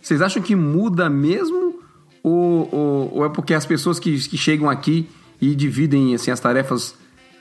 vocês 0.00 0.22
acham 0.22 0.40
que 0.42 0.54
muda 0.54 1.10
mesmo 1.10 1.80
ou, 2.22 2.68
ou- 2.72 3.10
ou 3.16 3.26
é 3.26 3.28
porque 3.28 3.52
as 3.54 3.66
pessoas 3.66 3.98
que, 3.98 4.16
que 4.28 4.38
chegam 4.38 4.70
aqui 4.70 5.06
e 5.40 5.54
dividem 5.54 6.14
assim 6.14 6.30
as 6.30 6.40
tarefas 6.40 6.94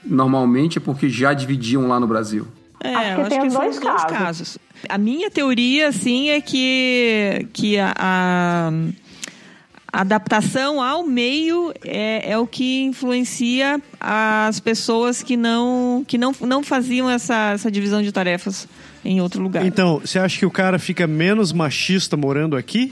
normalmente 0.03 0.77
é 0.77 0.81
porque 0.81 1.07
já 1.09 1.31
dividiam 1.33 1.87
lá 1.87 1.99
no 1.99 2.07
Brasil? 2.07 2.47
É, 2.91 2.95
Acho 2.95 3.15
que 3.15 3.21
acho 3.21 3.29
tem 3.29 3.41
que 3.41 3.47
dois 3.49 3.75
os 3.75 3.81
dois 3.81 4.03
casos. 4.03 4.17
casos. 4.17 4.57
A 4.87 4.97
minha 4.97 5.31
teoria, 5.31 5.87
assim, 5.89 6.29
é 6.29 6.39
que, 6.41 7.47
que 7.53 7.77
a, 7.79 7.93
a- 7.97 8.71
a 9.91 10.01
adaptação 10.01 10.81
ao 10.81 11.03
meio 11.03 11.73
é, 11.85 12.31
é 12.31 12.37
o 12.37 12.45
que 12.45 12.83
influencia 12.83 13.79
as 13.99 14.59
pessoas 14.59 15.23
que 15.23 15.37
não, 15.37 16.03
que 16.05 16.17
não, 16.17 16.33
não 16.41 16.61
faziam 16.61 17.09
essa, 17.09 17.51
essa 17.53 17.71
divisão 17.71 18.01
de 18.01 18.11
tarefas 18.11 18.67
em 19.05 19.21
outro 19.21 19.41
lugar. 19.41 19.65
Então, 19.65 19.99
você 19.99 20.19
acha 20.19 20.37
que 20.37 20.45
o 20.45 20.51
cara 20.51 20.77
fica 20.77 21.07
menos 21.07 21.53
machista 21.53 22.17
morando 22.17 22.57
aqui? 22.57 22.91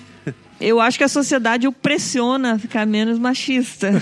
Eu 0.61 0.79
acho 0.79 0.97
que 0.97 1.03
a 1.03 1.09
sociedade 1.09 1.67
o 1.67 1.73
pressiona 1.73 2.53
a 2.53 2.59
ficar 2.59 2.85
menos 2.85 3.19
machista. 3.19 3.91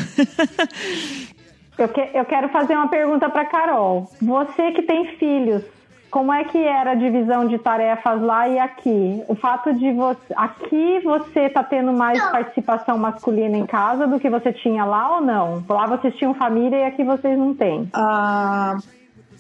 Eu, 1.77 1.87
que- 1.89 2.09
eu 2.13 2.25
quero 2.25 2.47
fazer 2.49 2.73
uma 2.75 2.87
pergunta 2.89 3.27
para 3.29 3.45
Carol. 3.45 4.11
Você 4.21 4.71
que 4.73 4.83
tem 4.83 5.17
filhos, 5.17 5.63
como 6.11 6.31
é 6.31 6.43
que 6.43 6.57
era 6.57 6.91
a 6.91 6.95
divisão 6.95 7.47
de 7.47 7.57
tarefas 7.57 8.21
lá 8.21 8.47
e 8.47 8.59
aqui? 8.59 9.23
O 9.29 9.33
fato 9.33 9.73
de 9.73 9.93
você. 9.93 10.33
Aqui 10.35 10.99
você 10.99 11.49
tá 11.49 11.63
tendo 11.63 11.93
mais 11.93 12.21
participação 12.29 12.97
masculina 12.97 13.57
em 13.57 13.65
casa 13.65 14.05
do 14.05 14.19
que 14.19 14.29
você 14.29 14.51
tinha 14.51 14.83
lá 14.83 15.15
ou 15.15 15.21
não? 15.21 15.63
Lá 15.69 15.87
vocês 15.87 16.13
tinham 16.15 16.33
família 16.33 16.79
e 16.79 16.83
aqui 16.83 17.03
vocês 17.03 17.39
não 17.39 17.55
têm. 17.55 17.89
Ah, 17.93 18.77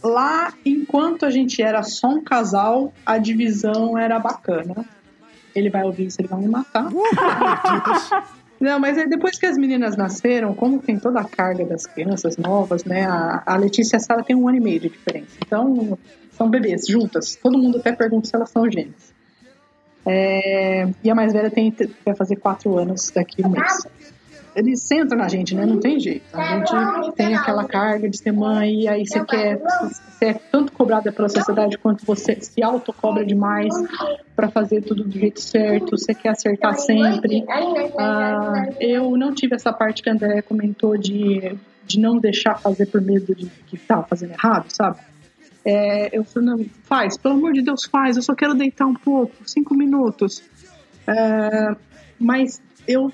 lá, 0.01 0.53
enquanto 0.65 1.25
a 1.25 1.29
gente 1.29 1.61
era 1.61 1.83
só 1.83 2.07
um 2.07 2.23
casal, 2.23 2.93
a 3.05 3.17
divisão 3.17 3.97
era 3.97 4.17
bacana. 4.17 4.85
Ele 5.53 5.69
vai 5.69 5.83
ouvir 5.83 6.05
isso, 6.05 6.21
ele 6.21 6.29
vai 6.29 6.39
me 6.39 6.47
matar. 6.47 6.87
Não, 8.61 8.79
mas 8.79 8.95
aí 8.95 9.09
depois 9.09 9.39
que 9.39 9.45
as 9.47 9.57
meninas 9.57 9.97
nasceram, 9.97 10.53
como 10.53 10.79
tem 10.79 10.97
toda 10.97 11.19
a 11.19 11.23
carga 11.23 11.65
das 11.65 11.87
crianças 11.87 12.37
novas, 12.37 12.85
né? 12.85 13.05
A, 13.05 13.41
a 13.43 13.57
Letícia 13.57 13.95
e 13.95 13.97
a 13.97 13.99
Sara 13.99 14.23
tem 14.23 14.35
um 14.35 14.47
ano 14.47 14.57
e 14.57 14.61
meio 14.61 14.79
de 14.79 14.87
diferença. 14.87 15.35
Então, 15.43 15.97
são 16.41 16.49
bebês 16.49 16.87
juntas. 16.87 17.35
Todo 17.35 17.57
mundo 17.57 17.77
até 17.77 17.91
pergunta 17.91 18.27
se 18.27 18.35
elas 18.35 18.49
são 18.49 18.69
gêmeas. 18.69 19.13
É, 20.03 20.89
e 21.03 21.11
a 21.11 21.13
mais 21.13 21.31
velha 21.31 21.51
tem, 21.51 21.71
vai 22.03 22.15
fazer 22.15 22.37
quatro 22.37 22.75
anos 22.79 23.11
daqui 23.13 23.43
a 23.43 23.47
um 23.47 23.51
mês. 23.51 23.87
Eles 24.55 24.81
sentam 24.81 25.17
na 25.17 25.29
gente, 25.29 25.55
né? 25.55 25.65
Não 25.65 25.79
tem 25.79 25.99
jeito. 25.99 26.25
A 26.33 26.57
gente 26.57 27.15
tem 27.15 27.35
aquela 27.35 27.63
carga 27.63 28.09
de 28.09 28.17
ser 28.17 28.33
mãe, 28.33 28.81
e 28.81 28.87
aí 28.87 29.07
você 29.07 29.23
quer. 29.23 29.61
Você 29.61 30.25
é 30.25 30.33
tanto 30.33 30.73
cobrada 30.73 31.11
pela 31.11 31.29
sociedade 31.29 31.77
quanto 31.77 32.05
você 32.05 32.35
se 32.41 32.61
autocobra 32.61 33.23
demais 33.23 33.73
para 34.35 34.49
fazer 34.49 34.81
tudo 34.81 35.03
do 35.03 35.11
jeito 35.11 35.39
certo, 35.39 35.91
você 35.91 36.13
quer 36.13 36.29
acertar 36.29 36.77
sempre. 36.77 37.45
Ah, 37.97 38.65
eu 38.79 39.15
não 39.15 39.33
tive 39.33 39.55
essa 39.55 39.71
parte 39.71 40.01
que 40.01 40.09
a 40.09 40.13
André 40.13 40.41
comentou 40.41 40.97
de, 40.97 41.55
de 41.85 41.99
não 41.99 42.17
deixar 42.17 42.59
fazer 42.59 42.87
por 42.87 42.99
medo 42.99 43.33
de 43.33 43.45
que 43.67 43.75
estava 43.75 44.03
fazendo 44.03 44.31
errado, 44.33 44.65
sabe? 44.69 44.97
É, 45.63 46.17
eu 46.17 46.23
falei, 46.23 46.49
não, 46.49 46.65
faz, 46.83 47.17
pelo 47.17 47.35
amor 47.35 47.53
de 47.53 47.61
Deus, 47.61 47.85
faz, 47.85 48.17
eu 48.17 48.23
só 48.23 48.33
quero 48.33 48.53
deitar 48.53 48.85
um 48.85 48.95
pouco, 48.95 49.35
cinco 49.45 49.75
minutos. 49.75 50.43
É, 51.07 51.75
mas 52.19 52.61
eu 52.87 53.11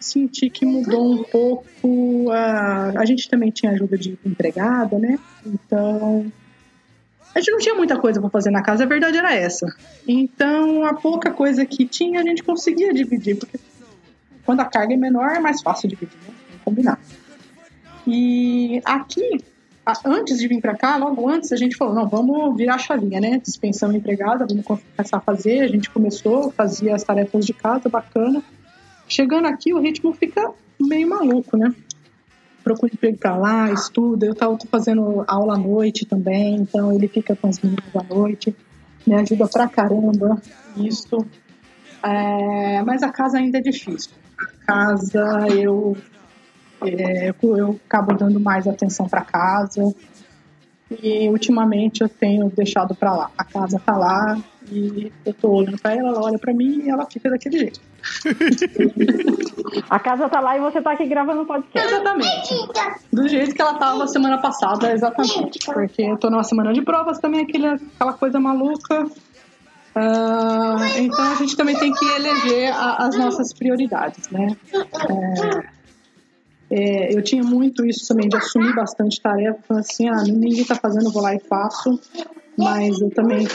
senti 0.00 0.50
que 0.50 0.64
mudou 0.64 1.12
um 1.12 1.24
pouco. 1.24 2.30
A, 2.30 3.00
a 3.00 3.04
gente 3.04 3.28
também 3.28 3.50
tinha 3.50 3.72
ajuda 3.72 3.96
de 3.96 4.18
empregada, 4.24 4.98
né? 4.98 5.18
Então. 5.44 6.30
A 7.32 7.38
gente 7.38 7.52
não 7.52 7.58
tinha 7.58 7.74
muita 7.76 7.96
coisa 7.96 8.20
para 8.20 8.28
fazer 8.28 8.50
na 8.50 8.60
casa, 8.60 8.82
a 8.82 8.86
verdade 8.86 9.16
era 9.16 9.32
essa. 9.32 9.64
Então, 10.06 10.84
a 10.84 10.94
pouca 10.94 11.30
coisa 11.30 11.64
que 11.64 11.86
tinha, 11.86 12.20
a 12.20 12.24
gente 12.24 12.42
conseguia 12.42 12.92
dividir, 12.92 13.36
porque 13.36 13.56
quando 14.44 14.60
a 14.60 14.64
carga 14.64 14.94
é 14.94 14.96
menor, 14.96 15.30
é 15.30 15.38
mais 15.38 15.62
fácil 15.62 15.88
dividir, 15.88 16.18
né? 16.26 16.34
Combinar. 16.64 16.98
E 18.04 18.80
aqui, 18.84 19.44
antes 20.04 20.38
de 20.38 20.48
vir 20.48 20.60
para 20.60 20.76
cá, 20.76 20.96
logo 20.96 21.28
antes, 21.28 21.52
a 21.52 21.56
gente 21.56 21.76
falou: 21.76 21.94
não, 21.94 22.08
vamos 22.08 22.56
virar 22.56 22.74
a 22.74 22.78
chavinha, 22.78 23.20
né? 23.20 23.38
Dispensando 23.38 23.96
empregada, 23.96 24.46
vamos 24.46 24.64
começar 24.64 25.16
a 25.16 25.20
fazer. 25.20 25.60
A 25.60 25.68
gente 25.68 25.90
começou, 25.90 26.50
fazia 26.50 26.94
as 26.94 27.02
tarefas 27.02 27.44
de 27.44 27.52
casa, 27.52 27.88
bacana. 27.88 28.42
Chegando 29.08 29.46
aqui, 29.46 29.72
o 29.74 29.80
ritmo 29.80 30.12
fica 30.12 30.52
meio 30.80 31.08
maluco, 31.08 31.56
né? 31.56 31.74
Procura 32.62 32.92
emprego 32.92 33.18
pra 33.18 33.36
lá, 33.36 33.72
estuda. 33.72 34.26
Eu 34.26 34.34
tava 34.34 34.56
fazendo 34.70 35.24
aula 35.26 35.54
à 35.54 35.58
noite 35.58 36.04
também, 36.06 36.56
então 36.56 36.92
ele 36.92 37.08
fica 37.08 37.34
com 37.34 37.48
as 37.48 37.58
meninas 37.58 37.84
à 37.94 38.02
noite. 38.02 38.54
Me 39.06 39.14
ajuda 39.14 39.48
pra 39.48 39.66
caramba 39.66 40.40
isso. 40.76 41.26
É, 42.02 42.82
mas 42.82 43.02
a 43.02 43.10
casa 43.10 43.38
ainda 43.38 43.58
é 43.58 43.60
difícil. 43.60 44.12
A 44.38 44.66
casa, 44.66 45.46
eu, 45.54 45.96
é, 46.82 47.30
eu, 47.42 47.56
eu 47.56 47.80
acabo 47.86 48.14
dando 48.14 48.38
mais 48.40 48.66
atenção 48.66 49.08
pra 49.08 49.22
casa. 49.22 49.94
E 51.02 51.28
ultimamente 51.28 52.00
eu 52.02 52.08
tenho 52.08 52.50
deixado 52.50 52.94
pra 52.96 53.12
lá. 53.14 53.30
A 53.38 53.44
casa 53.44 53.78
tá 53.78 53.96
lá 53.96 54.36
e 54.72 55.12
eu 55.24 55.32
tô 55.32 55.48
olhando 55.50 55.78
pra 55.80 55.94
ela, 55.94 56.08
ela 56.08 56.20
olha 56.24 56.38
pra 56.38 56.52
mim 56.52 56.82
e 56.84 56.90
ela 56.90 57.06
fica 57.06 57.30
daquele 57.30 57.58
jeito. 57.58 57.80
A 59.88 59.98
casa 60.00 60.28
tá 60.28 60.40
lá 60.40 60.56
e 60.56 60.60
você 60.60 60.80
tá 60.80 60.92
aqui 60.92 61.06
gravando 61.06 61.44
podcast. 61.46 61.88
Exatamente. 61.92 62.54
Do 63.12 63.28
jeito 63.28 63.54
que 63.54 63.62
ela 63.62 63.74
tava 63.74 64.06
semana 64.08 64.38
passada, 64.38 64.92
exatamente. 64.92 65.58
Porque 65.64 66.02
eu 66.02 66.16
tô 66.16 66.28
numa 66.28 66.42
semana 66.42 66.72
de 66.72 66.82
provas 66.82 67.18
também, 67.20 67.42
aquele, 67.42 67.66
aquela 67.68 68.12
coisa 68.14 68.40
maluca. 68.40 69.06
Ah, 69.94 70.76
então 70.98 71.32
a 71.32 71.34
gente 71.36 71.56
também 71.56 71.76
tem 71.78 71.92
que 71.92 72.04
eleger 72.04 72.72
a- 72.72 72.96
as 73.06 73.16
nossas 73.16 73.52
prioridades, 73.52 74.28
né? 74.30 74.56
É, 74.74 75.79
é, 76.70 77.14
eu 77.16 77.22
tinha 77.22 77.42
muito 77.42 77.84
isso 77.84 78.06
também 78.06 78.28
de 78.28 78.36
assumir 78.36 78.74
bastante 78.74 79.20
tarefa, 79.20 79.58
falando 79.66 79.82
assim, 79.82 80.08
ah, 80.08 80.22
ninguém 80.22 80.64
tá 80.64 80.74
fazendo, 80.76 81.06
eu 81.06 81.12
vou 81.12 81.22
lá 81.22 81.34
e 81.34 81.40
faço. 81.40 81.98
Mas 82.56 83.00
eu 83.00 83.10
também 83.10 83.46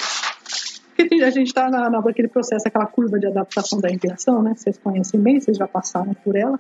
porque 0.98 1.24
a 1.24 1.30
gente 1.30 1.48
está 1.48 1.70
na, 1.70 1.90
na- 1.90 2.02
naquele 2.02 2.30
processo, 2.30 2.66
aquela 2.68 2.86
curva 2.86 3.20
de 3.20 3.28
adaptação 3.28 3.80
da 3.82 3.90
imigração, 3.90 4.42
né? 4.42 4.54
Vocês 4.56 4.78
conhecem 4.78 5.20
bem, 5.20 5.40
vocês 5.42 5.58
já 5.58 5.68
passaram 5.68 6.14
por 6.14 6.36
ela. 6.38 6.56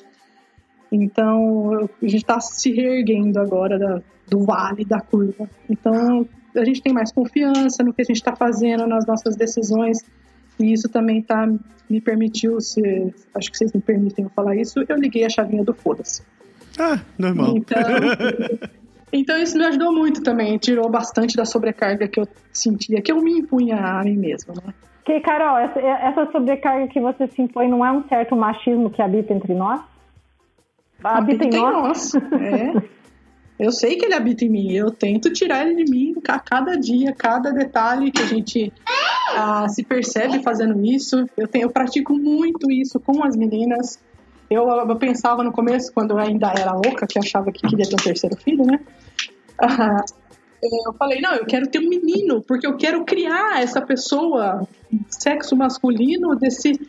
Então, 0.91 1.87
a 2.01 2.05
gente 2.07 2.17
está 2.21 2.39
se 2.39 2.71
reerguendo 2.71 3.39
agora 3.39 3.79
da- 3.79 4.01
do 4.29 4.43
vale 4.43 4.83
da 4.85 4.99
curva. 4.99 5.49
Então, 5.69 6.27
a 6.55 6.65
gente 6.65 6.81
tem 6.81 6.93
mais 6.93 7.11
confiança 7.11 7.83
no 7.83 7.93
que 7.93 8.01
a 8.01 8.05
gente 8.05 8.17
está 8.17 8.35
fazendo, 8.35 8.85
nas 8.87 9.05
nossas 9.05 9.35
decisões. 9.35 9.99
E 10.59 10.71
isso 10.73 10.89
também 10.89 11.21
tá, 11.21 11.47
me 11.89 12.01
permitiu, 12.01 12.59
se, 12.61 12.81
acho 13.33 13.51
que 13.51 13.57
vocês 13.57 13.71
me 13.73 13.81
permitem 13.81 14.27
falar 14.35 14.55
isso, 14.55 14.83
eu 14.87 14.95
liguei 14.97 15.25
a 15.25 15.29
chavinha 15.29 15.63
do 15.63 15.73
foda-se. 15.73 16.23
Ah, 16.79 16.99
normal. 17.17 17.57
Então, 17.57 17.81
então 19.11 19.37
isso 19.37 19.57
me 19.57 19.65
ajudou 19.65 19.93
muito 19.93 20.21
também, 20.21 20.57
tirou 20.57 20.89
bastante 20.89 21.35
da 21.35 21.45
sobrecarga 21.45 22.07
que 22.07 22.19
eu 22.19 22.27
sentia, 22.51 23.01
que 23.01 23.11
eu 23.11 23.21
me 23.21 23.39
impunha 23.39 23.77
a 23.77 24.03
mim 24.03 24.17
mesma, 24.17 24.53
né? 24.55 24.73
Que, 25.05 25.19
Carol, 25.19 25.57
essa, 25.57 25.79
essa 25.79 26.31
sobrecarga 26.31 26.87
que 26.87 26.99
você 26.99 27.27
se 27.27 27.41
impõe 27.41 27.69
não 27.69 27.85
é 27.85 27.91
um 27.91 28.07
certo 28.07 28.35
machismo 28.35 28.89
que 28.89 29.01
habita 29.01 29.33
entre 29.33 29.53
nós? 29.53 29.79
Habita 31.03 31.45
em 31.45 31.51
nós? 31.51 32.15
É. 32.15 32.95
Eu 33.57 33.71
sei 33.71 33.95
que 33.95 34.05
ele 34.05 34.13
habita 34.13 34.43
em 34.43 34.49
mim, 34.49 34.71
eu 34.73 34.91
tento 34.91 35.31
tirar 35.31 35.65
ele 35.65 35.85
de 35.85 35.89
mim 35.89 36.15
a 36.27 36.39
cada 36.39 36.75
dia, 36.75 37.13
cada 37.13 37.51
detalhe 37.51 38.11
que 38.11 38.21
a 38.21 38.25
gente 38.25 38.73
ah, 39.33 39.67
se 39.69 39.81
percebe 39.83 40.43
fazendo 40.43 40.83
isso. 40.85 41.25
Eu, 41.37 41.47
tenho, 41.47 41.63
eu 41.63 41.69
pratico 41.69 42.13
muito 42.13 42.69
isso 42.69 42.99
com 42.99 43.23
as 43.23 43.35
meninas. 43.35 43.97
Eu, 44.49 44.67
eu 44.67 44.95
pensava 44.95 45.43
no 45.43 45.51
começo, 45.51 45.91
quando 45.93 46.11
eu 46.11 46.17
ainda 46.17 46.53
era 46.57 46.73
louca, 46.73 47.07
que 47.07 47.17
achava 47.17 47.51
que 47.51 47.67
queria 47.67 47.87
ter 47.87 47.95
um 47.95 48.03
terceiro 48.03 48.35
filho, 48.37 48.65
né? 48.65 48.79
Ah, 49.57 50.03
eu 50.61 50.93
falei, 50.93 51.21
não, 51.21 51.33
eu 51.33 51.45
quero 51.45 51.67
ter 51.67 51.79
um 51.79 51.89
menino, 51.89 52.41
porque 52.41 52.65
eu 52.65 52.75
quero 52.75 53.03
criar 53.05 53.61
essa 53.61 53.81
pessoa, 53.81 54.67
sexo 55.09 55.55
masculino, 55.55 56.35
desse 56.35 56.79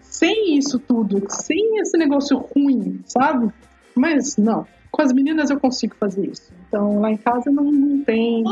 sem 0.00 0.56
isso 0.56 0.78
tudo, 0.78 1.22
sem 1.28 1.80
esse 1.80 1.96
negócio 1.96 2.38
ruim, 2.38 3.00
sabe? 3.06 3.52
Mas 3.94 4.36
não, 4.36 4.66
com 4.90 5.02
as 5.02 5.12
meninas 5.12 5.50
eu 5.50 5.60
consigo 5.60 5.94
fazer 5.96 6.28
isso. 6.28 6.52
Então 6.66 7.00
lá 7.00 7.10
em 7.10 7.16
casa 7.16 7.50
não, 7.50 7.64
não 7.64 8.02
tem 8.02 8.42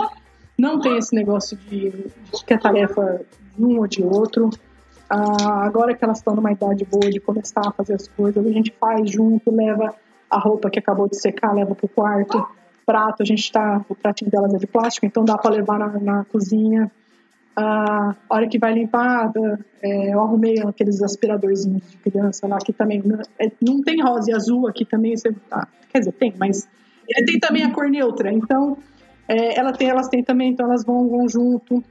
não 0.58 0.80
tem 0.80 0.96
esse 0.96 1.14
negócio 1.14 1.56
de, 1.56 1.90
de 1.90 2.44
que 2.46 2.54
a 2.54 2.58
tarefa 2.58 3.20
de 3.56 3.64
um 3.64 3.78
ou 3.78 3.86
de 3.86 4.02
outro. 4.02 4.50
Ah, 5.08 5.64
agora 5.64 5.94
que 5.94 6.04
elas 6.04 6.18
estão 6.18 6.34
numa 6.34 6.52
idade 6.52 6.84
boa 6.84 7.10
de 7.10 7.20
começar 7.20 7.62
a 7.66 7.72
fazer 7.72 7.94
as 7.94 8.08
coisas, 8.08 8.44
a 8.44 8.50
gente 8.50 8.74
faz 8.78 9.10
junto, 9.10 9.54
leva 9.54 9.94
a 10.28 10.38
roupa 10.38 10.68
que 10.68 10.78
acabou 10.78 11.08
de 11.08 11.16
secar, 11.16 11.54
leva 11.54 11.74
pro 11.74 11.88
quarto. 11.88 12.46
Prato, 12.84 13.22
a 13.22 13.26
gente 13.26 13.50
tá. 13.50 13.84
O 13.88 13.94
pratinho 13.94 14.30
delas 14.30 14.54
é 14.54 14.58
de 14.58 14.66
plástico, 14.66 15.06
então 15.06 15.24
dá 15.24 15.36
para 15.36 15.50
levar 15.50 15.78
na, 15.78 15.88
na 15.98 16.24
cozinha. 16.24 16.90
Ah, 17.56 18.14
a 18.28 18.34
hora 18.34 18.48
que 18.48 18.58
vai 18.58 18.74
limpar, 18.74 19.32
é, 19.82 20.12
eu 20.12 20.20
arrumei 20.20 20.60
aqueles 20.60 21.02
aspiradorzinhos 21.02 21.90
de 21.90 21.96
criança 21.96 22.46
lá, 22.46 22.58
que 22.58 22.72
também 22.72 23.02
não, 23.02 23.20
é, 23.38 23.50
não 23.62 23.82
tem 23.82 24.02
rosa 24.02 24.30
e 24.30 24.34
azul 24.34 24.68
aqui 24.68 24.84
também, 24.84 25.16
você, 25.16 25.34
ah, 25.50 25.66
quer 25.90 26.00
dizer, 26.00 26.12
tem, 26.12 26.34
mas 26.38 26.68
tem 27.24 27.38
também 27.40 27.62
a 27.62 27.72
cor 27.72 27.88
neutra, 27.88 28.30
então 28.30 28.76
é, 29.26 29.58
ela 29.58 29.72
tem, 29.72 29.88
elas 29.88 30.08
têm 30.08 30.22
também, 30.22 30.50
então 30.50 30.66
elas 30.66 30.84
vão, 30.84 31.08
vão 31.08 31.28
junto. 31.28 31.82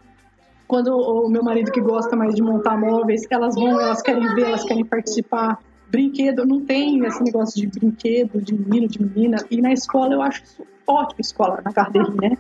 Quando 0.68 0.90
o 0.96 1.30
meu 1.30 1.44
marido 1.44 1.72
que 1.72 1.82
gosta 1.82 2.16
mais 2.16 2.34
de 2.34 2.42
montar 2.42 2.78
móveis, 2.80 3.22
elas 3.30 3.56
vão, 3.56 3.80
elas 3.80 4.02
querem 4.02 4.34
ver, 4.34 4.46
elas 4.46 4.64
querem 4.64 4.84
participar. 4.84 5.60
Brinquedo, 5.90 6.46
não 6.46 6.66
tem 6.66 7.06
esse 7.06 7.24
negócio 7.24 7.62
de 7.62 7.68
brinquedo, 7.68 8.42
de 8.42 8.54
menino, 8.54 8.88
de 8.88 9.02
menina. 9.02 9.38
E 9.52 9.62
na 9.62 9.72
escola 9.72 10.14
eu 10.14 10.22
acho 10.22 10.44
ótimo, 10.88 11.22
escola, 11.22 11.62
na 11.64 11.72
Garderie, 11.72 12.16
né? 12.22 12.38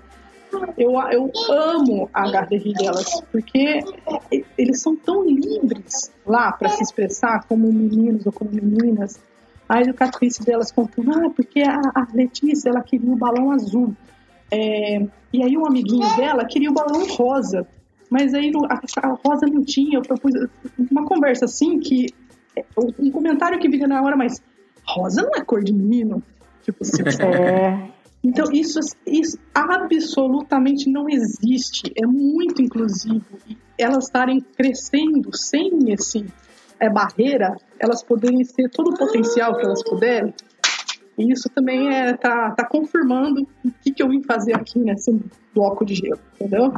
Eu, 0.78 0.93
eu 1.12 1.32
amo 1.50 2.10
a 2.14 2.32
garderie 2.32 2.74
delas, 2.74 3.22
porque 3.32 3.80
eles 4.58 4.82
são 4.82 4.95
tão 4.95 5.26
livres 5.26 6.12
lá 6.26 6.52
para 6.52 6.70
se 6.70 6.84
expressar 6.84 7.45
como 7.47 7.72
meninos 7.72 8.26
ou 8.26 8.32
como 8.32 8.52
meninas. 8.52 9.20
A 9.68 9.82
educatriz 9.82 10.38
delas 10.38 10.72
contando, 10.72 11.12
ah, 11.12 11.30
porque 11.36 11.62
a, 11.62 11.80
a 11.95 12.08
Letícia 12.14 12.70
ela 12.70 12.82
queria 12.82 13.12
o 13.12 13.16
balão 13.16 13.52
azul. 13.52 13.93
É, 14.52 15.06
e 15.34 15.43
aí 15.43 15.58
um 15.58 15.66
amiguinho 15.66 16.16
dela 16.16 16.45
queria 16.45 16.70
o 16.70 16.74
balão 16.74 17.06
rosa. 17.08 17.68
Mas 18.10 18.34
aí 18.34 18.51
a, 18.70 19.08
rosa 19.08 19.45
não 19.47 19.64
tinha. 19.64 19.97
Eu 19.97 20.01
propus 20.01 20.32
uma 20.91 21.06
conversa 21.06 21.45
assim 21.45 21.80
que. 21.80 22.08
Um 22.97 23.12
comentário 23.12 23.60
que 23.60 23.68
vinha 23.68 23.88
na 23.88 24.01
hora, 24.01 24.16
mas 24.16 24.41
rosa 24.88 25.22
não 25.22 25.32
é 25.36 25.43
cor 25.43 25.64
de 25.64 25.74
menino. 25.74 26.24
Tipo 26.64 26.84
assim. 26.84 27.03
É. 27.36 27.95
Então, 28.24 28.51
isso, 28.51 28.80
isso 29.06 29.38
absolutamente 29.53 30.89
não 30.89 31.08
existe. 31.08 31.93
É 31.95 32.08
muito 32.08 32.60
inclusivo. 32.60 33.24
E 33.47 33.56
elas 33.78 34.06
estarem 34.06 34.41
crescendo 34.41 35.30
sem 35.38 35.91
esse 35.91 36.26
é, 36.80 36.89
barreira, 36.89 37.56
elas 37.80 38.03
poderem 38.03 38.43
ser 38.43 38.70
todo 38.70 38.89
o 38.89 38.97
potencial 38.97 39.56
que 39.56 39.66
elas 39.66 39.84
puderem. 39.84 40.34
E 41.18 41.32
isso 41.32 41.49
também 41.49 41.95
é, 41.95 42.14
tá, 42.14 42.51
tá 42.51 42.68
confirmando 42.68 43.47
o 43.64 43.72
que, 43.82 43.91
que 43.91 44.03
eu 44.03 44.10
vim 44.10 44.22
fazer 44.22 44.56
aqui 44.56 44.80
nesse 44.80 45.18
bloco 45.53 45.86
de 45.86 45.95
gelo, 45.95 46.20
entendeu? 46.36 46.74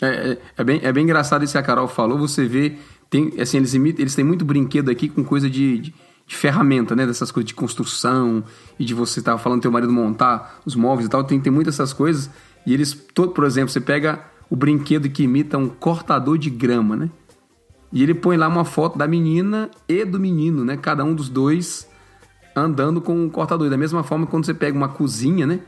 É, 0.00 0.06
é, 0.06 0.38
é, 0.58 0.64
bem, 0.64 0.80
é 0.82 0.92
bem 0.92 1.04
engraçado 1.04 1.44
isso 1.44 1.52
que 1.52 1.58
a 1.58 1.62
Carol 1.62 1.88
falou. 1.88 2.18
Você 2.18 2.46
vê, 2.46 2.76
tem, 3.08 3.32
assim, 3.40 3.58
eles, 3.58 3.74
imitam, 3.74 4.02
eles 4.02 4.14
têm 4.14 4.24
muito 4.24 4.44
brinquedo 4.44 4.90
aqui 4.90 5.08
com 5.08 5.22
coisa 5.22 5.48
de, 5.48 5.78
de 5.78 5.94
de 6.30 6.36
ferramenta, 6.36 6.94
né? 6.94 7.04
Dessas 7.04 7.32
coisas 7.32 7.48
de 7.48 7.54
construção 7.54 8.44
e 8.78 8.84
de 8.84 8.94
você 8.94 9.18
estar 9.18 9.36
falando 9.36 9.62
teu 9.62 9.72
marido 9.72 9.92
montar 9.92 10.60
os 10.64 10.76
móveis 10.76 11.06
e 11.06 11.10
tal. 11.10 11.24
Tem, 11.24 11.40
tem 11.40 11.52
muitas 11.52 11.74
essas 11.74 11.92
coisas. 11.92 12.30
E 12.64 12.72
eles, 12.72 12.94
todo, 13.12 13.32
por 13.32 13.42
exemplo, 13.42 13.68
você 13.68 13.80
pega 13.80 14.20
o 14.48 14.54
brinquedo 14.54 15.10
que 15.10 15.24
imita 15.24 15.58
um 15.58 15.68
cortador 15.68 16.38
de 16.38 16.48
grama, 16.48 16.94
né? 16.94 17.10
E 17.92 18.00
ele 18.00 18.14
põe 18.14 18.36
lá 18.36 18.46
uma 18.46 18.64
foto 18.64 18.96
da 18.96 19.08
menina 19.08 19.72
e 19.88 20.04
do 20.04 20.20
menino, 20.20 20.64
né? 20.64 20.76
Cada 20.76 21.02
um 21.02 21.16
dos 21.16 21.28
dois 21.28 21.90
andando 22.54 23.00
com 23.00 23.24
um 23.24 23.28
cortador. 23.28 23.66
E 23.66 23.70
da 23.70 23.76
mesma 23.76 24.04
forma, 24.04 24.24
quando 24.24 24.46
você 24.46 24.54
pega 24.54 24.76
uma 24.78 24.88
cozinha, 24.88 25.48
né? 25.48 25.58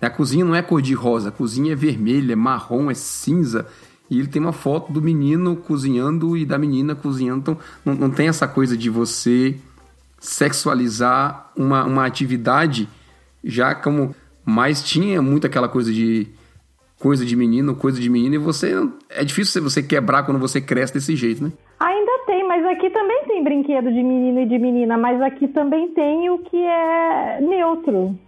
A 0.00 0.10
cozinha 0.10 0.44
não 0.44 0.54
é 0.54 0.62
cor 0.62 0.80
de 0.80 0.94
rosa, 0.94 1.28
a 1.28 1.32
cozinha 1.32 1.72
é 1.72 1.76
vermelha, 1.76 2.32
é 2.32 2.36
marrom, 2.36 2.90
é 2.90 2.94
cinza. 2.94 3.66
E 4.10 4.18
ele 4.18 4.28
tem 4.28 4.40
uma 4.40 4.52
foto 4.52 4.92
do 4.92 5.02
menino 5.02 5.56
cozinhando 5.56 6.36
e 6.36 6.46
da 6.46 6.56
menina 6.56 6.94
cozinhando. 6.94 7.40
Então, 7.40 7.58
não, 7.84 7.94
não 7.94 8.10
tem 8.10 8.28
essa 8.28 8.46
coisa 8.46 8.76
de 8.76 8.88
você 8.88 9.56
sexualizar 10.18 11.50
uma, 11.56 11.84
uma 11.84 12.06
atividade, 12.06 12.88
já 13.44 13.74
como 13.74 14.14
mais 14.44 14.82
tinha 14.82 15.20
muito 15.20 15.46
aquela 15.46 15.68
coisa 15.68 15.92
de 15.92 16.26
coisa 16.98 17.24
de 17.24 17.36
menino, 17.36 17.76
coisa 17.76 18.00
de 18.00 18.08
menina, 18.08 18.34
e 18.34 18.38
você. 18.38 18.74
É 19.10 19.24
difícil 19.24 19.62
você 19.62 19.82
quebrar 19.82 20.24
quando 20.24 20.38
você 20.38 20.60
cresce 20.60 20.94
desse 20.94 21.14
jeito, 21.14 21.42
né? 21.44 21.52
Ainda 21.78 22.12
tem, 22.26 22.46
mas 22.46 22.64
aqui 22.66 22.90
também 22.90 23.24
tem 23.26 23.44
brinquedo 23.44 23.92
de 23.92 24.02
menino 24.02 24.40
e 24.40 24.46
de 24.46 24.58
menina, 24.58 24.98
mas 24.98 25.20
aqui 25.22 25.46
também 25.48 25.88
tem 25.88 26.28
o 26.30 26.38
que 26.38 26.56
é 26.56 27.40
neutro. 27.40 28.18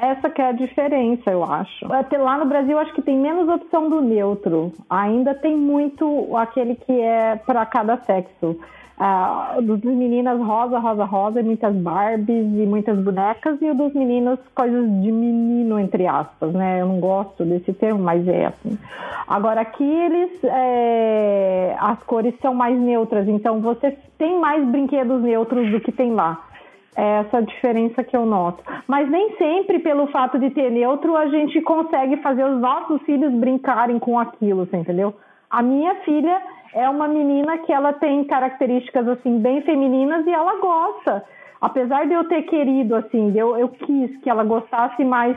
Essa 0.00 0.30
que 0.30 0.40
é 0.40 0.48
a 0.48 0.52
diferença, 0.52 1.30
eu 1.30 1.44
acho. 1.44 1.92
Até 1.92 2.16
lá 2.16 2.38
no 2.38 2.46
Brasil, 2.46 2.78
acho 2.78 2.94
que 2.94 3.02
tem 3.02 3.18
menos 3.18 3.46
opção 3.48 3.90
do 3.90 4.00
neutro. 4.00 4.72
Ainda 4.88 5.34
tem 5.34 5.54
muito 5.54 6.34
aquele 6.36 6.74
que 6.74 6.92
é 7.00 7.36
para 7.36 7.66
cada 7.66 7.98
sexo. 7.98 8.58
Ah, 9.02 9.56
dos 9.62 9.82
meninas 9.82 10.38
rosa, 10.40 10.78
rosa, 10.78 11.04
rosa, 11.04 11.42
muitas 11.42 11.74
Barbies 11.74 12.44
e 12.44 12.66
muitas 12.66 12.98
bonecas, 12.98 13.60
e 13.62 13.70
o 13.70 13.74
dos 13.74 13.94
meninos 13.94 14.38
coisas 14.54 14.84
de 15.02 15.10
menino, 15.10 15.78
entre 15.78 16.06
aspas, 16.06 16.52
né? 16.52 16.82
Eu 16.82 16.86
não 16.86 17.00
gosto 17.00 17.42
desse 17.44 17.72
termo, 17.72 18.02
mas 18.02 18.28
é 18.28 18.46
assim. 18.46 18.78
Agora 19.26 19.62
aqui 19.62 19.84
eles 19.84 20.44
é, 20.44 21.74
as 21.78 22.02
cores 22.02 22.34
são 22.42 22.54
mais 22.54 22.78
neutras, 22.78 23.26
então 23.26 23.60
você 23.60 23.96
tem 24.18 24.38
mais 24.38 24.66
brinquedos 24.68 25.22
neutros 25.22 25.70
do 25.70 25.80
que 25.80 25.92
tem 25.92 26.12
lá. 26.12 26.49
É 26.96 27.20
essa 27.20 27.40
diferença 27.40 28.02
que 28.02 28.16
eu 28.16 28.26
noto. 28.26 28.62
Mas 28.86 29.08
nem 29.08 29.36
sempre, 29.36 29.78
pelo 29.78 30.08
fato 30.08 30.38
de 30.38 30.50
ter 30.50 30.70
neutro, 30.70 31.16
a 31.16 31.28
gente 31.28 31.60
consegue 31.60 32.16
fazer 32.18 32.44
os 32.44 32.60
nossos 32.60 33.00
filhos 33.02 33.32
brincarem 33.34 33.98
com 33.98 34.18
aquilo, 34.18 34.68
entendeu? 34.72 35.14
A 35.48 35.62
minha 35.62 35.94
filha 35.96 36.42
é 36.74 36.88
uma 36.88 37.08
menina 37.08 37.58
que 37.58 37.72
ela 37.72 37.92
tem 37.92 38.24
características 38.24 39.06
assim 39.08 39.38
bem 39.38 39.62
femininas 39.62 40.26
e 40.26 40.30
ela 40.30 40.60
gosta. 40.60 41.24
Apesar 41.60 42.06
de 42.06 42.14
eu 42.14 42.24
ter 42.24 42.42
querido 42.42 42.96
assim, 42.96 43.32
eu, 43.36 43.56
eu 43.56 43.68
quis 43.68 44.16
que 44.18 44.30
ela 44.30 44.44
gostasse 44.44 45.04
mais, 45.04 45.36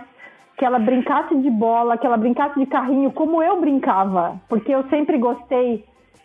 que 0.57 0.65
ela 0.65 0.79
brincasse 0.79 1.35
de 1.35 1.49
bola, 1.49 1.97
que 1.97 2.05
ela 2.05 2.17
brincasse 2.17 2.59
de 2.59 2.65
carrinho, 2.65 3.11
como 3.11 3.43
eu 3.43 3.59
brincava, 3.59 4.39
porque 4.47 4.73
eu 4.73 4.83
sempre 4.89 5.17
gostei 5.17 5.83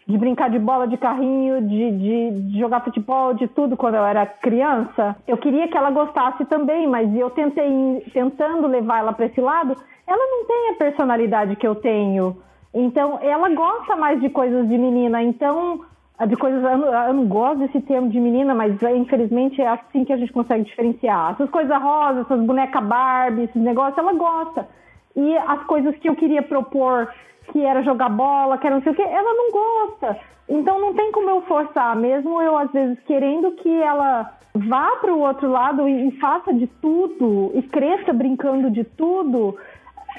de 0.08 0.16
brincar 0.16 0.48
de 0.48 0.58
bola, 0.58 0.88
de 0.88 0.96
carrinho, 0.96 1.60
de, 1.60 1.90
de, 1.90 2.30
de, 2.30 2.58
jogar 2.58 2.80
futebol, 2.80 3.34
de 3.34 3.46
tudo 3.46 3.76
quando 3.76 3.96
eu 3.96 4.04
era 4.04 4.24
criança. 4.24 5.14
Eu 5.26 5.36
queria 5.36 5.68
que 5.68 5.76
ela 5.76 5.90
gostasse 5.90 6.46
também, 6.46 6.86
mas 6.86 7.14
eu 7.14 7.28
tentei 7.28 8.02
tentando 8.14 8.66
levar 8.66 9.00
ela 9.00 9.12
para 9.12 9.26
esse 9.26 9.38
lado. 9.38 9.76
Ela 10.06 10.24
não 10.30 10.46
tem 10.46 10.70
a 10.70 10.78
personalidade 10.78 11.56
que 11.56 11.66
eu 11.66 11.74
tenho. 11.74 12.38
Então, 12.72 13.18
ela 13.20 13.50
gosta 13.50 13.96
mais 13.96 14.18
de 14.18 14.30
coisas 14.30 14.66
de 14.66 14.78
menina. 14.78 15.22
Então, 15.22 15.84
de 16.26 16.36
coisas. 16.36 16.62
Eu 16.64 16.78
não, 16.78 17.06
eu 17.06 17.12
não 17.12 17.26
gosto 17.26 17.58
desse 17.58 17.80
termo 17.82 18.08
de 18.08 18.18
menina, 18.18 18.54
mas 18.54 18.82
infelizmente 18.82 19.60
é 19.60 19.68
assim 19.68 20.06
que 20.06 20.12
a 20.12 20.16
gente 20.16 20.32
consegue 20.32 20.64
diferenciar. 20.64 21.32
Essas 21.32 21.50
coisas 21.50 21.82
rosas, 21.82 22.24
essas 22.24 22.40
bonecas 22.40 22.82
Barbie, 22.82 23.42
esses 23.42 23.62
negócios, 23.62 23.98
ela 23.98 24.14
gosta. 24.14 24.66
E 25.14 25.36
as 25.36 25.62
coisas 25.64 25.94
que 25.98 26.08
eu 26.08 26.16
queria 26.16 26.42
propor 26.42 27.08
que 27.52 27.64
era 27.64 27.82
jogar 27.82 28.08
bola, 28.08 28.58
que 28.58 28.66
era 28.66 28.76
não 28.76 28.82
sei 28.82 28.92
o 28.92 28.94
quê, 28.94 29.02
ela 29.02 29.34
não 29.34 29.50
gosta. 29.50 30.18
Então 30.48 30.80
não 30.80 30.94
tem 30.94 31.12
como 31.12 31.28
eu 31.28 31.42
forçar, 31.42 31.94
mesmo 31.96 32.40
eu 32.40 32.56
às 32.56 32.70
vezes 32.70 32.98
querendo 33.00 33.52
que 33.52 33.82
ela 33.82 34.32
vá 34.54 34.96
para 35.00 35.12
o 35.12 35.20
outro 35.20 35.50
lado 35.50 35.88
e, 35.88 36.08
e, 36.08 36.10
faça 36.18 36.52
de 36.52 36.66
tudo 36.66 37.52
e 37.54 37.62
cresça 37.62 38.12
brincando 38.12 38.70
de 38.70 38.84
tudo. 38.84 39.56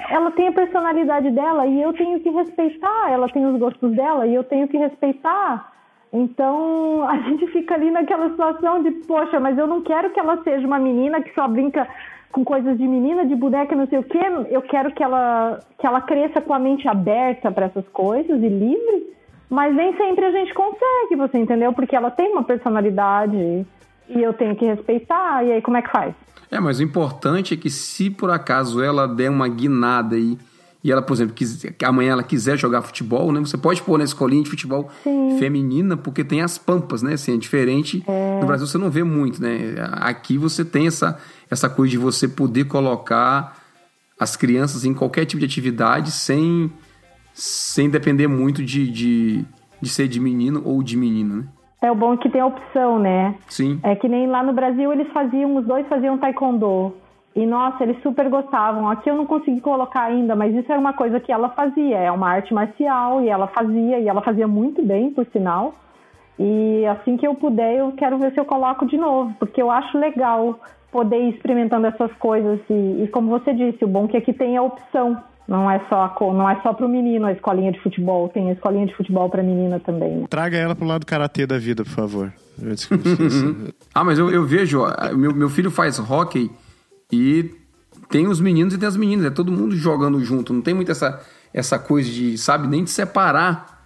Ela 0.10 0.32
tem 0.32 0.48
a 0.48 0.52
personalidade 0.52 1.32
dela 1.32 1.66
e 1.66 1.82
eu 1.82 1.92
tenho 1.94 2.20
que 2.20 2.30
respeitar. 2.30 3.12
Ela 3.12 3.28
tem 3.28 3.46
os 3.46 3.60
gostos 3.60 3.92
dela 3.94 4.28
e 4.28 4.36
eu 4.36 4.44
tenho 4.44 4.68
que 4.68 4.78
respeitar. 4.78 5.74
Então 6.14 7.04
a 7.10 7.18
gente 7.18 7.48
fica 7.48 7.74
ali 7.74 7.92
naquela 7.92 8.30
situação 8.30 8.84
de, 8.84 8.92
poxa, 9.08 9.40
mas 9.40 9.58
eu 9.58 9.68
não 9.68 9.82
quero 9.82 10.12
que 10.12 10.20
ela 10.20 10.42
seja 10.44 10.66
uma 10.66 10.80
menina 10.80 11.22
que 11.22 11.34
só 11.34 11.48
brinca 11.48 11.88
com 12.32 12.44
coisas 12.44 12.78
de 12.78 12.88
menina, 12.88 13.26
de 13.26 13.36
boneca, 13.36 13.76
não 13.76 13.88
sei 13.88 14.00
o 14.00 14.04
quê. 14.04 14.20
Eu 14.50 14.62
quero 14.62 14.92
que 14.94 15.04
ela, 15.04 15.60
que 15.80 15.86
ela 15.86 16.02
cresça 16.02 16.42
com 16.42 16.54
a 16.54 16.60
mente 16.60 16.88
aberta 16.88 17.52
para 17.52 17.68
essas 17.68 17.88
coisas 17.90 18.42
e 18.42 18.48
livre, 18.48 19.14
mas 19.50 19.76
nem 19.76 19.96
sempre 19.98 20.26
a 20.26 20.32
gente 20.32 20.54
consegue, 20.54 21.16
você 21.18 21.38
entendeu? 21.40 21.74
Porque 21.74 21.96
ela 21.96 22.12
tem 22.12 22.32
uma 22.32 22.44
personalidade 22.44 23.66
e 24.10 24.22
eu 24.22 24.34
tenho 24.34 24.56
que 24.56 24.66
respeitar, 24.66 25.46
e 25.46 25.54
aí 25.54 25.62
como 25.62 25.78
é 25.78 25.82
que 25.82 25.92
faz? 25.92 26.14
É, 26.52 26.60
mas 26.60 26.80
o 26.80 26.84
importante 26.84 27.54
é 27.54 27.58
que 27.58 27.70
se 27.70 28.10
por 28.10 28.32
acaso 28.32 28.82
ela 28.82 29.08
der 29.08 29.30
uma 29.30 29.48
guinada 29.48 30.16
aí 30.16 30.38
e 30.82 30.92
ela, 30.92 31.02
por 31.02 31.14
exemplo, 31.14 31.34
quiser, 31.34 31.76
amanhã 31.84 32.14
ela 32.14 32.24
quiser 32.24 32.58
jogar 32.58 32.82
futebol, 32.82 33.32
né? 33.34 33.40
Você 33.42 33.58
pode 33.58 33.82
pôr 33.82 33.98
na 33.98 34.06
escolinha 34.06 34.42
de 34.42 34.50
futebol 34.50 34.90
Sim. 35.04 35.38
feminina, 35.38 35.98
porque 35.98 36.24
tem 36.24 36.42
as 36.42 36.58
pampas, 36.58 37.04
né? 37.04 37.14
Assim, 37.14 37.34
é 37.34 37.38
diferente. 37.38 38.02
É. 38.08 38.40
No 38.40 38.48
Brasil 38.48 38.66
você 38.66 38.78
não 38.78 38.90
vê 38.90 39.04
muito, 39.04 39.42
né? 39.42 39.76
Aqui 39.92 40.38
você 40.38 40.64
tem 40.64 40.88
essa, 40.88 41.20
essa 41.52 41.70
coisa 41.70 41.92
de 41.92 41.98
você 41.98 42.30
poder 42.30 42.66
colocar 42.66 43.58
as 44.18 44.38
crianças 44.38 44.86
em 44.86 44.94
qualquer 44.94 45.26
tipo 45.26 45.40
de 45.40 45.46
atividade 45.46 46.12
sem, 46.12 46.72
sem 47.34 47.90
depender 47.90 48.28
muito 48.28 48.64
de, 48.64 48.90
de, 48.90 49.46
de 49.82 49.90
ser 49.90 50.08
de 50.08 50.20
menino 50.20 50.62
ou 50.64 50.82
de 50.82 50.96
menina, 50.96 51.36
né? 51.36 51.44
É 51.82 51.90
o 51.90 51.96
bom 51.96 52.18
que 52.18 52.30
tem 52.30 52.42
a 52.42 52.46
opção, 52.46 53.00
né? 53.00 53.36
Sim. 53.48 53.80
É 53.84 53.96
que 53.96 54.08
nem 54.08 54.28
lá 54.28 54.44
no 54.44 54.54
Brasil 54.54 54.92
eles 54.92 55.08
faziam, 55.14 55.56
os 55.56 55.66
dois 55.66 55.88
faziam 55.88 56.18
taekwondo. 56.18 56.94
E 57.36 57.46
nossa, 57.46 57.84
eles 57.84 58.02
super 58.02 58.30
gostavam. 58.30 58.90
Aqui 58.90 59.10
eu 59.10 59.16
não 59.16 59.26
consegui 59.26 59.62
colocar 59.62 60.04
ainda, 60.04 60.36
mas 60.36 60.54
isso 60.54 60.72
era 60.72 60.80
uma 60.80 60.94
coisa 60.94 61.20
que 61.20 61.32
ela 61.32 61.50
fazia. 61.50 61.98
É 61.98 62.12
uma 62.12 62.30
arte 62.30 62.54
marcial 62.54 63.22
e 63.22 63.30
ela 63.30 63.48
fazia, 63.48 64.00
e 64.00 64.08
ela 64.08 64.22
fazia 64.22 64.48
muito 64.48 64.84
bem, 64.84 65.12
por 65.12 65.26
sinal. 65.32 65.76
E 66.38 66.86
assim 66.88 67.18
que 67.18 67.28
eu 67.28 67.36
puder, 67.36 67.78
eu 67.78 67.92
quero 67.92 68.18
ver 68.18 68.34
se 68.34 68.40
eu 68.40 68.46
coloco 68.46 68.86
de 68.86 68.98
novo, 68.98 69.34
porque 69.38 69.62
eu 69.62 69.70
acho 69.70 69.98
legal 69.98 70.60
poder 70.92 71.18
ir 71.22 71.36
experimentando 71.36 71.86
essas 71.88 72.12
coisas. 72.14 72.60
E, 72.70 73.04
e 73.04 73.08
como 73.12 73.30
você 73.30 73.54
disse, 73.54 73.86
o 73.86 73.88
bom 73.88 74.06
é 74.06 74.08
que 74.08 74.18
aqui 74.18 74.34
tem 74.34 74.58
a 74.58 74.64
opção. 74.64 75.22
Não 75.48 75.70
é 75.70 75.82
só 75.90 76.16
não 76.22 76.48
é 76.48 76.60
só 76.62 76.74
para 76.74 76.86
o 76.86 76.90
menino 76.90 77.26
a 77.26 77.32
escolinha 77.32 77.72
de 77.72 77.80
futebol, 77.80 78.30
tem 78.30 78.50
a 78.50 78.54
escolinha 78.54 78.86
de 78.86 78.96
futebol 78.96 79.30
para 79.30 79.42
menina 79.42 79.80
também. 79.80 80.18
Né? 80.18 80.26
Traga 80.30 80.58
ela 80.58 80.76
pro 80.76 80.86
lado 80.86 81.02
do 81.02 81.08
karatê 81.08 81.48
da 81.48 81.58
vida, 81.58 81.84
por 81.84 81.92
favor. 81.92 82.32
ah, 83.96 84.04
mas 84.04 84.20
eu, 84.20 84.30
eu 84.30 84.46
vejo, 84.46 84.82
ó, 84.82 85.16
meu, 85.16 85.34
meu 85.34 85.50
filho 85.50 85.72
faz 85.72 85.98
hockey 85.98 86.52
e 87.12 87.52
tem 88.10 88.28
os 88.28 88.40
meninos 88.40 88.74
e 88.74 88.78
tem 88.78 88.88
as 88.88 88.98
meninas, 88.98 89.26
é 89.26 89.30
todo 89.30 89.52
mundo 89.52 89.76
jogando 89.76 90.24
junto, 90.24 90.54
não 90.54 90.62
tem 90.62 90.74
muito 90.74 90.92
essa, 90.92 91.22
essa 91.54 91.78
coisa 91.78 92.10
de, 92.10 92.38
sabe, 92.38 92.68
nem 92.68 92.84
de 92.84 92.92
separar. 92.92 93.78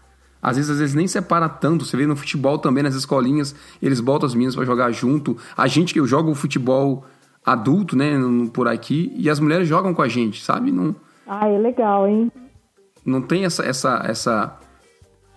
Às 0.41 0.57
vezes, 0.57 0.71
às 0.71 0.79
vezes 0.79 0.93
nem 0.93 1.07
separa 1.07 1.47
tanto. 1.47 1.85
Você 1.85 1.95
vê 1.95 2.05
no 2.05 2.17
futebol 2.17 2.59
também, 2.59 2.83
nas 2.83 2.95
escolinhas, 2.95 3.55
eles 3.81 4.01
botam 4.01 4.27
as 4.27 4.33
meninas 4.33 4.53
para 4.53 4.65
jogar 4.65 4.91
junto. 4.91 5.37
A 5.55 5.67
gente 5.67 5.93
que 5.93 5.99
eu 6.01 6.05
jogo 6.05 6.31
o 6.31 6.35
futebol 6.35 7.05
adulto, 7.45 7.95
né, 7.95 8.11
por 8.51 8.67
aqui, 8.67 9.13
e 9.15 9.29
as 9.29 9.39
mulheres 9.39 9.69
jogam 9.69 9.93
com 9.93 10.01
a 10.01 10.07
gente, 10.09 10.43
sabe? 10.43 10.69
Não, 10.69 10.93
Ah, 11.25 11.47
é 11.47 11.57
legal, 11.57 12.07
hein? 12.07 12.29
Não 13.05 13.21
tem 13.21 13.45
essa 13.45 13.65
essa 13.65 14.01
essa 14.05 14.59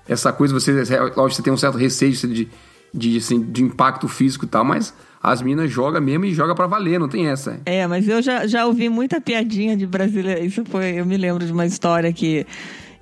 essa 0.09 0.32
coisa 0.32 0.55
você 0.55 0.72
lógico, 0.72 1.30
você 1.30 1.43
tem 1.43 1.53
um 1.53 1.57
certo 1.57 1.78
receio 1.78 2.12
de 2.12 2.49
de, 2.97 3.18
assim, 3.18 3.42
de 3.42 3.62
impacto 3.62 4.09
físico 4.09 4.44
e 4.44 4.49
tal, 4.49 4.64
mas 4.64 4.94
as 5.22 5.42
minas 5.42 5.70
jogam 5.70 6.01
mesmo 6.01 6.24
e 6.24 6.32
joga 6.32 6.55
para 6.55 6.66
valer, 6.66 6.99
não 6.99 7.09
tem 7.09 7.26
essa. 7.26 7.61
É, 7.66 7.86
mas 7.86 8.09
eu 8.09 8.22
já, 8.22 8.47
já 8.47 8.66
ouvi 8.66 8.88
muita 8.88 9.20
piadinha 9.20 9.76
de 9.76 9.86
Brasília. 9.86 10.42
Isso 10.42 10.64
foi, 10.64 11.01
eu 11.01 11.07
me 11.07 11.16
lembro 11.16 11.44
de 11.44 11.53
uma 11.53 11.66
história 11.66 12.12
que 12.12 12.47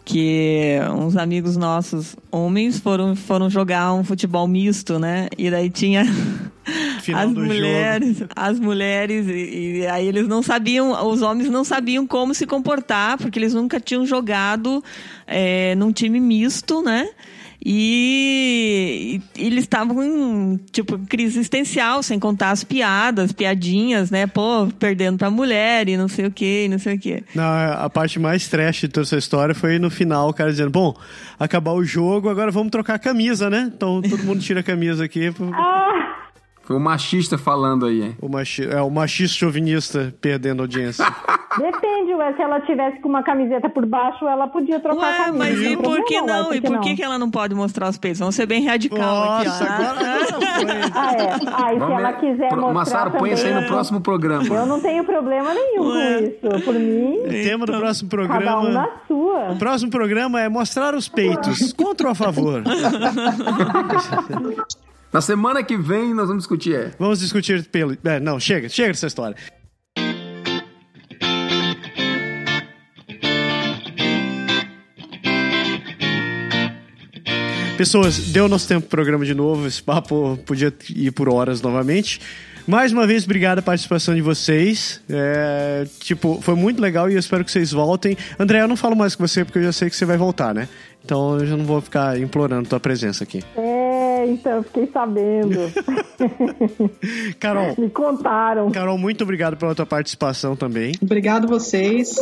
que 0.05 0.79
uns 0.95 1.17
amigos 1.17 1.57
nossos, 1.57 2.15
homens, 2.31 2.79
foram, 2.79 3.17
foram 3.17 3.49
jogar 3.49 3.95
um 3.95 4.05
futebol 4.05 4.47
misto, 4.47 4.99
né? 4.99 5.29
E 5.39 5.51
daí 5.51 5.71
tinha 5.71 6.05
Final 7.01 7.29
as 7.29 7.35
do 7.35 7.41
mulheres, 7.43 8.25
as 8.37 8.61
mulheres, 8.61 9.27
e, 9.29 9.79
e 9.79 9.87
aí 9.87 10.07
eles 10.07 10.29
não 10.29 10.43
sabiam, 10.43 10.93
os 11.09 11.23
homens 11.23 11.49
não 11.49 11.65
sabiam 11.65 12.07
como 12.07 12.35
se 12.35 12.47
comportar, 12.47 13.17
porque 13.17 13.39
eles 13.39 13.55
nunca 13.55 13.81
tinham 13.81 14.05
jogado 14.05 14.85
é, 15.27 15.75
num 15.75 15.91
time 15.91 16.21
misto, 16.21 16.83
né? 16.83 17.09
E, 17.65 19.21
e 19.37 19.47
eles 19.47 19.65
estavam 19.65 20.03
em, 20.03 20.57
tipo, 20.71 20.99
crise 21.07 21.39
existencial, 21.39 22.03
sem 22.03 22.19
contar 22.19 22.51
as 22.51 22.65
piadas, 22.65 23.33
piadinhas, 23.33 24.11
né? 24.11 24.27
Pô, 24.27 24.69
perdendo 24.79 25.19
pra 25.19 25.31
mulher 25.31 25.89
e 25.89 25.97
não 25.97 26.09
sei 26.09 26.27
o 26.27 26.31
que, 26.31 26.69
não 26.69 26.79
sei 26.79 26.95
o 26.97 26.99
que. 26.99 27.23
Não, 27.35 27.45
a 27.45 27.89
parte 27.91 28.19
mais 28.19 28.49
trash 28.49 28.81
de 28.83 28.89
toda 28.89 29.07
essa 29.07 29.17
história 29.17 29.55
foi 29.55 29.79
no 29.79 29.91
final, 29.91 30.29
o 30.29 30.35
cara 30.35 30.51
dizendo, 30.51 30.71
bom, 30.71 30.95
acabar 31.39 31.73
o 31.73 31.85
jogo, 31.85 32.29
agora 32.29 32.51
vamos 32.51 32.71
trocar 32.71 32.95
a 32.95 32.99
camisa, 32.99 33.49
né? 33.51 33.71
Então 33.75 34.01
todo 34.03 34.23
mundo 34.25 34.41
tira 34.41 34.61
a 34.61 34.63
camisa 34.63 35.05
aqui. 35.05 35.31
Foi 36.67 36.77
o 36.77 36.81
machista 36.81 37.37
falando 37.37 37.85
aí. 37.85 38.01
hein? 38.03 38.17
O, 38.23 38.27
machi 38.27 38.65
é, 38.65 38.81
o 38.81 38.89
machista 38.89 39.37
chauvinista 39.37 40.15
perdendo 40.19 40.63
audiência. 40.63 41.05
ué, 42.17 42.33
se 42.35 42.43
ela 42.43 42.61
tivesse 42.61 42.99
com 43.01 43.09
uma 43.09 43.23
camiseta 43.23 43.69
por 43.69 43.85
baixo, 43.87 44.27
ela 44.27 44.47
podia 44.49 44.81
trocar 44.81 45.07
a 45.07 45.11
Ué, 45.11 45.17
camisa. 45.27 45.39
mas 45.39 45.61
e 45.61 45.77
por 45.77 46.05
que 46.05 46.21
não? 46.21 46.55
E 46.55 46.61
por 46.61 46.81
que, 46.81 46.97
que 46.97 47.03
ela 47.03 47.19
não 47.19 47.31
pode 47.31 47.55
mostrar 47.55 47.89
os 47.89 47.99
peitos? 47.99 48.21
Vamos 48.21 48.35
ser 48.35 48.47
bem 48.47 48.65
radical 48.67 48.99
Nossa, 48.99 49.65
aqui, 49.65 49.73
ó. 49.73 49.75
agora. 49.91 50.15
Ah, 50.95 51.13
é. 51.13 51.31
Ah, 51.53 51.75
e 51.75 51.79
se 51.79 51.93
ela 51.93 52.13
quiser 52.15 52.49
Pro- 52.49 52.61
mostrar 52.61 52.73
Massaro, 52.75 53.11
põe 53.13 53.33
isso 53.33 53.47
aí 53.47 53.53
no 53.55 53.67
próximo 53.67 54.01
programa. 54.01 54.45
Eu 54.47 54.67
não 54.67 54.81
tenho 54.81 55.05
problema 55.05 55.53
nenhum 55.53 55.89
Ué. 55.93 56.19
com 56.41 56.49
isso. 56.57 56.65
Por 56.65 56.75
mim, 56.75 57.19
O 57.19 57.29
tema 57.29 57.67
do 57.67 57.73
próximo 57.79 58.09
cada 58.11 58.25
um 58.25 58.29
programa. 58.29 58.71
na 58.71 58.89
sua. 59.09 59.51
O 59.53 59.57
próximo 59.59 59.91
programa 59.91 60.41
é 60.41 60.49
mostrar 60.49 60.95
os 60.95 61.09
peitos. 61.09 61.73
Contra 61.75 62.07
ou 62.07 62.13
a 62.13 62.15
favor? 62.15 62.63
Na 65.13 65.21
semana 65.21 65.63
que 65.63 65.77
vem 65.77 66.13
nós 66.13 66.27
vamos 66.27 66.43
discutir. 66.43 66.75
É. 66.75 66.91
Vamos 66.99 67.21
discutir 67.21 67.65
pelo. 67.69 67.97
É, 68.05 68.19
não, 68.19 68.41
chega, 68.41 68.69
chega 68.69 68.89
dessa 68.89 69.07
história. 69.07 69.37
Pessoas, 77.77 78.19
deu 78.19 78.49
nosso 78.49 78.69
tempo 78.69 78.83
pro 78.83 78.91
programa 78.91 79.25
de 79.25 79.35
novo. 79.35 79.67
Esse 79.67 79.83
papo 79.83 80.39
podia 80.47 80.73
ir 80.91 81.11
por 81.11 81.29
horas 81.29 81.61
novamente. 81.61 82.21
Mais 82.67 82.93
uma 82.93 83.07
vez, 83.07 83.25
obrigado 83.25 83.59
a 83.59 83.63
participação 83.63 84.15
de 84.15 84.23
vocês. 84.23 85.03
É, 85.11 85.85
tipo, 85.99 86.41
foi 86.41 86.55
muito 86.55 86.81
legal 86.81 87.11
e 87.11 87.15
eu 87.15 87.19
espero 87.19 87.45
que 87.45 87.51
vocês 87.51 87.73
voltem. 87.73 88.17
André, 88.39 88.63
eu 88.63 88.69
não 88.69 88.77
falo 88.77 88.97
mais 88.97 89.17
com 89.17 89.27
você 89.27 89.45
porque 89.45 89.59
eu 89.59 89.65
já 89.65 89.73
sei 89.73 89.91
que 89.91 89.97
você 89.97 90.05
vai 90.05 90.17
voltar, 90.17 90.55
né? 90.55 90.69
Então 91.05 91.39
eu 91.39 91.47
já 91.47 91.57
não 91.57 91.65
vou 91.65 91.81
ficar 91.81 92.19
implorando 92.19 92.69
tua 92.69 92.81
presença 92.81 93.25
aqui. 93.25 93.43
É, 93.57 93.74
então, 94.27 94.53
eu 94.53 94.63
fiquei 94.63 94.87
sabendo. 94.93 95.59
Carol, 97.39 97.75
Me 97.79 97.91
contaram. 97.91 98.71
Carol, 98.71 98.99
muito 98.99 99.25
obrigado 99.25 99.57
pela 99.57 99.75
tua 99.75 99.87
participação 99.87 100.57
também. 100.57 100.93
Obrigado 101.03 101.49
vocês. 101.49 102.15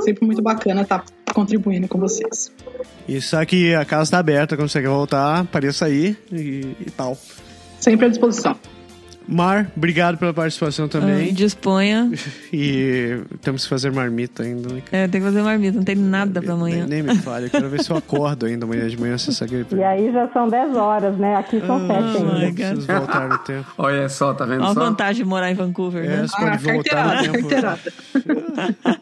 Sempre 0.00 0.26
muito 0.26 0.42
bacana 0.42 0.82
estar 0.82 1.04
contribuindo 1.32 1.88
com 1.88 1.98
vocês. 1.98 2.52
Sabe 3.20 3.46
que 3.46 3.74
a 3.74 3.84
casa 3.84 4.12
tá 4.12 4.18
aberta 4.18 4.56
quando 4.56 4.68
você 4.68 4.80
quer 4.80 4.88
voltar, 4.88 5.40
apareça 5.40 5.86
aí 5.86 6.16
e, 6.30 6.76
e 6.80 6.90
tal. 6.90 7.16
Sempre 7.80 8.06
à 8.06 8.08
disposição. 8.08 8.56
Mar, 9.28 9.70
obrigado 9.76 10.18
pela 10.18 10.32
participação 10.34 10.86
Ah, 10.86 10.88
também. 10.88 11.32
Disponha. 11.32 12.10
E 12.52 13.18
temos 13.40 13.62
que 13.64 13.68
fazer 13.70 13.90
marmita 13.90 14.42
ainda. 14.42 14.74
né? 14.74 14.82
É, 14.92 15.08
tem 15.08 15.20
que 15.20 15.26
fazer 15.26 15.42
marmita, 15.42 15.76
não 15.76 15.84
tem 15.84 15.94
nada 15.96 16.42
pra 16.42 16.52
amanhã. 16.52 16.86
Nem, 16.86 17.02
nem 17.02 17.14
me 17.14 17.20
fale, 17.22 17.46
eu 17.46 17.50
quero 17.50 17.68
ver 17.70 17.82
se 17.82 17.90
eu 17.90 17.96
acordo 17.96 18.44
ainda 18.46 18.66
amanhã 18.66 18.86
de 18.88 18.98
manhã 19.00 19.16
se 19.16 19.30
essa 19.30 19.46
gripe. 19.46 19.74
E 19.74 19.82
aí 19.82 20.12
já 20.12 20.28
são 20.32 20.48
10 20.48 20.76
horas, 20.76 21.16
né? 21.16 21.36
Aqui 21.36 21.60
são 21.60 21.76
Ah, 21.76 22.12
7 22.12 22.22
my 22.24 22.30
ainda. 22.44 22.54
Preciso 22.54 22.86
voltar 22.86 23.28
no 23.28 23.38
tempo. 23.38 23.66
Olha 23.78 24.08
só, 24.10 24.34
tá 24.34 24.44
vendo 24.44 24.60
Olha 24.62 24.70
a 24.70 24.74
só? 24.74 24.80
vantagem 24.84 25.22
de 25.24 25.28
morar 25.28 25.50
em 25.50 25.54
Vancouver, 25.54 26.04
É, 26.04 26.08
né? 26.08 26.26
você 26.26 26.36
pode 26.36 26.50
Ah, 26.68 26.72
voltar 26.72 27.04
no 27.06 27.12
carteirada, 27.12 27.32
tempo. 27.32 27.48
carteirada. 27.48 29.00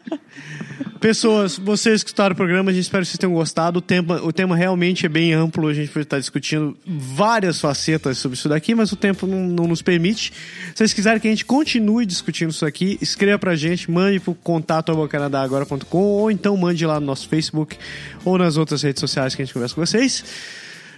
Pessoas, 1.01 1.57
vocês 1.57 2.03
que 2.03 2.09
escutaram 2.09 2.33
o 2.33 2.35
programa, 2.35 2.69
a 2.69 2.73
gente 2.75 2.83
espera 2.83 3.01
que 3.01 3.09
vocês 3.09 3.17
tenham 3.17 3.33
gostado. 3.33 3.79
O 3.79 3.81
tema, 3.81 4.21
o 4.21 4.31
tema 4.31 4.55
realmente 4.55 5.07
é 5.07 5.09
bem 5.09 5.33
amplo, 5.33 5.67
a 5.67 5.73
gente 5.73 5.97
estar 5.97 6.19
discutindo 6.19 6.77
várias 6.85 7.59
facetas 7.59 8.19
sobre 8.19 8.37
isso 8.37 8.47
daqui, 8.47 8.75
mas 8.75 8.91
o 8.91 8.95
tempo 8.95 9.25
não, 9.25 9.47
não 9.47 9.67
nos 9.67 9.81
permite. 9.81 10.31
Se 10.31 10.75
vocês 10.75 10.93
quiserem 10.93 11.19
que 11.19 11.27
a 11.27 11.31
gente 11.31 11.43
continue 11.43 12.05
discutindo 12.05 12.51
isso 12.51 12.67
aqui, 12.67 12.99
escreva 13.01 13.39
pra 13.39 13.55
gente, 13.55 13.89
mande 13.89 14.19
pro 14.19 14.35
contato 14.35 14.95
canadagora.com 15.07 15.97
ou 15.97 16.29
então 16.29 16.55
mande 16.55 16.85
lá 16.85 16.99
no 16.99 17.07
nosso 17.07 17.27
Facebook 17.27 17.79
ou 18.23 18.37
nas 18.37 18.55
outras 18.55 18.83
redes 18.83 18.99
sociais 18.99 19.33
que 19.33 19.41
a 19.41 19.45
gente 19.45 19.55
conversa 19.55 19.73
com 19.73 19.83
vocês. 19.83 20.23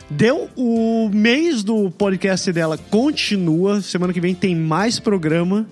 Deu 0.10 0.50
o 0.58 1.10
mês 1.14 1.64
do 1.64 1.90
podcast 1.90 2.52
dela 2.52 2.78
continua. 2.78 3.82
Semana 3.82 4.12
que 4.12 4.20
vem 4.20 4.36
tem 4.36 4.54
mais 4.54 5.00
programa. 5.00 5.66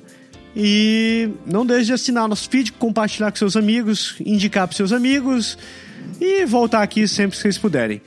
E 0.55 1.29
não 1.45 1.65
deixe 1.65 1.85
de 1.85 1.93
assinar 1.93 2.27
nosso 2.27 2.49
feed, 2.49 2.73
compartilhar 2.73 3.31
com 3.31 3.37
seus 3.37 3.55
amigos, 3.55 4.15
indicar 4.19 4.67
para 4.67 4.75
seus 4.75 4.91
amigos 4.91 5.57
e 6.19 6.45
voltar 6.45 6.81
aqui 6.81 7.07
sempre 7.07 7.37
que 7.37 7.41
vocês 7.41 7.57
puderem. 7.57 8.01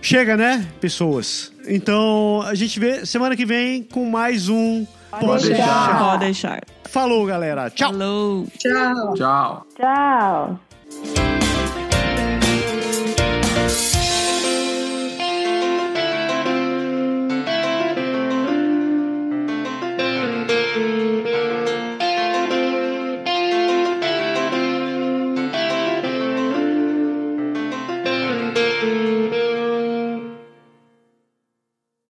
Chega, 0.00 0.36
né, 0.36 0.66
pessoas? 0.80 1.52
Então 1.66 2.40
a 2.42 2.54
gente 2.54 2.78
vê 2.78 3.04
semana 3.04 3.34
que 3.34 3.44
vem 3.44 3.82
com 3.82 4.08
mais 4.08 4.48
um 4.48 4.86
Pode 5.10 5.48
deixar. 5.48 5.98
Pode 5.98 6.24
deixar. 6.24 6.60
Falou, 6.84 7.26
galera. 7.26 7.70
Tchau. 7.70 7.92
Falou. 7.92 8.46
Tchau. 8.58 9.14
Tchau. 9.14 9.66
Tchau. 9.76 11.47